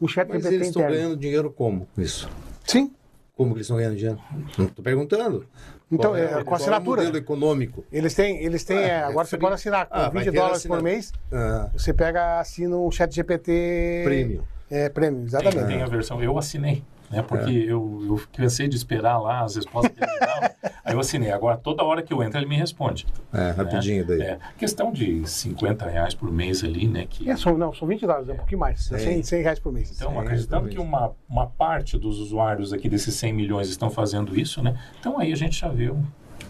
um 0.00 0.08
chat 0.08 0.28
Mas 0.28 0.42
GPT 0.42 0.54
eles 0.54 0.68
estão 0.68 0.82
ganhando 0.82 1.16
dinheiro 1.16 1.50
como 1.50 1.86
com 1.94 2.00
isso? 2.00 2.28
Sim. 2.66 2.92
Como 3.36 3.50
que 3.50 3.58
eles 3.58 3.66
estão 3.66 3.76
ganhando 3.76 3.96
dinheiro? 3.96 4.18
Não 4.56 4.66
estou 4.66 4.82
perguntando. 4.84 5.46
Então, 5.90 6.14
é, 6.14 6.44
com 6.44 6.54
assinatura. 6.54 7.00
o 7.00 7.04
modelo 7.04 7.16
econômico? 7.16 7.84
Eles 7.90 8.12
têm, 8.14 8.44
eles 8.44 8.62
têm, 8.64 8.76
Ah, 8.76 8.82
é, 8.82 8.88
é 8.88 9.02
agora 9.04 9.26
você 9.26 9.38
pode 9.38 9.54
assinar 9.54 9.86
com 9.86 9.94
Ah, 9.94 10.08
vai 10.10 10.22
20 10.24 10.32
ter 10.32 10.38
dólares 10.38 10.66
por 10.66 10.82
mês. 10.82 11.12
Ah, 11.32 11.70
Você 11.72 11.94
pega, 11.94 12.40
assina 12.40 12.76
um 12.76 12.90
chat 12.90 13.14
GPT 13.14 14.02
Premium. 14.04 14.42
É, 14.70 14.88
prêmio, 14.90 15.20
Tem, 15.20 15.26
exatamente. 15.28 15.66
tem 15.66 15.82
a 15.82 15.86
versão, 15.86 16.22
eu 16.22 16.36
assinei, 16.36 16.84
né? 17.10 17.22
Porque 17.22 17.50
eu, 17.50 18.00
eu 18.06 18.20
cansei 18.32 18.68
de 18.68 18.76
esperar 18.76 19.18
lá 19.18 19.40
as 19.42 19.56
respostas 19.56 19.92
que 19.92 20.02
ele 20.02 20.12
me 20.12 20.18
dava. 20.20 20.50
Aí 20.84 20.94
eu 20.94 21.00
assinei. 21.00 21.30
Agora, 21.30 21.56
toda 21.56 21.84
hora 21.84 22.02
que 22.02 22.12
eu 22.12 22.22
entro, 22.22 22.38
ele 22.38 22.46
me 22.46 22.56
responde. 22.56 23.06
é, 23.32 23.50
rapidinho 23.50 24.06
daí. 24.06 24.20
É, 24.22 24.38
questão 24.56 24.90
de 24.92 25.28
50 25.28 25.86
reais 25.88 26.14
por 26.14 26.32
mês 26.32 26.64
ali, 26.64 26.86
né? 26.88 27.06
Que, 27.08 27.28
É, 27.30 27.36
são, 27.36 27.58
não, 27.58 27.74
são 27.74 27.86
20 27.86 28.00
dólares, 28.06 28.28
é 28.28 28.32
um 28.32 28.36
pouquinho 28.36 28.60
mais. 28.60 28.90
É 28.92 28.98
100, 28.98 29.22
100 29.22 29.42
reais 29.42 29.58
por 29.58 29.72
mês. 29.72 29.92
Então, 29.94 30.18
acreditando 30.18 30.68
que 30.68 30.78
uma, 30.78 31.12
uma 31.28 31.46
parte 31.46 31.98
dos 31.98 32.18
usuários 32.18 32.72
aqui 32.72 32.88
desses 32.88 33.14
100 33.14 33.32
milhões 33.32 33.68
estão 33.68 33.90
fazendo 33.90 34.38
isso, 34.38 34.62
né? 34.62 34.78
Então 34.98 35.18
aí 35.18 35.32
a 35.32 35.36
gente 35.36 35.60
já 35.60 35.68
vê 35.68 35.90
o, 35.90 35.98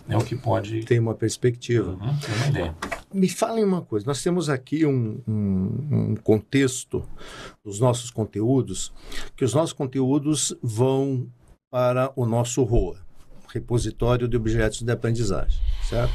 né, 0.08 0.16
o 0.16 0.24
que 0.24 0.34
pode 0.34 0.84
Tem 0.84 0.98
uma 0.98 1.14
perspectiva. 1.14 1.90
Uhum, 1.92 2.16
ter 2.18 2.32
uma 2.36 2.46
ideia. 2.48 2.74
Me 3.12 3.28
falem 3.28 3.62
uma 3.64 3.82
coisa, 3.82 4.06
nós 4.06 4.22
temos 4.22 4.48
aqui 4.48 4.84
um, 4.84 5.20
um- 5.26 6.10
um 6.10 6.16
contexto 6.16 7.02
dos 7.64 7.78
nossos 7.80 8.10
conteúdos, 8.10 8.92
que 9.36 9.44
os 9.44 9.54
nossos 9.54 9.72
conteúdos 9.72 10.54
vão 10.62 11.26
para 11.70 12.12
o 12.16 12.26
nosso 12.26 12.62
ROA, 12.62 12.96
Repositório 13.52 14.26
de 14.28 14.36
Objetos 14.36 14.82
de 14.82 14.90
Aprendizagem, 14.92 15.58
certo? 15.88 16.12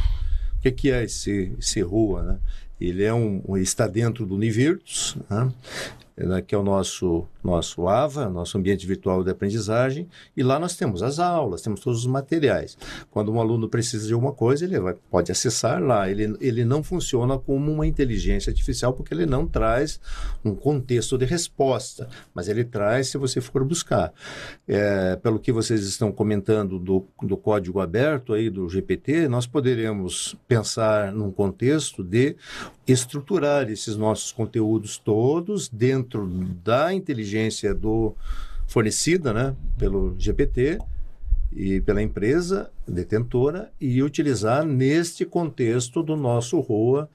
O 0.58 0.62
que, 0.62 0.72
que 0.72 0.92
é 0.92 1.04
esse, 1.04 1.54
esse 1.60 1.82
ROA, 1.82 2.24
né? 2.24 2.40
Ele 2.80 3.04
é 3.04 3.14
um, 3.14 3.42
está 3.58 3.88
dentro 3.88 4.26
do 4.26 4.36
Univirtus, 4.36 5.16
né? 5.30 5.52
Né, 6.16 6.42
que 6.42 6.54
é 6.54 6.58
o 6.58 6.64
nosso, 6.64 7.26
nosso 7.44 7.88
AVA, 7.88 8.30
nosso 8.30 8.58
ambiente 8.58 8.86
virtual 8.86 9.24
de 9.24 9.32
aprendizagem, 9.32 10.08
e 10.36 10.44
lá 10.44 10.60
nós 10.60 10.76
temos 10.76 11.02
as 11.02 11.20
aulas, 11.20 11.62
temos 11.62 11.80
todos 11.80 12.00
os 12.00 12.06
materiais. 12.06 12.78
Quando 13.10 13.32
um 13.32 13.40
aluno 13.40 13.68
precisa 13.68 14.08
de 14.08 14.14
alguma 14.14 14.32
coisa, 14.32 14.66
ele 14.66 14.80
vai, 14.80 14.96
pode 15.10 15.32
acessar 15.32 15.82
lá. 15.82 16.10
Ele, 16.10 16.36
ele 16.40 16.64
não 16.64 16.84
funciona 16.84 17.38
como 17.38 17.72
uma 17.72 17.88
inteligência 17.88 18.52
artificial, 18.52 18.94
porque 18.94 19.14
ele 19.14 19.26
não 19.26 19.48
traz 19.48 20.00
um 20.44 20.54
contexto 20.54 21.18
de 21.18 21.26
resposta, 21.26 22.08
mas 22.34 22.48
ele 22.48 22.64
traz 22.64 23.08
se 23.08 23.18
você 23.18 23.42
for 23.42 23.64
buscar. 23.64 24.14
É, 24.68 25.16
pelo 25.18 25.40
que 25.40 25.52
vocês 25.52 25.84
estão 25.84 26.12
comentando 26.12 26.78
do, 26.78 27.06
do 27.22 27.38
código 27.38 27.80
aberto 27.80 28.34
aí 28.34 28.50
do 28.50 28.70
GPT, 28.70 29.28
nós 29.28 29.48
poderemos 29.48 30.36
pensar 30.48 31.12
num 31.12 31.32
contexto 31.32 32.04
de 32.04 32.36
estruturar 32.88 33.70
esses 33.70 33.96
nossos 33.96 34.32
conteúdos 34.32 34.98
todos 34.98 35.70
dentro 35.70 36.28
da 36.64 36.94
inteligência 36.94 37.74
do 37.74 38.16
fornecida, 38.68 39.34
né, 39.34 39.56
pelo 39.78 40.16
GPT 40.18 40.80
e 41.56 41.80
pela 41.82 42.02
empresa 42.02 42.72
detentora 42.88 43.72
e 43.80 44.02
utilizar 44.02 44.66
neste 44.66 45.26
contexto 45.26 46.02
do 46.02 46.16
nosso 46.16 46.60
ROA 46.60 47.08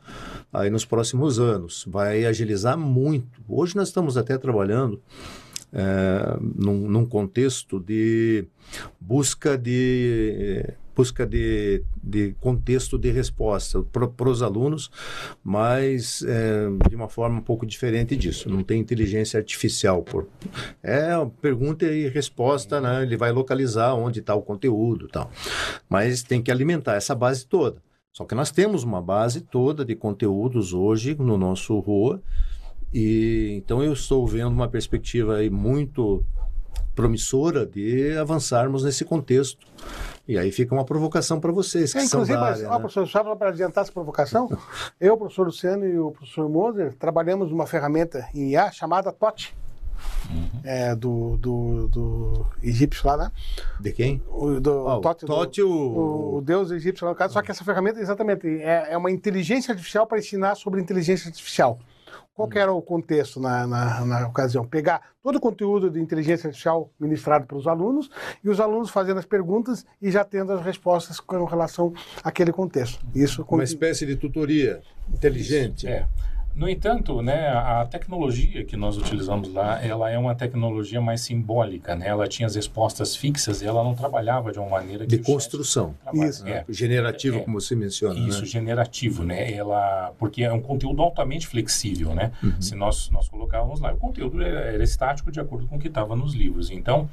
aí 0.52 0.70
nos 0.70 0.84
próximos 0.84 1.38
anos. 1.38 1.84
Vai 1.88 2.24
agilizar 2.24 2.78
muito. 2.78 3.42
Hoje 3.48 3.76
nós 3.76 3.88
estamos 3.88 4.16
até 4.16 4.38
trabalhando 4.38 5.02
é, 5.72 6.38
num, 6.40 6.88
num 6.88 7.06
contexto 7.06 7.78
de 7.78 8.46
busca 9.00 9.56
de 9.56 10.64
busca 10.98 11.24
de, 11.24 11.84
de 12.02 12.34
contexto 12.40 12.98
de 12.98 13.12
resposta 13.12 13.80
para 13.84 14.28
os 14.28 14.42
alunos, 14.42 14.90
mas 15.44 16.24
é, 16.26 16.66
de 16.88 16.96
uma 16.96 17.08
forma 17.08 17.38
um 17.38 17.42
pouco 17.42 17.64
diferente 17.64 18.16
disso. 18.16 18.50
Não 18.50 18.64
tem 18.64 18.80
inteligência 18.80 19.38
artificial. 19.38 20.02
Por, 20.02 20.26
é 20.82 21.12
pergunta 21.40 21.86
e 21.86 22.08
resposta, 22.08 22.80
né? 22.80 23.04
ele 23.04 23.16
vai 23.16 23.30
localizar 23.30 23.94
onde 23.94 24.18
está 24.18 24.34
o 24.34 24.42
conteúdo 24.42 25.06
tal. 25.06 25.30
Mas 25.88 26.24
tem 26.24 26.42
que 26.42 26.50
alimentar 26.50 26.96
essa 26.96 27.14
base 27.14 27.46
toda. 27.46 27.80
Só 28.12 28.24
que 28.24 28.34
nós 28.34 28.50
temos 28.50 28.82
uma 28.82 29.00
base 29.00 29.42
toda 29.42 29.84
de 29.84 29.94
conteúdos 29.94 30.72
hoje 30.72 31.14
no 31.14 31.38
nosso 31.38 31.78
ROA, 31.78 32.20
e 32.92 33.54
então 33.56 33.82
eu 33.82 33.92
estou 33.92 34.26
vendo 34.26 34.48
uma 34.48 34.68
perspectiva 34.68 35.36
aí 35.36 35.50
muito 35.50 36.24
promissora 36.98 37.64
de 37.64 38.16
avançarmos 38.18 38.82
nesse 38.82 39.04
contexto. 39.04 39.64
E 40.26 40.36
aí 40.36 40.50
fica 40.50 40.74
uma 40.74 40.84
provocação 40.84 41.38
para 41.38 41.52
vocês, 41.52 41.92
que 41.92 41.98
é, 42.00 42.06
são 42.06 42.26
da 42.26 42.40
área, 42.40 42.50
mas, 42.50 42.60
né? 42.62 42.78
professor, 42.80 43.06
só 43.06 43.36
para 43.36 43.50
adiantar 43.50 43.82
essa 43.82 43.92
provocação, 43.92 44.50
eu, 45.00 45.14
o 45.14 45.16
professor 45.16 45.46
Luciano 45.46 45.86
e 45.86 45.96
o 45.96 46.10
professor 46.10 46.48
Moser 46.48 46.94
trabalhamos 46.98 47.50
numa 47.50 47.66
ferramenta 47.66 48.28
em 48.34 48.50
IA 48.50 48.72
chamada 48.72 49.12
TOT. 49.12 49.56
Uhum. 50.30 50.60
É, 50.62 50.94
do, 50.94 51.36
do, 51.38 51.88
do 51.88 52.46
egípcio 52.62 53.06
lá, 53.06 53.16
né? 53.16 53.32
De 53.80 53.92
quem? 53.92 54.22
O, 54.28 54.60
do, 54.60 54.86
oh, 54.86 55.00
Tote, 55.00 55.26
Tote 55.26 55.60
do, 55.60 55.70
o... 55.70 56.36
o 56.36 56.40
deus 56.40 56.70
egípcio 56.70 57.04
lá 57.04 57.12
no 57.12 57.16
caso. 57.16 57.32
Só 57.32 57.42
que 57.42 57.50
essa 57.50 57.64
ferramenta, 57.64 57.98
exatamente, 58.00 58.46
é, 58.60 58.92
é 58.92 58.96
uma 58.96 59.10
inteligência 59.10 59.72
artificial 59.72 60.06
para 60.06 60.18
ensinar 60.18 60.54
sobre 60.56 60.80
inteligência 60.80 61.28
artificial. 61.28 61.78
Qual 62.38 62.48
era 62.54 62.72
o 62.72 62.80
contexto 62.80 63.40
na, 63.40 63.66
na, 63.66 64.04
na, 64.04 64.28
ocasião? 64.28 64.64
Pegar 64.64 65.02
todo 65.20 65.38
o 65.38 65.40
conteúdo 65.40 65.90
de 65.90 65.98
inteligência 65.98 66.46
artificial 66.46 66.88
ministrado 67.00 67.48
para 67.48 67.56
os 67.56 67.66
alunos 67.66 68.08
e 68.44 68.48
os 68.48 68.60
alunos 68.60 68.90
fazendo 68.90 69.18
as 69.18 69.26
perguntas 69.26 69.84
e 70.00 70.08
já 70.08 70.24
tendo 70.24 70.52
as 70.52 70.64
respostas 70.64 71.18
com 71.18 71.44
relação 71.44 71.92
àquele 72.22 72.52
contexto. 72.52 73.04
Isso 73.12 73.44
Uma 73.50 73.64
espécie 73.64 74.06
de 74.06 74.14
tutoria 74.14 74.80
inteligente. 75.12 75.88
É. 75.88 76.06
No 76.58 76.68
entanto, 76.68 77.22
né, 77.22 77.50
a 77.50 77.86
tecnologia 77.88 78.64
que 78.64 78.76
nós 78.76 78.96
utilizamos 78.98 79.54
lá, 79.54 79.80
ela 79.80 80.10
é 80.10 80.18
uma 80.18 80.34
tecnologia 80.34 81.00
mais 81.00 81.20
simbólica, 81.20 81.94
né? 81.94 82.08
Ela 82.08 82.26
tinha 82.26 82.46
as 82.46 82.56
respostas 82.56 83.14
fixas 83.14 83.62
e 83.62 83.64
ela 83.64 83.84
não 83.84 83.94
trabalhava 83.94 84.50
de 84.50 84.58
uma 84.58 84.68
maneira 84.68 85.06
que 85.06 85.16
de 85.16 85.22
construção, 85.22 85.94
isso, 86.12 86.44
é. 86.48 86.64
generativo, 86.68 87.38
é, 87.38 87.40
como 87.42 87.60
você 87.60 87.76
menciona, 87.76 88.18
isso, 88.18 88.40
né? 88.40 88.46
generativo, 88.46 89.22
né? 89.22 89.52
Ela, 89.52 90.12
porque 90.18 90.42
é 90.42 90.52
um 90.52 90.60
conteúdo 90.60 91.00
altamente 91.00 91.46
flexível, 91.46 92.12
né? 92.12 92.32
Uhum. 92.42 92.60
Se 92.60 92.74
nós 92.74 93.08
nós 93.10 93.28
colocávamos 93.28 93.78
lá, 93.78 93.92
o 93.92 93.96
conteúdo 93.96 94.42
era, 94.42 94.58
era 94.58 94.82
estático 94.82 95.30
de 95.30 95.38
acordo 95.38 95.68
com 95.68 95.76
o 95.76 95.78
que 95.78 95.86
estava 95.86 96.16
nos 96.16 96.34
livros. 96.34 96.72
Então, 96.72 97.08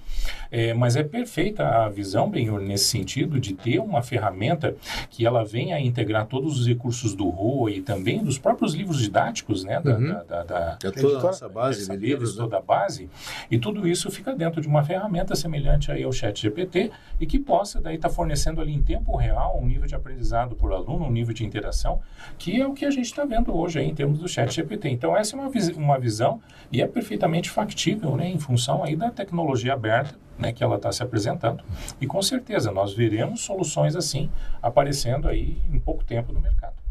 é, 0.50 0.74
mas 0.74 0.96
é 0.96 1.04
perfeita 1.04 1.68
a 1.68 1.88
visão, 1.88 2.32
Benhor, 2.32 2.60
nesse 2.60 2.86
sentido 2.86 3.40
de 3.40 3.54
ter 3.54 3.78
uma 3.78 4.02
ferramenta 4.02 4.76
que 5.12 5.24
ela 5.24 5.46
venha 5.46 5.76
a 5.76 5.80
integrar 5.80 6.26
todos 6.26 6.60
os 6.60 6.68
recursos 6.68 7.14
do 7.14 7.30
ROA 7.30 7.70
e 7.70 7.82
também 7.82 8.24
dos 8.24 8.40
próprios 8.40 8.74
livros 8.74 9.00
didáticos 9.00 9.35
didáticos, 9.36 9.64
né? 9.64 9.80
Da, 9.82 9.96
uhum. 9.96 10.08
da, 10.08 10.24
da, 10.24 10.44
da 10.44 10.78
é 10.84 10.92
toda 10.92 11.20
a 11.20 11.22
nossa 11.22 11.50
base 11.50 11.90
de 11.90 11.98
livros, 11.98 12.36
né? 12.36 12.44
toda 12.44 12.58
a 12.58 12.62
base, 12.62 13.10
e 13.52 13.60
tudo 13.60 13.88
isso 13.88 14.10
fica 14.10 14.34
dentro 14.34 14.62
de 14.62 14.68
uma 14.68 14.84
ferramenta 14.84 15.36
semelhante 15.36 15.92
aí 15.92 16.04
ao 16.04 16.12
Chat 16.12 16.42
GPT 16.42 16.92
e 17.20 17.26
que 17.26 17.38
possa 17.38 17.82
daí 17.82 17.96
estar 17.96 18.10
tá 18.10 18.16
fornecendo 18.16 18.62
ali 18.62 18.74
em 18.74 18.82
tempo 18.82 19.16
real 19.16 19.60
um 19.62 19.66
nível 19.66 19.88
de 19.88 19.96
aprendizado 19.96 20.56
por 20.56 20.72
aluno, 20.72 21.06
um 21.06 21.12
nível 21.12 21.34
de 21.34 21.46
interação, 21.46 22.00
que 22.38 22.60
é 22.60 22.66
o 22.66 22.74
que 22.74 22.86
a 22.86 22.92
gente 22.92 23.06
está 23.06 23.26
vendo 23.26 23.56
hoje 23.56 23.80
aí 23.80 23.90
em 23.90 23.96
termos 23.96 24.20
do 24.20 24.28
Chat 24.28 24.54
GPT. 24.54 24.90
Então 24.90 25.16
essa 25.16 25.36
é 25.36 25.40
uma, 25.40 25.50
vis 25.50 25.70
uma 25.70 26.00
visão 26.00 26.42
e 26.72 26.82
é 26.82 26.88
perfeitamente 26.88 27.50
factível, 27.50 28.16
né? 28.16 28.30
Em 28.30 28.40
função 28.40 28.84
aí 28.84 28.96
da 28.96 29.12
tecnologia 29.12 29.74
aberta 29.74 30.16
né, 30.38 30.52
que 30.52 30.64
ela 30.64 30.76
está 30.76 30.92
se 30.92 31.02
apresentando. 31.02 31.64
E 32.00 32.06
com 32.06 32.22
certeza 32.22 32.72
nós 32.72 32.94
veremos 32.94 33.42
soluções 33.42 33.96
assim 33.96 34.30
aparecendo 34.62 35.28
aí 35.28 35.58
em 35.72 35.80
pouco 35.80 36.04
tempo 36.04 36.34
no 36.34 36.40
mercado. 36.40 36.85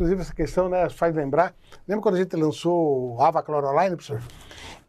Inclusive, 0.00 0.22
essa 0.22 0.34
questão 0.34 0.66
né, 0.66 0.88
faz 0.88 1.14
lembrar. 1.14 1.54
Lembra 1.86 2.02
quando 2.02 2.14
a 2.14 2.18
gente 2.18 2.34
lançou 2.34 3.16
o 3.16 3.22
Ava 3.22 3.42
Chloroline, 3.42 3.96
professor? 3.96 4.22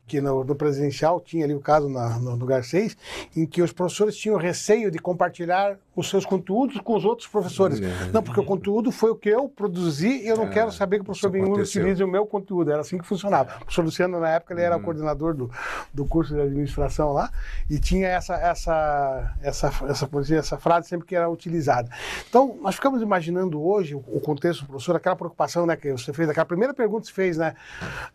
que 0.07 0.21
no, 0.21 0.43
no, 0.43 0.55
presidencial 0.55 1.19
tinha 1.19 1.43
ali 1.45 1.53
o 1.53 1.59
caso 1.59 1.89
na, 1.89 2.17
no 2.17 2.35
lugar 2.35 2.63
6, 2.63 2.97
em 3.35 3.45
que 3.45 3.61
os 3.61 3.71
professores 3.71 4.15
tinham 4.15 4.37
receio 4.37 4.89
de 4.89 4.99
compartilhar 4.99 5.77
os 5.95 6.09
seus 6.09 6.25
conteúdos 6.25 6.79
com 6.79 6.95
os 6.95 7.03
outros 7.03 7.27
professores. 7.27 7.81
É. 7.81 8.11
Não, 8.13 8.23
porque 8.23 8.39
o 8.39 8.45
conteúdo 8.45 8.91
foi 8.91 9.11
o 9.11 9.15
que 9.15 9.29
eu 9.29 9.49
produzi 9.49 10.23
e 10.23 10.27
eu 10.27 10.37
não 10.37 10.45
é, 10.45 10.49
quero 10.49 10.71
saber 10.71 10.97
que 10.97 11.01
o 11.01 11.05
professor 11.05 11.29
Benhur 11.29 11.59
utilize 11.59 12.01
o 12.01 12.07
meu 12.07 12.25
conteúdo. 12.25 12.71
Era 12.71 12.81
assim 12.81 12.97
que 12.97 13.05
funcionava. 13.05 13.55
O 13.55 13.59
professor 13.59 13.83
Luciano, 13.83 14.19
na 14.19 14.29
época, 14.29 14.53
ele 14.53 14.61
era 14.61 14.77
uhum. 14.77 14.83
coordenador 14.83 15.33
do, 15.33 15.51
do 15.93 16.05
curso 16.05 16.33
de 16.33 16.41
administração 16.41 17.11
lá 17.11 17.29
e 17.69 17.77
tinha 17.77 18.07
essa, 18.07 18.35
essa, 18.35 19.35
essa, 19.41 19.67
essa, 19.67 20.09
essa, 20.09 20.35
essa 20.35 20.57
frase 20.57 20.87
sempre 20.87 21.05
que 21.05 21.15
era 21.15 21.29
utilizada. 21.29 21.89
Então, 22.29 22.57
nós 22.61 22.75
ficamos 22.75 23.01
imaginando 23.01 23.61
hoje 23.61 23.93
o, 23.93 24.03
o 24.07 24.21
contexto 24.21 24.61
do 24.61 24.67
professor, 24.67 24.95
aquela 24.95 25.15
preocupação 25.15 25.65
né, 25.65 25.75
que 25.75 25.91
você 25.91 26.13
fez, 26.13 26.29
aquela 26.29 26.45
primeira 26.45 26.73
pergunta 26.73 27.01
que 27.01 27.07
você 27.07 27.13
fez, 27.13 27.37
né? 27.37 27.53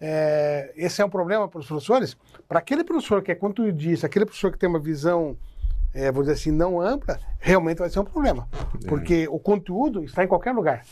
É, 0.00 0.72
esse 0.76 1.02
é 1.02 1.04
um 1.04 1.10
problema 1.10 1.46
para 1.46 1.60
os 1.60 1.66
professores? 1.66 2.16
Para 2.48 2.58
aquele 2.58 2.84
professor 2.84 3.22
que 3.22 3.30
é 3.30 3.34
conteudista, 3.34 4.06
aquele 4.06 4.24
professor 4.24 4.50
que 4.50 4.58
tem 4.58 4.68
uma 4.68 4.78
visão 4.78 5.36
é, 5.96 6.12
vou 6.12 6.22
dizer 6.22 6.34
assim, 6.34 6.50
não 6.50 6.78
ampla, 6.78 7.18
realmente 7.38 7.78
vai 7.78 7.88
ser 7.88 8.00
um 8.00 8.04
problema. 8.04 8.46
É. 8.84 8.86
Porque 8.86 9.26
o 9.28 9.38
conteúdo 9.38 10.04
está 10.04 10.22
em 10.22 10.28
qualquer 10.28 10.52
lugar. 10.52 10.84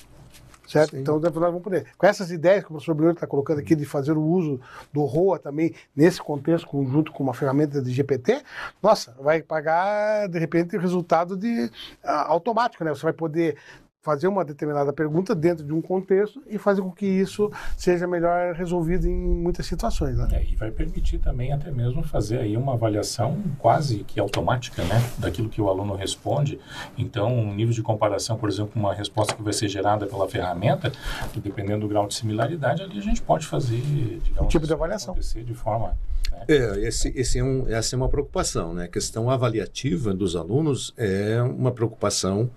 Certo? 0.66 0.92
Sim. 0.92 1.00
Então, 1.00 1.20
nós 1.20 1.30
vamos 1.30 1.62
poder. 1.62 1.86
Com 1.98 2.06
essas 2.06 2.30
ideias 2.30 2.60
que 2.60 2.70
o 2.70 2.72
professor 2.72 2.94
Bruno 2.94 3.12
está 3.12 3.26
colocando 3.26 3.58
aqui 3.58 3.76
de 3.76 3.84
fazer 3.84 4.12
o 4.12 4.22
uso 4.22 4.58
do 4.90 5.04
ROA 5.04 5.38
também 5.38 5.74
nesse 5.94 6.22
contexto, 6.22 6.66
conjunto 6.66 7.12
com 7.12 7.22
uma 7.22 7.34
ferramenta 7.34 7.82
de 7.82 7.92
GPT, 7.92 8.42
nossa, 8.82 9.14
vai 9.20 9.42
pagar, 9.42 10.26
de 10.26 10.38
repente, 10.38 10.74
o 10.74 10.80
resultado 10.80 11.36
de, 11.36 11.66
uh, 12.02 12.08
automático, 12.28 12.82
né? 12.82 12.94
Você 12.94 13.02
vai 13.02 13.12
poder 13.12 13.58
fazer 14.04 14.28
uma 14.28 14.44
determinada 14.44 14.92
pergunta 14.92 15.34
dentro 15.34 15.64
de 15.64 15.72
um 15.72 15.80
contexto 15.80 16.42
e 16.46 16.58
fazer 16.58 16.82
com 16.82 16.92
que 16.92 17.06
isso 17.06 17.50
seja 17.74 18.06
melhor 18.06 18.54
resolvido 18.54 19.08
em 19.08 19.16
muitas 19.16 19.64
situações. 19.64 20.18
Né? 20.18 20.28
É, 20.32 20.44
e 20.44 20.54
vai 20.56 20.70
permitir 20.70 21.18
também 21.18 21.52
até 21.52 21.70
mesmo 21.70 22.02
fazer 22.02 22.38
aí 22.38 22.54
uma 22.54 22.74
avaliação 22.74 23.42
quase 23.58 24.04
que 24.04 24.20
automática 24.20 24.84
né, 24.84 25.02
daquilo 25.16 25.48
que 25.48 25.60
o 25.60 25.70
aluno 25.70 25.94
responde. 25.94 26.60
Então, 26.98 27.34
um 27.34 27.54
nível 27.54 27.72
de 27.72 27.82
comparação, 27.82 28.36
por 28.36 28.50
exemplo, 28.50 28.72
uma 28.74 28.92
resposta 28.92 29.34
que 29.34 29.42
vai 29.42 29.54
ser 29.54 29.68
gerada 29.68 30.06
pela 30.06 30.28
ferramenta, 30.28 30.92
dependendo 31.34 31.80
do 31.80 31.88
grau 31.88 32.06
de 32.06 32.14
similaridade, 32.14 32.82
ali 32.82 32.98
a 32.98 33.02
gente 33.02 33.22
pode 33.22 33.46
fazer, 33.46 33.80
digamos, 34.22 34.44
um 34.44 34.48
tipo 34.48 34.66
de 34.66 34.72
avaliação. 34.74 35.12
acontecer 35.14 35.42
de 35.42 35.54
forma 35.54 35.96
né? 36.34 36.44
É, 36.48 36.88
esse, 36.88 37.08
esse 37.16 37.38
é 37.38 37.44
um, 37.44 37.68
essa 37.68 37.94
é 37.94 37.96
uma 37.96 38.08
preocupação, 38.08 38.74
né? 38.74 38.84
A 38.84 38.88
questão 38.88 39.30
avaliativa 39.30 40.12
dos 40.12 40.36
alunos 40.36 40.92
é 40.96 41.40
uma 41.42 41.72
preocupação 41.72 42.50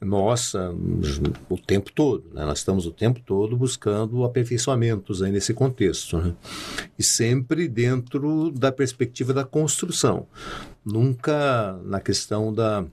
nossa 0.00 0.74
o 1.48 1.58
tempo 1.58 1.92
todo. 1.92 2.24
Né? 2.32 2.44
Nós 2.44 2.58
estamos 2.58 2.86
o 2.86 2.90
tempo 2.90 3.20
todo 3.20 3.56
buscando 3.56 4.24
aperfeiçoamentos 4.24 5.22
aí 5.22 5.30
nesse 5.30 5.52
contexto. 5.52 6.16
Né? 6.18 6.34
E 6.98 7.02
sempre 7.02 7.68
dentro 7.68 8.50
da 8.50 8.72
perspectiva 8.72 9.34
da 9.34 9.44
construção. 9.44 10.26
Nunca 10.84 11.78
na 11.84 12.00
questão 12.00 12.52
da. 12.52 12.84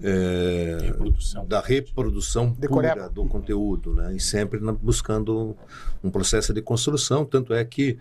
É, 0.00 0.78
reprodução. 0.80 1.46
da 1.46 1.60
reprodução 1.60 2.52
pura 2.52 3.08
do 3.08 3.26
conteúdo, 3.26 3.92
né? 3.92 4.14
e 4.14 4.20
sempre 4.20 4.58
buscando 4.80 5.54
um 6.02 6.10
processo 6.10 6.54
de 6.54 6.62
construção. 6.62 7.24
Tanto 7.24 7.52
é 7.52 7.64
que 7.64 7.98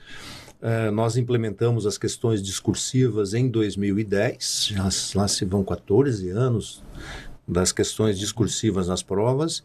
é, 0.62 0.92
nós 0.92 1.18
implementamos 1.18 1.86
as 1.86 1.98
questões 1.98 2.42
discursivas 2.42 3.34
em 3.34 3.50
2010, 3.50 4.68
já 4.72 4.90
lá 5.16 5.28
se 5.28 5.44
vão 5.44 5.64
14 5.64 6.30
anos 6.30 6.84
das 7.48 7.72
questões 7.72 8.20
discursivas 8.20 8.88
nas 8.88 9.02
provas 9.02 9.64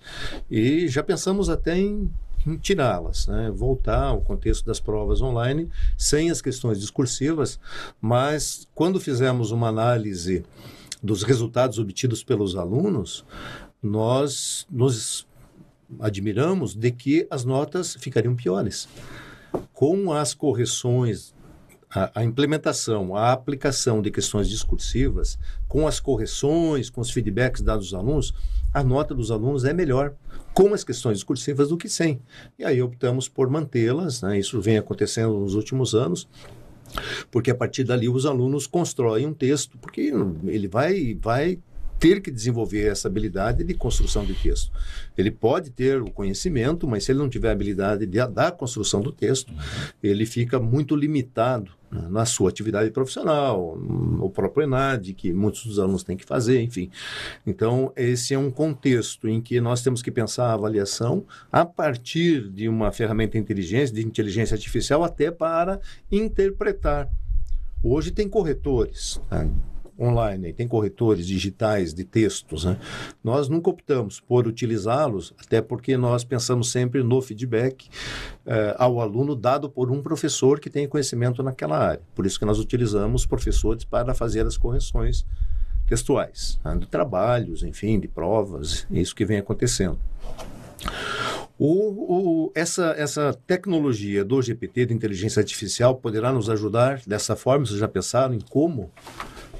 e 0.50 0.88
já 0.88 1.02
pensamos 1.02 1.48
até 1.48 1.78
em 1.78 2.10
tirá-las, 2.60 3.26
né? 3.26 3.50
voltar 3.50 4.04
ao 4.04 4.20
contexto 4.20 4.64
das 4.64 4.78
provas 4.78 5.20
online 5.20 5.68
sem 5.98 6.30
as 6.30 6.40
questões 6.40 6.80
discursivas, 6.80 7.58
mas 8.00 8.68
quando 8.74 9.00
fizemos 9.00 9.50
uma 9.50 9.68
análise 9.68 10.44
dos 11.02 11.22
resultados 11.22 11.78
obtidos 11.78 12.22
pelos 12.22 12.56
alunos, 12.56 13.24
nós 13.82 14.66
nos 14.70 15.26
admiramos 16.00 16.74
de 16.74 16.90
que 16.90 17.26
as 17.30 17.44
notas 17.44 17.96
ficariam 18.00 18.34
piores. 18.34 18.88
Com 19.72 20.12
as 20.12 20.34
correções 20.34 21.34
a, 21.90 22.20
a, 22.20 22.24
implementação, 22.24 23.14
a 23.16 23.32
aplicação 23.32 24.02
de 24.02 24.10
questões 24.10 24.48
discursivas, 24.48 25.38
com 25.66 25.86
as 25.86 25.98
correções, 25.98 26.90
com 26.90 27.00
os 27.00 27.10
feedbacks 27.10 27.62
dados 27.62 27.94
aos 27.94 28.04
alunos, 28.04 28.34
a 28.74 28.82
nota 28.82 29.14
dos 29.14 29.30
alunos 29.30 29.64
é 29.64 29.72
melhor 29.72 30.14
com 30.52 30.74
as 30.74 30.84
questões 30.84 31.18
discursivas 31.18 31.70
do 31.70 31.76
que 31.76 31.88
sem. 31.88 32.20
E 32.58 32.64
aí 32.64 32.82
optamos 32.82 33.28
por 33.28 33.48
mantê-las, 33.48 34.20
né? 34.20 34.38
isso 34.38 34.60
vem 34.60 34.76
acontecendo 34.76 35.38
nos 35.38 35.54
últimos 35.54 35.94
anos, 35.94 36.28
porque 37.30 37.50
a 37.50 37.54
partir 37.54 37.84
dali 37.84 38.08
os 38.08 38.26
alunos 38.26 38.66
constroem 38.66 39.26
um 39.26 39.34
texto, 39.34 39.78
porque 39.78 40.12
ele 40.44 40.68
vai, 40.68 41.14
vai 41.14 41.58
ter 41.98 42.20
que 42.20 42.30
desenvolver 42.30 42.86
essa 42.86 43.08
habilidade 43.08 43.64
de 43.64 43.74
construção 43.74 44.24
de 44.24 44.34
texto. 44.34 44.70
Ele 45.16 45.30
pode 45.30 45.70
ter 45.70 46.00
o 46.00 46.10
conhecimento, 46.10 46.86
mas 46.86 47.04
se 47.04 47.12
ele 47.12 47.18
não 47.18 47.28
tiver 47.28 47.48
a 47.48 47.52
habilidade 47.52 48.06
de, 48.06 48.26
da 48.28 48.50
construção 48.50 49.00
do 49.00 49.10
texto, 49.10 49.52
ele 50.02 50.26
fica 50.26 50.60
muito 50.60 50.94
limitado 50.94 51.70
né, 51.90 52.06
na 52.10 52.26
sua 52.26 52.50
atividade 52.50 52.90
profissional, 52.90 53.78
o 54.20 54.28
próprio 54.28 54.64
ENAD, 54.64 55.14
que 55.14 55.32
muitos 55.32 55.64
dos 55.64 55.78
alunos 55.78 56.02
têm 56.02 56.16
que 56.16 56.24
fazer, 56.24 56.60
enfim. 56.60 56.90
Então, 57.46 57.92
esse 57.96 58.34
é 58.34 58.38
um 58.38 58.50
contexto 58.50 59.28
em 59.28 59.40
que 59.40 59.60
nós 59.60 59.82
temos 59.82 60.02
que 60.02 60.10
pensar 60.10 60.46
a 60.46 60.54
avaliação 60.54 61.24
a 61.50 61.64
partir 61.64 62.48
de 62.50 62.68
uma 62.68 62.92
ferramenta 62.92 63.32
de 63.32 63.38
inteligência, 63.38 63.94
de 63.94 64.04
inteligência 64.04 64.54
artificial, 64.54 65.02
até 65.02 65.30
para 65.30 65.80
interpretar. 66.10 67.08
Hoje 67.82 68.10
tem 68.10 68.28
corretores, 68.28 69.20
né? 69.30 69.50
Online, 69.98 70.52
tem 70.52 70.68
corretores 70.68 71.26
digitais 71.26 71.94
de 71.94 72.04
textos, 72.04 72.64
né? 72.64 72.78
Nós 73.22 73.48
nunca 73.48 73.70
optamos 73.70 74.20
por 74.20 74.46
utilizá-los, 74.46 75.34
até 75.38 75.60
porque 75.60 75.96
nós 75.96 76.24
pensamos 76.24 76.70
sempre 76.70 77.02
no 77.02 77.20
feedback 77.22 77.88
eh, 78.44 78.74
ao 78.78 79.00
aluno 79.00 79.34
dado 79.34 79.70
por 79.70 79.90
um 79.90 80.02
professor 80.02 80.60
que 80.60 80.68
tem 80.68 80.86
conhecimento 80.86 81.42
naquela 81.42 81.78
área. 81.78 82.02
Por 82.14 82.26
isso 82.26 82.38
que 82.38 82.44
nós 82.44 82.58
utilizamos 82.58 83.24
professores 83.26 83.84
para 83.84 84.14
fazer 84.14 84.46
as 84.46 84.56
correções 84.56 85.24
textuais, 85.86 86.58
né? 86.64 86.76
de 86.76 86.86
trabalhos, 86.86 87.62
enfim, 87.62 87.98
de 87.98 88.08
provas, 88.08 88.86
isso 88.90 89.14
que 89.14 89.24
vem 89.24 89.38
acontecendo. 89.38 89.98
O, 91.58 92.48
o, 92.48 92.52
essa, 92.54 92.94
essa 92.98 93.32
tecnologia 93.46 94.22
do 94.22 94.42
GPT, 94.42 94.86
de 94.86 94.94
inteligência 94.94 95.40
artificial, 95.40 95.96
poderá 95.96 96.30
nos 96.30 96.50
ajudar 96.50 97.00
dessa 97.06 97.34
forma? 97.34 97.64
Vocês 97.64 97.78
já 97.78 97.88
pensaram 97.88 98.34
em 98.34 98.40
como? 98.40 98.90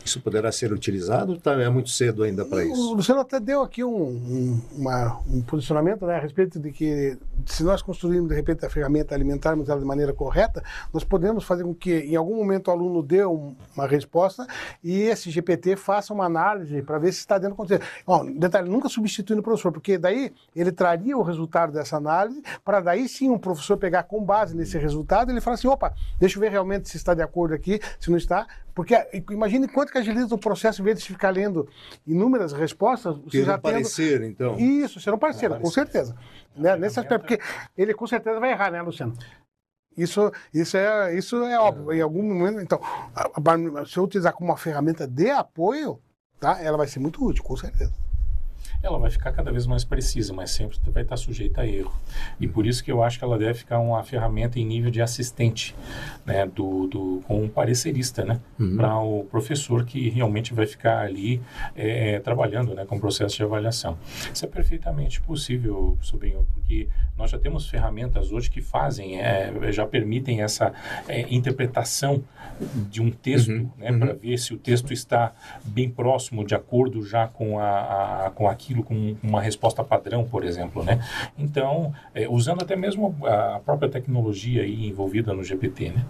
Isso 0.07 0.21
poderá 0.21 0.53
ser 0.53 0.73
utilizado 0.73 1.37
tá, 1.41 1.61
é 1.61 1.69
muito 1.69 1.91
cedo 1.91 2.23
ainda 2.23 2.45
para 2.45 2.65
isso? 2.65 2.93
O 2.93 2.95
Luciano 2.95 3.21
até 3.21 3.41
deu 3.41 3.61
aqui 3.61 3.83
um, 3.83 3.91
um, 3.91 4.61
uma, 4.77 5.21
um 5.29 5.43
posicionamento 5.43 6.07
né, 6.07 6.15
a 6.15 6.21
respeito 6.21 6.61
de 6.61 6.71
que 6.71 7.19
se 7.45 7.65
nós 7.65 7.83
construirmos, 7.83 8.29
de 8.29 8.35
repente, 8.37 8.65
a 8.65 8.71
ferramenta, 8.71 9.17
alimentarmos 9.17 9.69
ela 9.69 9.81
de 9.81 9.85
maneira 9.85 10.13
correta, 10.13 10.63
nós 10.93 11.03
podemos 11.03 11.43
fazer 11.43 11.65
com 11.65 11.75
que, 11.75 11.93
em 11.93 12.15
algum 12.15 12.37
momento, 12.37 12.69
o 12.69 12.71
aluno 12.71 13.03
dê 13.03 13.25
uma 13.25 13.87
resposta 13.89 14.47
e 14.83 15.03
esse 15.03 15.29
GPT 15.29 15.75
faça 15.75 16.15
uma 16.15 16.25
análise 16.25 16.81
para 16.83 16.99
ver 16.99 17.13
se 17.13 17.19
está 17.19 17.37
dentro 17.37 17.55
do 17.55 17.57
contexto. 17.57 17.85
Bom, 18.07 18.33
detalhe, 18.33 18.71
nunca 18.71 18.89
substituindo 18.89 19.41
o 19.41 19.45
professor, 19.45 19.73
porque 19.73 19.99
daí 19.99 20.33
ele 20.55 20.71
traria 20.71 21.19
o 21.19 21.23
resultado 21.23 21.73
dessa 21.73 21.97
análise 21.97 22.43
para 22.65 22.79
daí 22.81 23.09
sim 23.09 23.29
o 23.29 23.41
professor 23.41 23.77
pegar 23.77 24.05
com 24.05 24.25
base 24.25 24.57
nesse 24.57 24.79
resultado 24.79 25.31
e 25.31 25.33
ele 25.33 25.41
falar 25.41 25.55
assim, 25.55 25.67
opa, 25.67 25.93
deixa 26.21 26.37
eu 26.37 26.41
ver 26.41 26.53
realmente 26.53 26.89
se 26.89 26.97
está 26.97 27.13
de 27.13 27.23
acordo 27.23 27.55
aqui, 27.55 27.81
se 27.99 28.09
não 28.09 28.17
está, 28.17 28.47
porque 28.77 28.95
imagine 29.31 29.67
quanto 29.67 29.91
que 29.97 30.11
agiliza 30.11 30.35
o 30.35 30.39
processo, 30.39 30.81
em 30.81 30.85
vez 30.85 30.99
de 30.99 31.07
ficar 31.07 31.31
lendo 31.31 31.69
inúmeras 32.07 32.53
respostas, 32.53 33.17
você 33.19 33.43
já 33.43 33.59
tendo... 33.59 33.63
parecer, 33.63 34.23
então. 34.23 34.59
Isso, 34.59 35.01
serão 35.01 35.19
pareceiro, 35.19 35.59
com 35.59 35.71
certeza. 35.71 36.17
Né? 36.55 36.77
Nesse 36.77 37.01
aspecto, 37.01 37.27
porque 37.27 37.41
ele 37.77 37.95
com 37.95 38.07
certeza 38.07 38.39
vai 38.39 38.53
errar, 38.53 38.71
né, 38.71 38.83
Luciano? 38.83 39.15
Isso, 39.97 40.31
isso, 40.53 40.77
é, 40.77 41.17
isso 41.17 41.43
é 41.45 41.59
óbvio. 41.59 41.93
Em 41.93 42.03
algum 42.03 42.23
momento, 42.23 42.61
então, 42.61 42.79
a, 43.15 43.23
a, 43.23 43.87
se 43.87 43.97
eu 43.97 44.05
utilizar 44.05 44.33
como 44.35 44.51
uma 44.51 44.57
ferramenta 44.57 45.07
de 45.07 45.31
apoio, 45.31 45.99
tá? 46.39 46.63
ela 46.63 46.77
vai 46.77 46.87
ser 46.87 46.99
muito 46.99 47.25
útil, 47.25 47.43
com 47.43 47.57
certeza 47.57 48.06
ela 48.83 48.99
vai 48.99 49.11
ficar 49.11 49.33
cada 49.33 49.51
vez 49.51 49.67
mais 49.67 49.85
precisa, 49.85 50.33
mas 50.33 50.51
sempre 50.51 50.79
vai 50.87 51.03
estar 51.03 51.17
sujeita 51.17 51.63
a 51.63 51.67
erro. 51.67 51.93
E 52.41 52.47
por 52.47 52.67
isso 52.67 52.83
que 52.83 52.91
eu 52.91 53.03
acho 53.03 53.19
que 53.19 53.25
ela 53.25 53.39
deve 53.39 53.55
ficar 53.55 53.79
uma 53.79 54.03
ferramenta 54.03 54.59
em 54.59 54.65
nível 54.65 54.91
de 54.91 55.03
assistente, 55.03 55.75
né, 56.25 56.47
do, 56.47 56.87
do 56.87 57.23
com 57.27 57.43
um 57.43 57.49
parecerista, 57.49 58.25
né, 58.25 58.41
uhum. 58.59 58.77
para 58.77 58.99
o 58.99 59.25
professor 59.25 59.85
que 59.85 60.09
realmente 60.09 60.55
vai 60.55 60.67
ficar 60.67 61.01
ali 61.01 61.41
é, 61.75 62.19
trabalhando, 62.21 62.75
né, 62.75 62.85
com 62.85 62.97
o 62.97 63.01
processo 63.01 63.37
de 63.37 63.43
avaliação. 63.43 63.99
Isso 64.33 64.45
é 64.45 64.49
perfeitamente 64.49 65.21
possível, 65.21 65.99
sobrinho, 66.01 66.47
porque 66.55 66.89
nós 67.17 67.31
já 67.31 67.39
temos 67.39 67.69
ferramentas 67.69 68.31
hoje 68.31 68.51
que 68.51 68.61
fazem, 68.61 69.21
é, 69.21 69.53
já 69.73 69.87
permitem 69.87 70.43
essa 70.43 70.73
é, 71.09 71.23
interpretação 71.35 72.23
de 72.91 73.03
um 73.03 73.11
texto, 73.11 73.51
uhum. 73.51 73.71
né, 73.77 73.91
uhum. 73.91 73.99
para 73.99 74.13
ver 74.13 74.39
se 74.39 74.53
o 74.55 74.59
texto 74.59 74.93
está 74.93 75.33
bem 75.65 75.89
próximo, 75.89 76.45
de 76.45 76.55
acordo 76.55 77.05
já 77.05 77.27
com 77.27 77.59
a, 77.59 78.27
a 78.27 78.31
com 78.31 78.49
aquilo 78.49 78.83
com 78.83 79.17
uma 79.23 79.41
resposta 79.41 79.83
padrão, 79.83 80.25
por 80.25 80.45
exemplo, 80.45 80.83
né? 80.85 81.05
Então, 81.39 81.93
é, 82.15 82.29
usando 82.29 82.63
até 82.63 82.77
mesmo 82.77 83.15
a 83.27 83.61
própria 83.61 83.89
tecnologia 83.89 84.63
aí 84.63 84.87
envolvida 84.87 85.33
no 85.33 85.45
GPT, 85.45 85.91
né? 85.91 86.05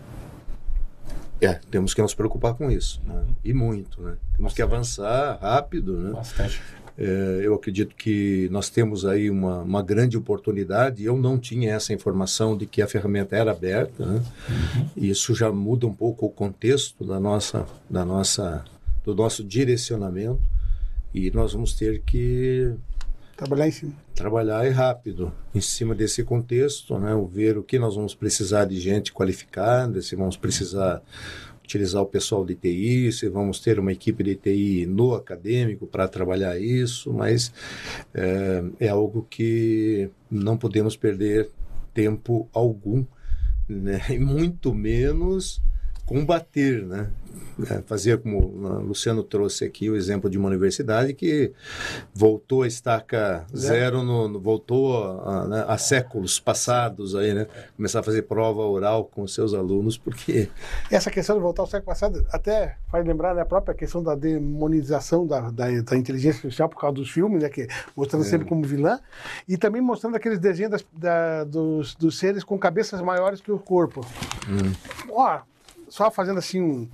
É, 1.41 1.55
temos 1.71 1.93
que 1.93 2.01
nos 2.01 2.15
preocupar 2.15 2.55
com 2.55 2.71
isso, 2.71 3.03
né? 3.05 3.25
e 3.45 3.53
muito, 3.53 4.01
né? 4.01 4.17
Temos 4.35 4.53
Bastante. 4.53 4.55
que 4.55 4.63
avançar 4.63 5.39
rápido, 5.41 5.99
né? 5.99 6.13
Bastante. 6.13 6.63
É, 6.99 7.41
eu 7.43 7.55
acredito 7.55 7.95
que 7.95 8.49
nós 8.51 8.71
temos 8.71 9.05
aí 9.05 9.29
uma, 9.29 9.61
uma 9.61 9.83
grande 9.83 10.17
oportunidade. 10.17 11.05
Eu 11.05 11.17
não 11.17 11.39
tinha 11.39 11.75
essa 11.75 11.93
informação 11.93 12.57
de 12.57 12.67
que 12.67 12.81
a 12.81 12.89
ferramenta 12.89 13.37
era 13.37 13.51
aberta, 13.51 14.05
né? 14.05 14.23
Uhum. 14.49 14.89
Isso 14.97 15.35
já 15.35 15.53
muda 15.53 15.87
um 15.87 15.93
pouco 15.93 16.27
o 16.27 16.31
contexto 16.31 17.05
da 17.05 17.21
nossa, 17.21 17.67
da 17.89 18.05
nossa, 18.05 18.65
do 19.05 19.15
nosso 19.15 19.45
direcionamento. 19.45 20.41
E 21.13 21.31
nós 21.31 21.53
vamos 21.53 21.75
ter 21.75 22.03
que 22.03 22.75
trabalhar 23.37 23.69
em 23.69 23.71
cima. 23.71 23.93
Trabalhar 24.15 24.67
e 24.67 24.71
rápido 24.71 25.31
em 25.55 25.61
cima 25.61 25.95
desse 25.95 26.25
contexto, 26.25 26.99
né? 26.99 27.15
O 27.15 27.27
ver 27.27 27.59
o 27.59 27.63
que 27.63 27.79
nós 27.79 27.95
vamos 27.95 28.15
precisar 28.15 28.65
de 28.65 28.81
gente 28.81 29.13
qualificada, 29.13 30.01
se 30.01 30.17
vamos 30.17 30.37
precisar 30.37 31.03
utilizar 31.67 32.01
o 32.01 32.07
pessoal 32.07 32.45
de 32.45 32.55
TI, 32.55 33.13
se 33.13 33.29
vamos 33.29 33.61
ter 33.61 33.79
uma 33.79 33.93
equipe 33.93 34.23
de 34.23 34.37
TI 34.37 34.87
no 34.87 35.15
acadêmico 35.15 35.87
para 35.87 36.09
trabalhar 36.09 36.59
isso, 36.59 37.13
mas 37.13 37.53
é, 38.15 38.65
é, 38.81 38.89
algo 38.89 39.27
que 39.29 40.09
não 40.31 40.57
podemos 40.57 40.97
perder 40.97 41.51
tempo 41.93 42.49
algum, 42.53 43.05
né? 43.69 44.01
e 44.11 44.19
muito 44.19 44.73
menos 44.73 45.61
combater, 46.07 46.87
né? 46.87 47.11
É, 47.71 47.81
fazer 47.83 48.19
como 48.19 48.39
o 48.39 48.83
Luciano 48.83 49.23
trouxe 49.23 49.65
aqui 49.65 49.89
o 49.89 49.97
exemplo 49.97 50.29
de 50.29 50.37
uma 50.37 50.47
universidade 50.47 51.15
que 51.15 51.53
voltou 52.15 52.63
a 52.63 52.67
estaca 52.67 53.47
zero, 53.55 54.03
no, 54.03 54.29
no 54.29 54.39
voltou 54.39 55.23
a, 55.23 55.47
né, 55.47 55.65
a, 55.67 55.79
séculos 55.79 56.39
passados 56.39 57.17
aí, 57.17 57.33
né? 57.33 57.47
Começar 57.75 58.01
a 58.01 58.03
fazer 58.03 58.23
prova 58.23 58.61
oral 58.61 59.07
com 59.07 59.27
seus 59.27 59.55
alunos, 59.55 59.97
porque... 59.97 60.51
Essa 60.91 61.11
questão 61.11 61.35
de 61.35 61.43
voltar 61.43 61.63
ao 61.63 61.67
século 61.67 61.87
passado 61.87 62.27
até 62.31 62.77
faz 62.91 63.07
lembrar 63.07 63.35
né, 63.35 63.41
a 63.41 63.47
própria 63.47 63.75
questão 63.75 64.03
da 64.03 64.15
demonização 64.15 65.27
da, 65.27 65.51
da, 65.51 65.81
da 65.81 65.97
inteligência 65.97 66.39
artificial 66.39 66.69
por 66.69 66.79
causa 66.79 66.97
dos 66.97 67.11
filmes, 67.11 67.43
né? 67.43 67.49
Que, 67.49 67.67
mostrando 67.97 68.27
é. 68.27 68.29
sempre 68.29 68.47
como 68.47 68.63
vilã, 68.65 69.01
e 69.49 69.57
também 69.57 69.81
mostrando 69.81 70.15
aqueles 70.15 70.39
desenhos 70.39 70.73
das, 70.73 70.87
da, 70.93 71.45
dos, 71.45 71.95
dos 71.95 72.19
seres 72.19 72.45
com 72.45 72.59
cabeças 72.59 73.01
maiores 73.01 73.41
que 73.41 73.51
o 73.51 73.59
corpo. 73.59 74.05
Hum. 74.47 74.73
Ó, 75.11 75.41
só 75.97 76.11
fazendo 76.11 76.39
assim 76.39 76.61
um, 76.61 76.89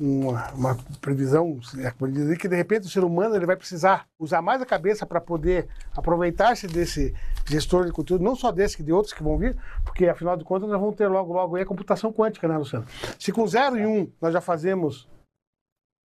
uma, 0.00 0.50
uma, 0.50 0.78
previsão, 1.00 1.60
é, 1.78 2.36
que 2.36 2.48
de 2.48 2.56
repente 2.56 2.86
o 2.86 2.90
ser 2.90 3.04
humano 3.04 3.36
ele 3.36 3.46
vai 3.46 3.56
precisar 3.56 4.08
usar 4.18 4.42
mais 4.42 4.60
a 4.60 4.66
cabeça 4.66 5.06
para 5.06 5.20
poder 5.20 5.68
aproveitar-se 5.94 6.66
desse 6.66 7.14
gestor 7.46 7.86
de 7.86 7.92
conteúdo, 7.92 8.24
não 8.24 8.34
só 8.34 8.50
desse, 8.50 8.76
que 8.76 8.82
de 8.82 8.92
outros 8.92 9.14
que 9.14 9.22
vão 9.22 9.38
vir, 9.38 9.56
porque 9.84 10.08
afinal 10.08 10.36
de 10.36 10.42
contas 10.42 10.68
nós 10.68 10.80
vamos 10.80 10.96
ter 10.96 11.06
logo, 11.06 11.32
logo 11.32 11.54
aí 11.54 11.62
a 11.62 11.66
computação 11.66 12.12
quântica, 12.12 12.48
né, 12.48 12.58
Luciano? 12.58 12.84
Se 13.16 13.30
com 13.30 13.46
0 13.46 13.78
e 13.78 13.86
1 13.86 13.96
um, 13.96 14.12
nós 14.20 14.32
já 14.32 14.40
fazemos 14.40 15.08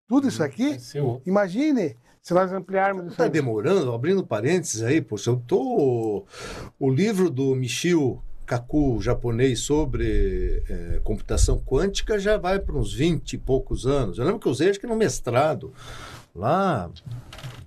tudo 0.07 0.27
isso 0.27 0.43
aqui, 0.43 0.77
imagine 1.25 1.97
se 2.21 2.35
nós 2.35 2.53
ampliarmos 2.53 3.05
isso. 3.05 3.13
Está 3.13 3.27
demorando, 3.27 3.91
abrindo 3.91 4.23
parênteses 4.25 4.83
aí, 4.83 5.01
poxa, 5.01 5.31
eu 5.31 5.41
tô. 5.47 6.23
O 6.79 6.91
livro 6.91 7.31
do 7.31 7.55
Michio 7.55 8.21
Kaku 8.45 9.01
japonês 9.01 9.59
sobre 9.61 10.63
é, 10.69 10.99
computação 11.03 11.57
quântica 11.59 12.19
já 12.19 12.37
vai 12.37 12.59
para 12.59 12.75
uns 12.75 12.93
20 12.93 13.33
e 13.33 13.37
poucos 13.37 13.85
anos. 13.85 14.17
Eu 14.17 14.25
lembro 14.25 14.39
que 14.39 14.47
eu 14.47 14.51
usei 14.51 14.69
acho 14.69 14.79
que 14.79 14.87
no 14.87 14.95
mestrado, 14.95 15.73
lá, 16.35 16.89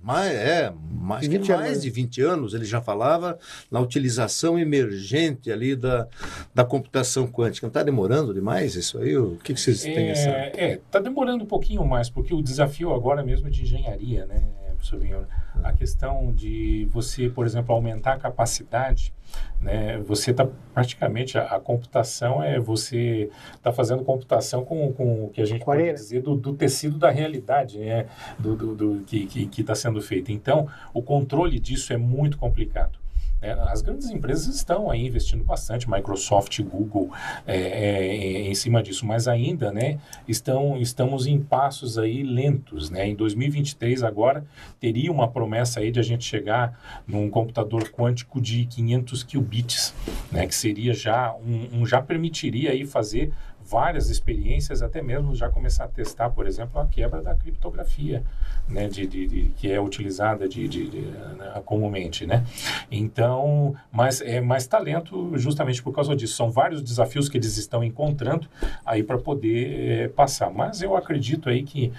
mas 0.07 0.31
é, 0.31 0.73
mais, 0.89 1.27
que 1.27 1.37
mais 1.51 1.81
de 1.81 1.89
20 1.89 2.21
anos, 2.21 2.53
ele 2.53 2.63
já 2.63 2.79
falava 2.79 3.37
na 3.69 3.81
utilização 3.81 4.57
emergente 4.57 5.51
ali 5.51 5.75
da, 5.75 6.07
da 6.55 6.63
computação 6.63 7.27
quântica. 7.27 7.67
Não 7.67 7.69
está 7.69 7.83
demorando 7.83 8.33
demais 8.33 8.75
isso 8.75 8.99
aí? 8.99 9.17
O 9.17 9.35
que, 9.43 9.53
que 9.53 9.59
vocês 9.59 9.81
têm 9.81 10.09
essa... 10.09 10.29
É, 10.29 10.75
está 10.75 10.99
demorando 10.99 11.43
um 11.43 11.47
pouquinho 11.47 11.85
mais, 11.85 12.09
porque 12.09 12.33
o 12.33 12.41
desafio 12.41 12.93
agora 12.93 13.21
mesmo 13.21 13.47
é 13.47 13.49
de 13.49 13.63
engenharia, 13.63 14.25
né, 14.25 14.41
professor? 14.77 15.27
A 15.63 15.73
questão 15.73 16.31
de 16.31 16.87
você, 16.91 17.29
por 17.29 17.45
exemplo, 17.45 17.73
aumentar 17.73 18.13
a 18.13 18.17
capacidade 18.17 19.13
né? 19.61 19.97
Você 19.99 20.31
está 20.31 20.47
praticamente 20.73 21.37
a, 21.37 21.43
a, 21.55 21.59
computação 21.59 22.43
é 22.43 22.59
você 22.59 23.29
está 23.55 23.71
fazendo 23.71 24.03
computação 24.03 24.63
com, 24.63 24.93
com 24.93 25.25
o 25.25 25.29
que 25.29 25.41
a 25.41 25.45
gente 25.45 25.65
pode 25.65 25.91
dizer 25.91 26.21
do, 26.21 26.35
do 26.35 26.53
tecido 26.53 26.97
da 26.97 27.09
realidade, 27.09 27.79
né? 27.79 28.05
do, 28.37 28.55
do, 28.55 28.75
do 28.75 29.03
que 29.03 29.49
está 29.57 29.73
sendo 29.73 30.01
feito. 30.01 30.31
Então, 30.31 30.67
o 30.93 31.01
controle 31.01 31.59
disso 31.59 31.91
é 31.91 31.97
muito 31.97 32.37
complicado. 32.37 32.99
É, 33.39 33.51
as 33.51 33.83
grandes 33.83 34.09
empresas 34.09 34.55
estão 34.55 34.89
aí 34.89 35.05
investindo 35.05 35.43
bastante, 35.43 35.89
Microsoft, 35.89 36.59
Google, 36.63 37.11
é, 37.45 37.55
é, 37.55 38.49
em 38.49 38.55
cima 38.55 38.81
disso, 38.81 39.05
mas 39.05 39.27
ainda, 39.27 39.71
né, 39.71 39.99
estão, 40.27 40.75
estamos 40.77 41.27
em 41.27 41.39
passos 41.39 41.99
aí 41.99 42.23
lentos, 42.23 42.89
né? 42.89 43.07
Em 43.07 43.15
2023 43.15 44.03
agora 44.03 44.43
teria 44.79 45.11
uma 45.11 45.27
promessa 45.27 45.79
aí 45.79 45.91
de 45.91 45.99
a 45.99 46.03
gente 46.03 46.23
chegar 46.25 46.79
num 47.07 47.29
computador 47.29 47.89
quântico 47.89 48.41
de 48.41 48.65
500 48.65 49.23
qubits, 49.23 49.93
né? 50.31 50.47
Que 50.47 50.55
seria 50.55 50.93
já 50.93 51.35
um, 51.35 51.81
um 51.81 51.85
já 51.85 52.01
permitiria 52.01 52.71
aí 52.71 52.85
fazer 52.85 53.31
várias 53.67 54.09
experiências, 54.09 54.81
até 54.81 55.01
mesmo 55.01 55.35
já 55.35 55.49
começar 55.49 55.83
a 55.83 55.87
testar, 55.87 56.29
por 56.29 56.47
exemplo, 56.47 56.79
a 56.79 56.87
quebra 56.87 57.21
da 57.21 57.35
criptografia, 57.35 58.23
né, 58.67 58.87
de, 58.87 59.05
de, 59.05 59.27
de 59.27 59.49
que 59.57 59.71
é 59.71 59.79
utilizada 59.79 60.47
de, 60.47 60.67
de, 60.67 61.01
né, 61.37 61.61
comumente, 61.65 62.25
né? 62.25 62.45
Então, 62.89 63.75
mas 63.91 64.21
é 64.21 64.39
mais 64.39 64.67
talento 64.67 65.37
justamente 65.37 65.81
por 65.83 65.93
causa 65.93 66.15
disso. 66.15 66.35
São 66.35 66.49
vários 66.49 66.81
desafios 66.81 67.27
que 67.27 67.37
eles 67.37 67.57
estão 67.57 67.83
encontrando 67.83 68.47
aí 68.85 69.03
para 69.03 69.17
poder 69.17 70.03
é, 70.03 70.07
passar. 70.07 70.49
Mas 70.49 70.81
eu 70.81 70.95
acredito 70.95 71.49
aí 71.49 71.63
que 71.63 71.91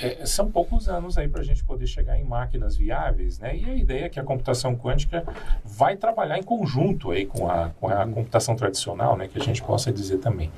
é, 0.00 0.26
são 0.26 0.50
poucos 0.50 0.88
anos 0.88 1.16
aí 1.16 1.28
para 1.28 1.40
a 1.40 1.44
gente 1.44 1.64
poder 1.64 1.86
chegar 1.86 2.18
em 2.18 2.24
máquinas 2.24 2.76
viáveis, 2.76 3.38
né? 3.38 3.56
E 3.56 3.64
a 3.64 3.74
ideia 3.74 4.04
é 4.06 4.08
que 4.08 4.20
a 4.20 4.24
computação 4.24 4.76
quântica 4.76 5.24
vai 5.64 5.96
trabalhar 5.96 6.38
em 6.38 6.42
conjunto 6.42 7.10
aí 7.10 7.24
com 7.24 7.48
a, 7.48 7.70
com 7.80 7.88
a 7.88 8.06
computação 8.06 8.54
tradicional, 8.54 9.16
né? 9.16 9.28
Que 9.28 9.38
a 9.38 9.42
gente 9.42 9.62
possa 9.62 9.92
dizer 9.92 10.18
também. 10.18 10.50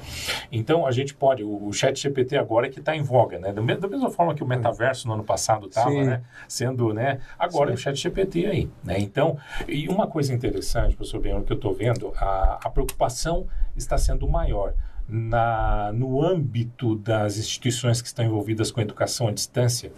Então, 0.51 0.87
a 0.87 0.91
gente 0.91 1.15
pode, 1.15 1.45
o, 1.45 1.67
o 1.67 1.73
chat 1.73 1.99
GPT 2.01 2.37
agora 2.37 2.67
é 2.67 2.71
que 2.71 2.81
está 2.81 2.97
em 2.97 3.03
voga, 3.03 3.39
né? 3.39 3.53
Da, 3.53 3.63
mesma 3.63 4.11
forma 4.11 4.35
que 4.35 4.43
o 4.43 4.47
metaverso 4.47 5.07
no 5.07 5.15
ano 5.15 5.25
passado 5.25 5.67
estava, 5.67 5.91
né? 5.91 6.23
Sendo, 6.47 6.93
né? 6.93 7.21
Agora 7.39 7.69
Sim. 7.69 7.75
o 7.75 7.77
chat 7.77 7.97
GPT 7.97 8.47
aí, 8.47 8.71
né? 8.83 8.99
Então, 8.99 9.37
e 9.67 9.89
uma 9.89 10.07
coisa 10.07 10.33
interessante, 10.33 10.97
professor 10.97 11.21
Benhor, 11.21 11.43
que 11.43 11.53
eu 11.53 11.57
estou 11.57 11.75
vendo, 11.75 12.13
a, 12.17 12.59
a 12.65 12.71
preocupação 12.71 13.47
está 13.77 13.99
sendo 13.99 14.29
maior 14.29 14.75
na, 15.09 15.91
no 15.93 16.23
âmbito 16.23 16.97
das 16.97 17.39
instituições 17.39 18.03
que 18.03 18.09
estão 18.09 18.25
envolvidas 18.25 18.71
com 18.71 18.81
a 18.81 18.83
educação 18.83 19.29
à 19.29 19.33
distância 19.33 19.91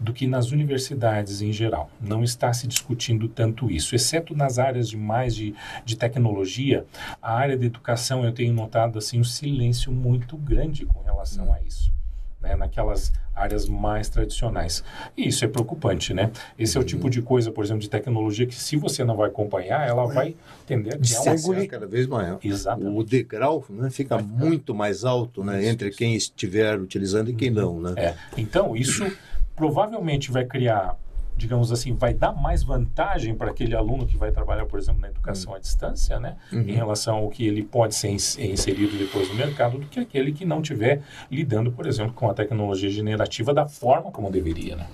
do 0.00 0.12
que 0.12 0.26
nas 0.26 0.50
universidades 0.50 1.40
em 1.40 1.52
geral. 1.52 1.90
Não 2.00 2.24
está 2.24 2.52
se 2.52 2.66
discutindo 2.66 3.28
tanto 3.28 3.70
isso, 3.70 3.94
exceto 3.94 4.34
nas 4.34 4.58
áreas 4.58 4.88
de 4.88 4.96
mais 4.96 5.34
de, 5.34 5.54
de 5.84 5.96
tecnologia. 5.96 6.84
A 7.22 7.34
área 7.34 7.56
de 7.56 7.66
educação 7.66 8.24
eu 8.24 8.32
tenho 8.32 8.52
notado 8.52 8.98
assim 8.98 9.20
um 9.20 9.24
silêncio 9.24 9.92
muito 9.92 10.36
grande 10.36 10.84
com 10.86 11.02
relação 11.02 11.52
a 11.52 11.60
isso 11.62 11.97
né, 12.40 12.54
naquelas 12.56 13.12
áreas 13.34 13.68
mais 13.68 14.08
tradicionais. 14.08 14.82
E 15.16 15.28
isso 15.28 15.44
é 15.44 15.48
preocupante, 15.48 16.12
né? 16.12 16.30
Esse 16.58 16.76
uhum. 16.76 16.82
é 16.82 16.84
o 16.84 16.86
tipo 16.86 17.10
de 17.10 17.22
coisa, 17.22 17.50
por 17.50 17.64
exemplo, 17.64 17.80
de 17.80 17.90
tecnologia 17.90 18.46
que 18.46 18.54
se 18.54 18.76
você 18.76 19.04
não 19.04 19.16
vai 19.16 19.28
acompanhar, 19.28 19.86
ela 19.88 20.04
é. 20.04 20.14
vai 20.14 20.36
tender 20.66 20.94
a 20.94 20.98
criar 20.98 21.34
uma 21.36 21.66
cada 21.66 21.86
vez 21.86 22.06
maior. 22.06 22.38
Exatamente. 22.42 22.98
O 22.98 23.02
degrau 23.04 23.64
né, 23.68 23.90
fica 23.90 24.18
muito 24.18 24.74
mais 24.74 25.04
alto 25.04 25.44
né, 25.44 25.60
isso, 25.60 25.70
entre 25.70 25.90
quem 25.90 26.14
estiver 26.14 26.78
utilizando 26.80 27.30
e 27.30 27.34
quem 27.34 27.50
não, 27.50 27.80
né? 27.80 27.94
É. 27.96 28.14
Então, 28.36 28.76
isso 28.76 29.04
provavelmente 29.54 30.30
vai 30.30 30.44
criar 30.44 30.96
digamos 31.38 31.72
assim, 31.72 31.94
vai 31.94 32.12
dar 32.12 32.32
mais 32.32 32.62
vantagem 32.62 33.34
para 33.34 33.50
aquele 33.50 33.74
aluno 33.74 34.06
que 34.06 34.16
vai 34.16 34.32
trabalhar, 34.32 34.66
por 34.66 34.78
exemplo, 34.78 35.00
na 35.00 35.08
educação 35.08 35.54
à 35.54 35.58
distância, 35.58 36.18
né, 36.18 36.36
uhum. 36.52 36.60
em 36.62 36.72
relação 36.72 37.16
ao 37.16 37.30
que 37.30 37.46
ele 37.46 37.62
pode 37.62 37.94
ser 37.94 38.08
inserido 38.10 38.98
depois 38.98 39.28
no 39.28 39.34
mercado, 39.36 39.78
do 39.78 39.86
que 39.86 40.00
aquele 40.00 40.32
que 40.32 40.44
não 40.44 40.60
tiver 40.60 41.00
lidando, 41.30 41.70
por 41.70 41.86
exemplo, 41.86 42.12
com 42.12 42.28
a 42.28 42.34
tecnologia 42.34 42.90
generativa 42.90 43.54
da 43.54 43.66
forma 43.66 44.10
como 44.10 44.30
deveria, 44.30 44.76
né? 44.76 44.86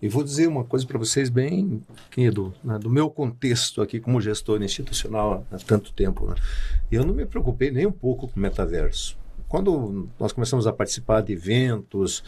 E 0.00 0.08
vou 0.08 0.24
dizer 0.24 0.48
uma 0.48 0.64
coisa 0.64 0.84
para 0.84 0.98
vocês 0.98 1.30
bem, 1.30 1.80
querido, 2.10 2.52
né, 2.64 2.76
do 2.76 2.90
meu 2.90 3.08
contexto 3.08 3.80
aqui 3.80 4.00
como 4.00 4.20
gestor 4.20 4.60
institucional 4.60 5.46
há 5.52 5.58
tanto 5.58 5.92
tempo. 5.92 6.26
Né, 6.26 6.34
eu 6.90 7.04
não 7.04 7.14
me 7.14 7.24
preocupei 7.24 7.70
nem 7.70 7.86
um 7.86 7.92
pouco 7.92 8.26
com 8.26 8.36
o 8.36 8.42
metaverso. 8.42 9.16
Quando 9.52 10.08
nós 10.18 10.32
começamos 10.32 10.66
a 10.66 10.72
participar 10.72 11.20
de 11.20 11.34
eventos, 11.34 12.24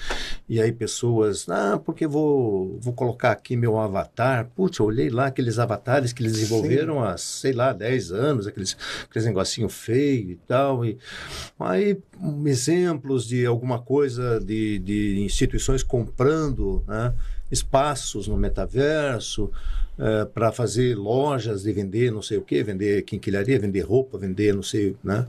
e 0.46 0.60
aí 0.60 0.70
pessoas, 0.70 1.48
ah, 1.48 1.80
porque 1.82 2.06
vou, 2.06 2.78
vou 2.82 2.92
colocar 2.92 3.30
aqui 3.30 3.56
meu 3.56 3.80
avatar. 3.80 4.50
Putz, 4.54 4.78
eu 4.78 4.84
olhei 4.84 5.08
lá 5.08 5.28
aqueles 5.28 5.58
avatares 5.58 6.12
que 6.12 6.22
eles 6.22 6.34
desenvolveram 6.34 6.96
Sim. 6.96 7.06
há, 7.06 7.16
sei 7.16 7.52
lá, 7.54 7.72
10 7.72 8.12
anos, 8.12 8.46
aqueles, 8.46 8.76
aqueles 9.08 9.26
negocinho 9.26 9.70
feio 9.70 10.32
e 10.32 10.36
tal. 10.46 10.84
E 10.84 10.98
aí, 11.58 11.96
exemplos 12.44 13.26
de 13.26 13.46
alguma 13.46 13.78
coisa 13.78 14.38
de, 14.38 14.78
de 14.80 15.22
instituições 15.24 15.82
comprando 15.82 16.84
né, 16.86 17.14
espaços 17.50 18.26
no 18.28 18.36
metaverso 18.36 19.50
é, 19.98 20.24
para 20.24 20.50
fazer 20.50 20.96
lojas 20.96 21.62
de 21.62 21.72
vender 21.72 22.10
não 22.10 22.20
sei 22.20 22.36
o 22.36 22.42
que, 22.42 22.62
vender 22.64 23.02
quinquilharia, 23.02 23.58
vender 23.58 23.82
roupa, 23.82 24.18
vender 24.18 24.52
não 24.52 24.62
sei, 24.62 24.96
né? 25.04 25.26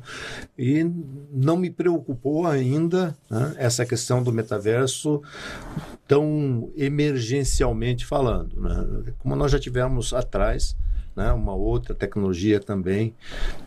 E 0.58 0.84
não 1.32 1.56
me 1.56 1.70
preocupou 1.70 2.48
ainda 2.48 3.16
né, 3.30 3.54
essa 3.58 3.86
questão 3.86 4.24
do 4.24 4.32
metaverso 4.32 5.22
tão 6.08 6.72
emergencialmente 6.76 8.06
falando, 8.06 8.60
né? 8.60 9.14
Como 9.20 9.36
nós 9.36 9.52
já 9.52 9.60
tivemos 9.60 10.14
atrás 10.14 10.76
né, 11.16 11.32
uma 11.32 11.54
outra 11.54 11.96
tecnologia 11.96 12.60
também 12.60 13.16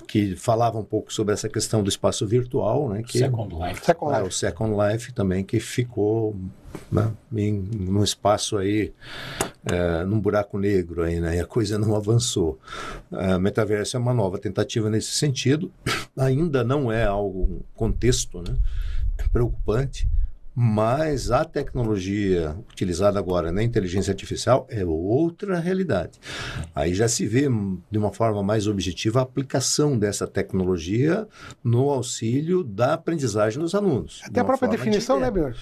que 0.06 0.36
falava 0.36 0.78
um 0.78 0.84
pouco 0.84 1.12
sobre 1.12 1.32
essa 1.32 1.48
questão 1.48 1.82
do 1.82 1.88
espaço 1.88 2.26
virtual, 2.26 2.88
né, 2.88 3.02
que 3.02 3.18
Second 3.18 3.54
Life, 3.54 3.84
Second 3.84 4.12
Life. 4.12 4.24
É, 4.24 4.28
o 4.28 4.30
Second 4.30 4.74
Life 4.76 5.12
também 5.12 5.44
que 5.44 5.58
ficou 5.58 6.36
né, 6.92 7.10
em 7.32 7.52
num 7.52 8.04
espaço 8.04 8.56
aí 8.58 8.92
é, 9.64 10.04
num 10.04 10.20
buraco 10.20 10.58
negro 10.58 11.02
aí, 11.02 11.20
né, 11.20 11.36
e 11.36 11.40
a 11.40 11.46
coisa 11.46 11.78
não 11.78 11.94
avançou. 11.96 12.58
A 13.10 13.38
metaverso 13.38 13.96
é 13.96 14.00
uma 14.00 14.14
nova 14.14 14.38
tentativa 14.38 14.90
nesse 14.90 15.12
sentido, 15.12 15.72
ainda 16.16 16.62
não 16.62 16.92
é 16.92 17.04
algo 17.04 17.64
contexto, 17.74 18.38
né, 18.38 18.56
preocupante 19.32 20.08
mas 20.60 21.30
a 21.30 21.44
tecnologia 21.44 22.56
utilizada 22.68 23.16
agora 23.16 23.52
na 23.52 23.62
inteligência 23.62 24.10
artificial 24.10 24.66
é 24.68 24.84
outra 24.84 25.60
realidade. 25.60 26.18
Aí 26.74 26.92
já 26.94 27.06
se 27.06 27.24
vê 27.28 27.48
de 27.88 27.96
uma 27.96 28.12
forma 28.12 28.42
mais 28.42 28.66
objetiva 28.66 29.20
a 29.20 29.22
aplicação 29.22 29.96
dessa 29.96 30.26
tecnologia 30.26 31.28
no 31.62 31.90
auxílio 31.90 32.64
da 32.64 32.94
aprendizagem 32.94 33.60
dos 33.60 33.72
alunos. 33.72 34.20
Até 34.24 34.40
a 34.40 34.44
própria 34.44 34.68
definição, 34.68 35.18
de... 35.18 35.22
né, 35.22 35.30
Bjorn? 35.30 35.54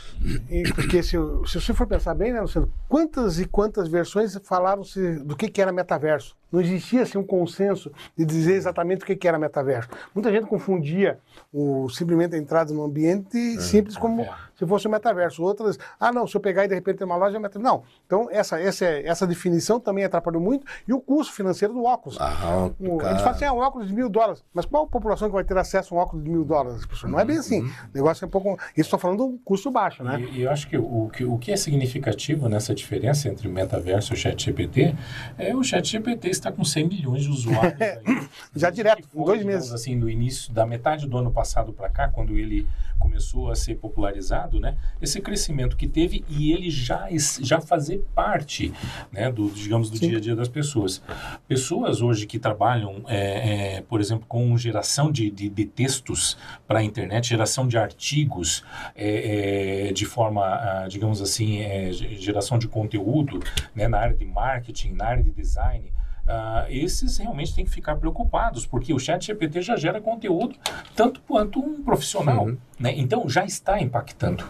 Porque 0.75 1.03
se, 1.03 1.11
se 1.47 1.61
você 1.61 1.75
for 1.75 1.87
pensar 1.87 2.15
bem, 2.15 2.33
né, 2.33 2.41
Luciano, 2.41 2.73
quantas 2.89 3.39
e 3.39 3.45
quantas 3.45 3.89
versões 3.89 4.35
falaram-se 4.45 5.19
do 5.19 5.37
que, 5.37 5.51
que 5.51 5.61
era 5.61 5.73
metaverso? 5.73 6.35
Não 6.51 6.61
existia 6.61 7.03
assim, 7.03 7.19
um 7.19 7.25
consenso 7.25 7.93
de 8.17 8.25
dizer 8.25 8.55
exatamente 8.55 9.03
o 9.03 9.07
que 9.07 9.27
era 9.27 9.39
metaverso. 9.39 9.89
Muita 10.15 10.31
gente 10.31 10.47
confundia 10.47 11.19
o, 11.53 11.89
simplesmente 11.89 12.35
a 12.35 12.39
entrada 12.39 12.73
no 12.73 12.85
ambiente 12.85 13.37
é, 13.37 13.61
simples 13.61 13.97
como 13.97 14.23
é. 14.23 14.31
se 14.55 14.67
fosse 14.67 14.87
o 14.87 14.91
metaverso. 14.91 15.43
Outras, 15.43 15.79
ah, 15.99 16.13
não, 16.13 16.27
se 16.27 16.37
eu 16.37 16.41
pegar 16.41 16.65
e 16.65 16.69
de 16.69 16.75
repente 16.75 16.99
ter 16.99 17.05
uma 17.05 17.17
loja, 17.17 17.37
é 17.37 17.41
metaverso. 17.41 17.63
Não. 17.63 17.83
Então, 18.07 18.29
essa, 18.31 18.61
essa, 18.61 18.85
essa 18.87 19.27
definição 19.27 19.81
também 19.81 20.05
atrapalhou 20.05 20.41
muito. 20.41 20.65
E 20.87 20.93
o 20.93 21.01
custo 21.01 21.33
financeiro 21.33 21.75
do 21.75 21.85
óculos. 21.85 22.17
Ah, 22.21 22.71
o, 22.79 23.01
a 23.01 23.11
gente 23.11 23.23
fala 23.23 23.31
assim, 23.31 23.45
ah, 23.45 23.53
um 23.53 23.59
óculos 23.59 23.89
de 23.89 23.95
mil 23.95 24.09
dólares. 24.09 24.45
Mas 24.55 24.65
qual 24.65 24.85
a 24.85 24.87
população 24.87 25.29
que 25.29 25.35
vai 25.35 25.45
ter 25.45 25.59
acesso 25.59 25.95
a 25.95 25.99
um 25.99 26.01
óculos 26.01 26.25
de 26.25 26.31
mil 26.31 26.45
dólares? 26.45 26.83
Não 27.05 27.19
é 27.19 27.25
bem 27.25 27.39
assim. 27.39 27.63
Uhum. 27.63 27.69
O 27.69 27.97
negócio 27.97 28.25
é 28.25 28.29
um 28.29 28.31
pouco. 28.31 28.57
Isso 28.71 28.83
estou 28.83 28.99
falando 28.99 29.27
do 29.27 29.39
custo 29.45 29.71
baixo, 29.71 30.05
né? 30.05 30.21
E, 30.21 30.39
e 30.39 30.43
eu 30.43 30.51
acho 30.51 30.69
que 30.69 30.79
o, 30.79 31.09
que 31.13 31.25
o 31.25 31.37
que 31.39 31.51
é 31.51 31.57
significativo 31.57 32.49
nessa 32.49 32.75
diferença 32.75 33.29
entre 33.29 33.49
o 33.49 33.51
metaverso 33.51 34.13
e 34.13 34.15
o 34.15 34.17
chat 34.17 34.45
GPT 34.45 34.95
é 35.39 35.55
o 35.55 35.63
chat 35.63 35.85
GPT 35.91 36.36
está 36.37 36.53
com 36.53 36.65
100 36.65 36.89
milhões 36.89 37.23
de 37.23 37.31
usuários. 37.31 37.81
Aí, 37.81 38.29
Já 38.55 38.71
direto, 38.71 39.07
foi, 39.09 39.21
em 39.21 39.25
dois 39.25 39.45
meses. 39.45 39.73
Assim, 39.73 39.99
do 39.99 40.09
início, 40.09 40.53
da 40.53 40.67
metade 40.67 41.07
do 41.07 41.17
ano 41.17 41.31
passado 41.31 41.73
para 41.73 41.89
cá, 41.89 42.09
quando 42.09 42.39
ele 42.39 42.67
começou 42.99 43.51
a 43.51 43.55
ser 43.55 43.77
popularizado, 43.77 44.59
né? 44.59 44.77
Esse 45.01 45.21
crescimento 45.21 45.77
que 45.77 45.87
teve 45.87 46.25
e 46.29 46.53
ele 46.53 46.71
já, 46.71 47.09
já 47.41 47.61
fazer 47.61 48.05
parte, 48.15 48.73
né? 49.13 49.31
Do, 49.31 49.51
digamos, 49.51 49.91
do 49.91 49.99
Sim. 49.99 50.09
dia 50.09 50.19
a 50.19 50.21
dia 50.21 50.37
das 50.37 50.49
pessoas. 50.49 51.03
Pessoas 51.47 52.01
hoje 52.01 52.27
que 52.27 52.39
trabalham, 52.39 53.03
é, 53.07 53.77
é, 53.77 53.81
por 53.83 54.01
exemplo, 54.01 54.27
com 54.27 54.57
geração 54.57 55.13
de, 55.13 55.31
de, 55.31 55.49
de 55.49 55.65
textos 55.65 56.37
para 56.67 56.81
a 56.81 56.83
internet, 56.83 57.29
geração 57.29 57.69
de 57.69 57.79
artigos 57.79 58.65
é, 58.95 59.89
é 59.89 59.93
de 59.93 60.05
forma, 60.05 60.45
ah, 60.45 60.87
digamos 60.89 61.21
assim, 61.21 61.61
é, 61.61 61.93
geração 61.93 62.59
de 62.59 62.69
conteúdo, 62.69 63.41
né? 63.75 63.89
Na 63.89 63.99
área 63.99 64.17
de 64.17 64.25
marketing, 64.25 64.93
na 64.93 65.07
área 65.07 65.23
de 65.23 65.31
design, 65.31 65.93
Uh, 66.27 66.67
esses 66.69 67.19
realmente 67.19 67.55
têm 67.55 67.65
que 67.65 67.71
ficar 67.71 67.95
preocupados, 67.97 68.67
porque 68.67 68.93
o 68.93 68.99
chat 68.99 69.25
GPT 69.25 69.63
já 69.63 69.77
gera 69.77 70.01
conteúdo 70.01 70.57
tanto 70.97 71.21
quanto 71.21 71.61
um 71.61 71.83
profissional. 71.83 72.47
Uhum. 72.47 72.59
Né? 72.81 72.95
Então, 72.97 73.29
já 73.29 73.45
está 73.45 73.81
impactando. 73.81 74.45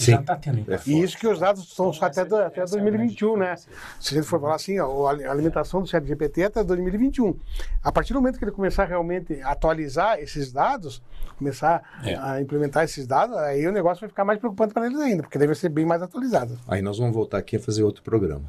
Sim. 0.00 0.12
Já 0.12 0.20
está 0.20 0.36
tendo 0.36 0.60
impacto. 0.60 0.88
E 0.88 1.02
isso 1.02 1.18
que 1.18 1.26
os 1.26 1.38
dados 1.38 1.62
estão 1.62 1.92
só 1.92 2.06
até, 2.06 2.24
do, 2.24 2.36
até 2.36 2.64
2021, 2.64 3.36
né? 3.36 3.54
Se 3.56 4.14
a 4.14 4.16
gente 4.16 4.26
for 4.26 4.40
falar 4.40 4.54
assim, 4.54 4.78
ó, 4.78 5.06
a 5.06 5.30
alimentação 5.30 5.82
do 5.82 5.88
chat 5.88 6.06
GPT 6.06 6.42
é 6.42 6.44
até 6.46 6.64
2021. 6.64 7.36
A 7.82 7.92
partir 7.92 8.14
do 8.14 8.20
momento 8.20 8.38
que 8.38 8.44
ele 8.44 8.50
começar 8.50 8.86
realmente 8.86 9.40
a 9.42 9.50
atualizar 9.50 10.18
esses 10.18 10.50
dados, 10.50 11.02
começar 11.36 11.82
é. 12.02 12.14
a 12.16 12.40
implementar 12.40 12.84
esses 12.84 13.06
dados, 13.06 13.36
aí 13.36 13.66
o 13.66 13.72
negócio 13.72 14.00
vai 14.00 14.08
ficar 14.08 14.24
mais 14.24 14.38
preocupante 14.38 14.72
para 14.72 14.86
eles 14.86 14.98
ainda, 14.98 15.22
porque 15.22 15.38
deve 15.38 15.54
ser 15.54 15.68
bem 15.68 15.84
mais 15.84 16.00
atualizado. 16.02 16.58
Aí 16.66 16.80
nós 16.80 16.98
vamos 16.98 17.14
voltar 17.14 17.38
aqui 17.38 17.56
a 17.56 17.60
fazer 17.60 17.82
outro 17.82 18.02
programa. 18.02 18.44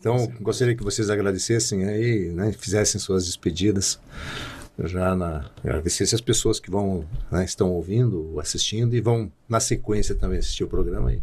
Então, 0.00 0.18
Sim. 0.18 0.34
gostaria 0.40 0.74
que 0.74 0.82
vocês 0.82 1.08
agradecessem 1.08 1.84
aí, 1.84 2.30
né, 2.30 2.52
fizessem 2.52 3.00
suas 3.00 3.26
despedidas 3.26 4.00
já 4.84 5.16
na 5.16 5.50
agradecer 5.64 6.04
as 6.04 6.20
pessoas 6.20 6.60
que 6.60 6.70
vão 6.70 7.04
né, 7.30 7.44
estão 7.44 7.70
ouvindo, 7.70 8.38
assistindo 8.40 8.94
e 8.94 9.00
vão 9.00 9.30
na 9.48 9.60
sequência 9.60 10.14
também 10.14 10.38
assistir 10.38 10.64
o 10.64 10.68
programa 10.68 11.10
aí 11.10 11.22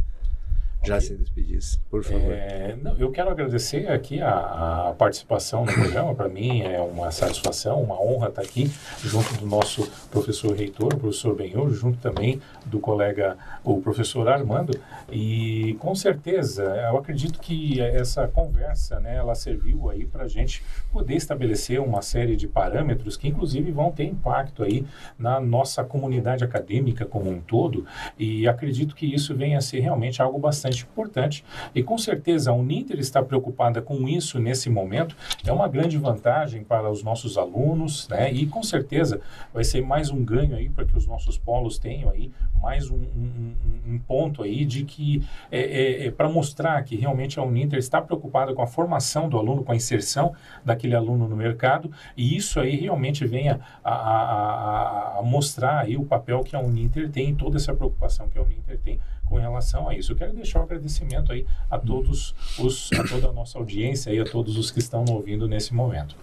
já 0.83 0.99
se 0.99 1.15
despedisse, 1.15 1.79
por 1.89 2.03
favor. 2.03 2.31
É, 2.33 2.75
não, 2.81 2.97
eu 2.97 3.09
quero 3.11 3.29
agradecer 3.29 3.87
aqui 3.87 4.21
a, 4.21 4.89
a 4.89 4.93
participação 4.93 5.65
no 5.65 5.71
programa. 5.71 6.13
Para 6.13 6.27
mim 6.27 6.61
é 6.61 6.79
uma 6.81 7.09
satisfação, 7.11 7.81
uma 7.81 7.99
honra 8.01 8.27
estar 8.27 8.41
aqui 8.41 8.69
junto 9.01 9.33
do 9.37 9.45
nosso 9.45 9.89
professor 10.11 10.55
reitor, 10.55 10.93
o 10.93 10.97
professor 10.97 11.35
Benhur, 11.35 11.69
junto 11.71 11.97
também 11.99 12.41
do 12.65 12.79
colega, 12.79 13.37
o 13.63 13.81
professor 13.81 14.27
Armando. 14.27 14.77
E 15.11 15.75
com 15.79 15.95
certeza, 15.95 16.63
eu 16.63 16.97
acredito 16.97 17.39
que 17.39 17.79
essa 17.79 18.27
conversa, 18.27 18.99
né, 18.99 19.15
ela 19.15 19.35
serviu 19.35 19.89
aí 19.89 20.05
para 20.05 20.25
a 20.25 20.27
gente 20.27 20.63
poder 20.91 21.15
estabelecer 21.15 21.79
uma 21.79 22.01
série 22.01 22.35
de 22.35 22.47
parâmetros 22.47 23.15
que, 23.15 23.27
inclusive, 23.27 23.71
vão 23.71 23.91
ter 23.91 24.05
impacto 24.05 24.63
aí 24.63 24.85
na 25.17 25.39
nossa 25.39 25.83
comunidade 25.83 26.43
acadêmica 26.43 27.05
como 27.05 27.29
um 27.29 27.39
todo. 27.39 27.85
E 28.17 28.47
acredito 28.47 28.95
que 28.95 29.05
isso 29.05 29.35
venha 29.35 29.57
a 29.57 29.61
ser 29.61 29.79
realmente 29.79 30.21
algo 30.21 30.37
bastante 30.37 30.72
importante 30.81 31.45
e 31.75 31.83
com 31.83 31.97
certeza 31.97 32.49
a 32.49 32.53
Uninter 32.53 32.99
está 32.99 33.21
preocupada 33.21 33.81
com 33.81 34.07
isso 34.07 34.39
nesse 34.39 34.69
momento. 34.69 35.15
É 35.45 35.51
uma 35.51 35.67
grande 35.67 35.97
vantagem 35.97 36.63
para 36.63 36.89
os 36.89 37.03
nossos 37.03 37.37
alunos, 37.37 38.07
né? 38.09 38.31
E 38.33 38.47
com 38.47 38.63
certeza 38.63 39.21
vai 39.53 39.63
ser 39.63 39.81
mais 39.81 40.09
um 40.09 40.23
ganho 40.23 40.55
aí 40.55 40.69
para 40.69 40.85
que 40.85 40.97
os 40.97 41.05
nossos 41.05 41.37
polos 41.37 41.77
tenham 41.77 42.09
aí 42.09 42.31
mais 42.61 42.89
um, 42.89 42.95
um, 42.95 43.53
um 43.85 43.99
ponto 43.99 44.41
aí 44.41 44.63
de 44.63 44.85
que 44.85 45.21
é, 45.51 45.59
é, 45.59 46.07
é 46.07 46.11
para 46.11 46.29
mostrar 46.29 46.81
que 46.83 46.95
realmente 46.95 47.37
a 47.37 47.43
Uninter 47.43 47.77
está 47.77 48.01
preocupada 48.01 48.53
com 48.53 48.61
a 48.61 48.67
formação 48.67 49.27
do 49.27 49.37
aluno, 49.37 49.65
com 49.65 49.73
a 49.73 49.75
inserção 49.75 50.33
daquele 50.63 50.95
aluno 50.95 51.27
no 51.27 51.35
mercado 51.35 51.91
e 52.15 52.37
isso 52.37 52.61
aí 52.61 52.77
realmente 52.77 53.25
venha 53.25 53.59
a, 53.83 53.93
a, 53.93 55.17
a, 55.17 55.19
a 55.19 55.21
mostrar 55.21 55.81
aí 55.81 55.97
o 55.97 56.05
papel 56.05 56.41
que 56.41 56.55
a 56.55 56.59
Uninter 56.59 57.09
tem, 57.11 57.35
toda 57.35 57.57
essa 57.57 57.73
preocupação 57.73 58.29
que 58.29 58.37
a 58.37 58.41
Uninter 58.41 58.79
tem 58.79 58.99
com 59.25 59.35
relação 59.35 59.89
a 59.89 59.95
isso. 59.95 60.11
Eu 60.11 60.15
quero 60.15 60.33
deixar 60.33 60.59
um 60.59 60.63
agradecimento 60.63 61.31
aí 61.31 61.45
a 61.69 61.77
todos 61.77 62.35
os, 62.59 62.89
a 62.93 63.07
toda 63.07 63.29
a 63.29 63.33
nossa 63.33 63.57
audiência 63.57 64.11
e 64.11 64.19
a 64.19 64.25
todos 64.25 64.57
os 64.57 64.71
que 64.71 64.79
estão 64.79 65.05
ouvindo 65.09 65.47
nesse 65.47 65.73
momento. 65.73 66.15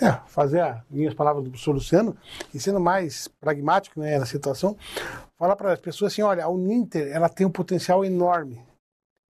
É, 0.00 0.10
fazer 0.26 0.60
as 0.60 0.82
minhas 0.90 1.14
palavras 1.14 1.44
do 1.44 1.50
professor 1.50 1.72
Luciano 1.72 2.16
e 2.52 2.58
sendo 2.58 2.80
mais 2.80 3.28
pragmático 3.40 4.00
né, 4.00 4.18
na 4.18 4.26
situação, 4.26 4.76
falar 5.38 5.54
para 5.54 5.72
as 5.72 5.78
pessoas 5.78 6.12
assim, 6.12 6.22
olha, 6.22 6.44
a 6.44 6.48
Uninter 6.48 7.08
ela 7.12 7.28
tem 7.28 7.46
um 7.46 7.50
potencial 7.50 8.04
enorme. 8.04 8.60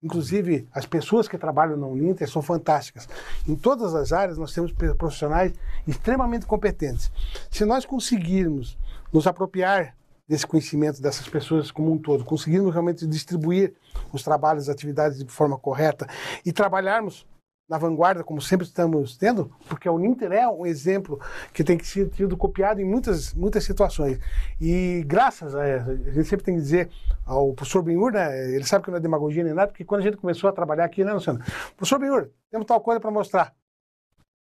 Inclusive, 0.03 0.69
as 0.73 0.85
pessoas 0.85 1.27
que 1.27 1.39
trabalham 1.39 1.79
na 1.79 1.87
Uninter 1.87 2.29
são 2.29 2.43
fantásticas. 2.43 3.09
Em 3.49 3.57
todas 3.57 3.95
as 3.95 4.13
áreas, 4.13 4.37
nós 4.37 4.53
temos 4.53 4.71
profissionais 4.99 5.53
extremamente 5.87 6.45
competentes. 6.45 7.11
Se 7.51 7.65
nós 7.65 7.87
conseguirmos 7.87 8.79
nos 9.11 9.27
apropriar 9.27 9.97
desse 10.29 10.47
conhecimento 10.47 11.03
dessas 11.03 11.29
pessoas 11.29 11.71
como 11.71 11.93
um 11.93 11.99
todo, 11.99 12.25
conseguirmos 12.25 12.73
realmente 12.73 13.07
distribuir 13.07 13.75
os 14.13 14.23
trabalhos, 14.23 14.65
as 14.65 14.75
atividades 14.75 15.19
de 15.19 15.31
forma 15.31 15.59
correta 15.59 16.07
e 16.45 16.53
trabalharmos 16.53 17.27
na 17.69 17.79
vanguarda, 17.79 18.23
como 18.23 18.43
sempre 18.43 18.67
estamos 18.67 19.17
tendo, 19.17 19.51
porque 19.69 19.89
a 19.89 19.93
Uninter 19.93 20.33
é 20.33 20.47
um 20.47 20.67
exemplo 20.67 21.19
que 21.53 21.65
tem 21.65 21.79
que 21.79 21.87
ser 21.87 22.11
tido 22.11 22.37
copiado 22.37 22.81
em 22.81 22.85
muitas, 22.85 23.33
muitas 23.33 23.65
situações. 23.65 24.19
E 24.61 25.03
graças 25.07 25.55
a, 25.55 25.63
a 25.63 26.11
gente 26.11 26.25
sempre 26.25 26.45
tem 26.45 26.57
que 26.57 26.61
dizer 26.61 26.91
ao 27.25 27.55
professor 27.55 27.83
Benhur, 27.83 28.13
né, 28.13 28.55
ele 28.55 28.65
sabe 28.65 28.85
que 28.85 28.91
não 28.91 28.99
é 28.99 29.01
demagogia 29.01 29.43
nem 29.43 29.55
nada, 29.55 29.69
porque 29.69 29.85
quando 29.85 30.03
a 30.03 30.05
gente 30.05 30.19
começou 30.19 30.49
a 30.51 30.53
trabalhar 30.53 30.85
aqui, 30.85 31.03
né, 31.05 31.13
Luciano? 31.13 31.41
Professor 31.75 31.99
Benhur, 31.99 32.29
temos 32.51 32.67
tal 32.67 32.81
coisa 32.81 33.01
para 33.01 33.11
mostrar 33.11 33.55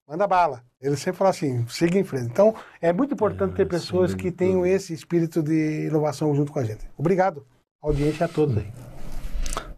manda 0.09 0.27
bala. 0.27 0.63
Ele 0.81 0.97
sempre 0.97 1.19
fala 1.19 1.31
assim, 1.31 1.67
siga 1.69 1.99
em 1.99 2.05
frente. 2.05 2.27
Então, 2.27 2.55
é 2.81 2.93
muito 2.93 3.15
importante 3.15 3.55
ter 3.55 3.63
é, 3.63 3.67
pessoas 3.67 4.15
que 4.15 4.31
tenham 4.31 4.67
esse 4.67 4.93
espírito 4.93 5.43
de 5.43 5.87
inovação 5.87 6.35
junto 6.35 6.53
com 6.53 6.59
a 6.59 6.65
gente. 6.65 6.89
Obrigado, 6.97 7.47
audiência 7.81 8.27
a 8.27 8.29
todos 8.29 8.57
aí. 8.59 8.73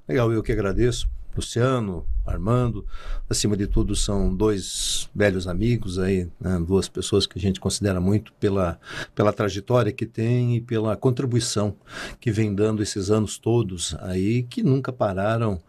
Legal, 0.09 0.33
eu 0.33 0.43
que 0.43 0.53
agradeço. 0.53 1.09
Luciano, 1.37 2.07
Armando, 2.27 2.87
acima 3.29 3.57
de 3.57 3.67
tudo 3.67 3.95
são 3.95 4.35
dois 4.35 5.09
velhos 5.15 5.47
amigos 5.47 5.99
aí, 5.99 6.29
né? 6.41 6.59
duas 6.67 6.89
pessoas 6.89 7.27
que 7.27 7.39
a 7.39 7.41
gente 7.41 7.61
considera 7.61 8.01
muito 8.01 8.33
pela, 8.35 8.79
pela 9.15 9.33
trajetória 9.33 9.93
que 9.93 10.07
tem 10.07 10.57
e 10.57 10.61
pela 10.61 10.97
contribuição 10.97 11.77
que 12.21 12.31
vem 12.31 12.55
dando 12.55 12.83
esses 12.83 13.11
anos 13.11 13.37
todos 13.39 13.95
aí, 14.01 14.43
que 14.43 14.63
nunca 14.63 14.93
pararam 14.93 15.61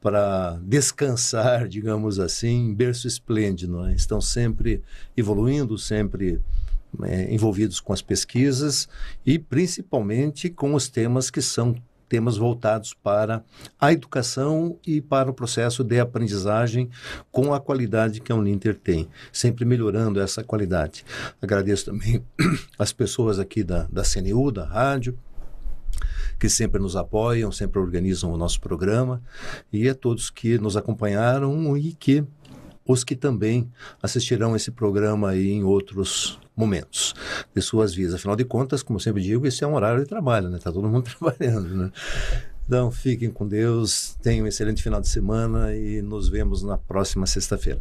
para 0.00 0.58
descansar, 0.62 1.66
digamos 1.68 2.18
assim, 2.20 2.72
berço 2.74 3.08
esplêndido, 3.08 3.82
né? 3.82 3.94
estão 3.94 4.20
sempre 4.20 4.82
evoluindo, 5.16 5.76
sempre 5.76 6.40
é, 7.02 7.32
envolvidos 7.32 7.80
com 7.80 7.92
as 7.92 8.02
pesquisas 8.02 8.88
e 9.24 9.38
principalmente 9.38 10.50
com 10.50 10.74
os 10.74 10.88
temas 10.88 11.30
que 11.30 11.40
são 11.40 11.74
temas 12.12 12.36
voltados 12.36 12.92
para 12.92 13.42
a 13.80 13.90
educação 13.90 14.78
e 14.86 15.00
para 15.00 15.30
o 15.30 15.32
processo 15.32 15.82
de 15.82 15.98
aprendizagem 15.98 16.90
com 17.30 17.54
a 17.54 17.58
qualidade 17.58 18.20
que 18.20 18.30
a 18.30 18.34
Uninter 18.34 18.74
tem, 18.78 19.08
sempre 19.32 19.64
melhorando 19.64 20.20
essa 20.20 20.44
qualidade. 20.44 21.06
Agradeço 21.40 21.86
também 21.86 22.22
as 22.78 22.92
pessoas 22.92 23.38
aqui 23.38 23.64
da, 23.64 23.84
da 23.90 24.02
CNU, 24.02 24.52
da 24.52 24.66
rádio, 24.66 25.18
que 26.38 26.50
sempre 26.50 26.82
nos 26.82 26.96
apoiam, 26.96 27.50
sempre 27.50 27.78
organizam 27.78 28.30
o 28.30 28.36
nosso 28.36 28.60
programa, 28.60 29.22
e 29.72 29.88
a 29.88 29.94
todos 29.94 30.28
que 30.28 30.58
nos 30.58 30.76
acompanharam 30.76 31.78
e 31.78 31.94
que 31.94 32.26
os 32.86 33.04
que 33.04 33.14
também 33.14 33.70
assistirão 34.02 34.56
esse 34.56 34.70
programa 34.70 35.30
aí 35.30 35.50
em 35.50 35.62
outros 35.62 36.38
momentos 36.56 37.14
de 37.54 37.62
suas 37.62 37.94
vidas. 37.94 38.14
Afinal 38.14 38.36
de 38.36 38.44
contas, 38.44 38.82
como 38.82 39.00
sempre 39.00 39.22
digo, 39.22 39.46
esse 39.46 39.64
é 39.64 39.66
um 39.66 39.74
horário 39.74 40.02
de 40.02 40.08
trabalho, 40.08 40.48
né? 40.48 40.58
Está 40.58 40.72
todo 40.72 40.88
mundo 40.88 41.08
trabalhando, 41.18 41.74
né? 41.74 41.92
Então, 42.66 42.90
fiquem 42.90 43.30
com 43.30 43.46
Deus, 43.46 44.16
tenham 44.22 44.44
um 44.44 44.48
excelente 44.48 44.82
final 44.82 45.00
de 45.00 45.08
semana 45.08 45.74
e 45.74 46.00
nos 46.00 46.28
vemos 46.28 46.62
na 46.62 46.78
próxima 46.78 47.26
sexta-feira. 47.26 47.80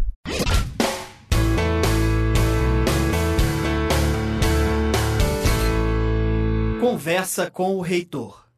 Conversa 6.79 7.49
com 7.49 7.75
o 7.75 7.81
reitor. 7.81 8.50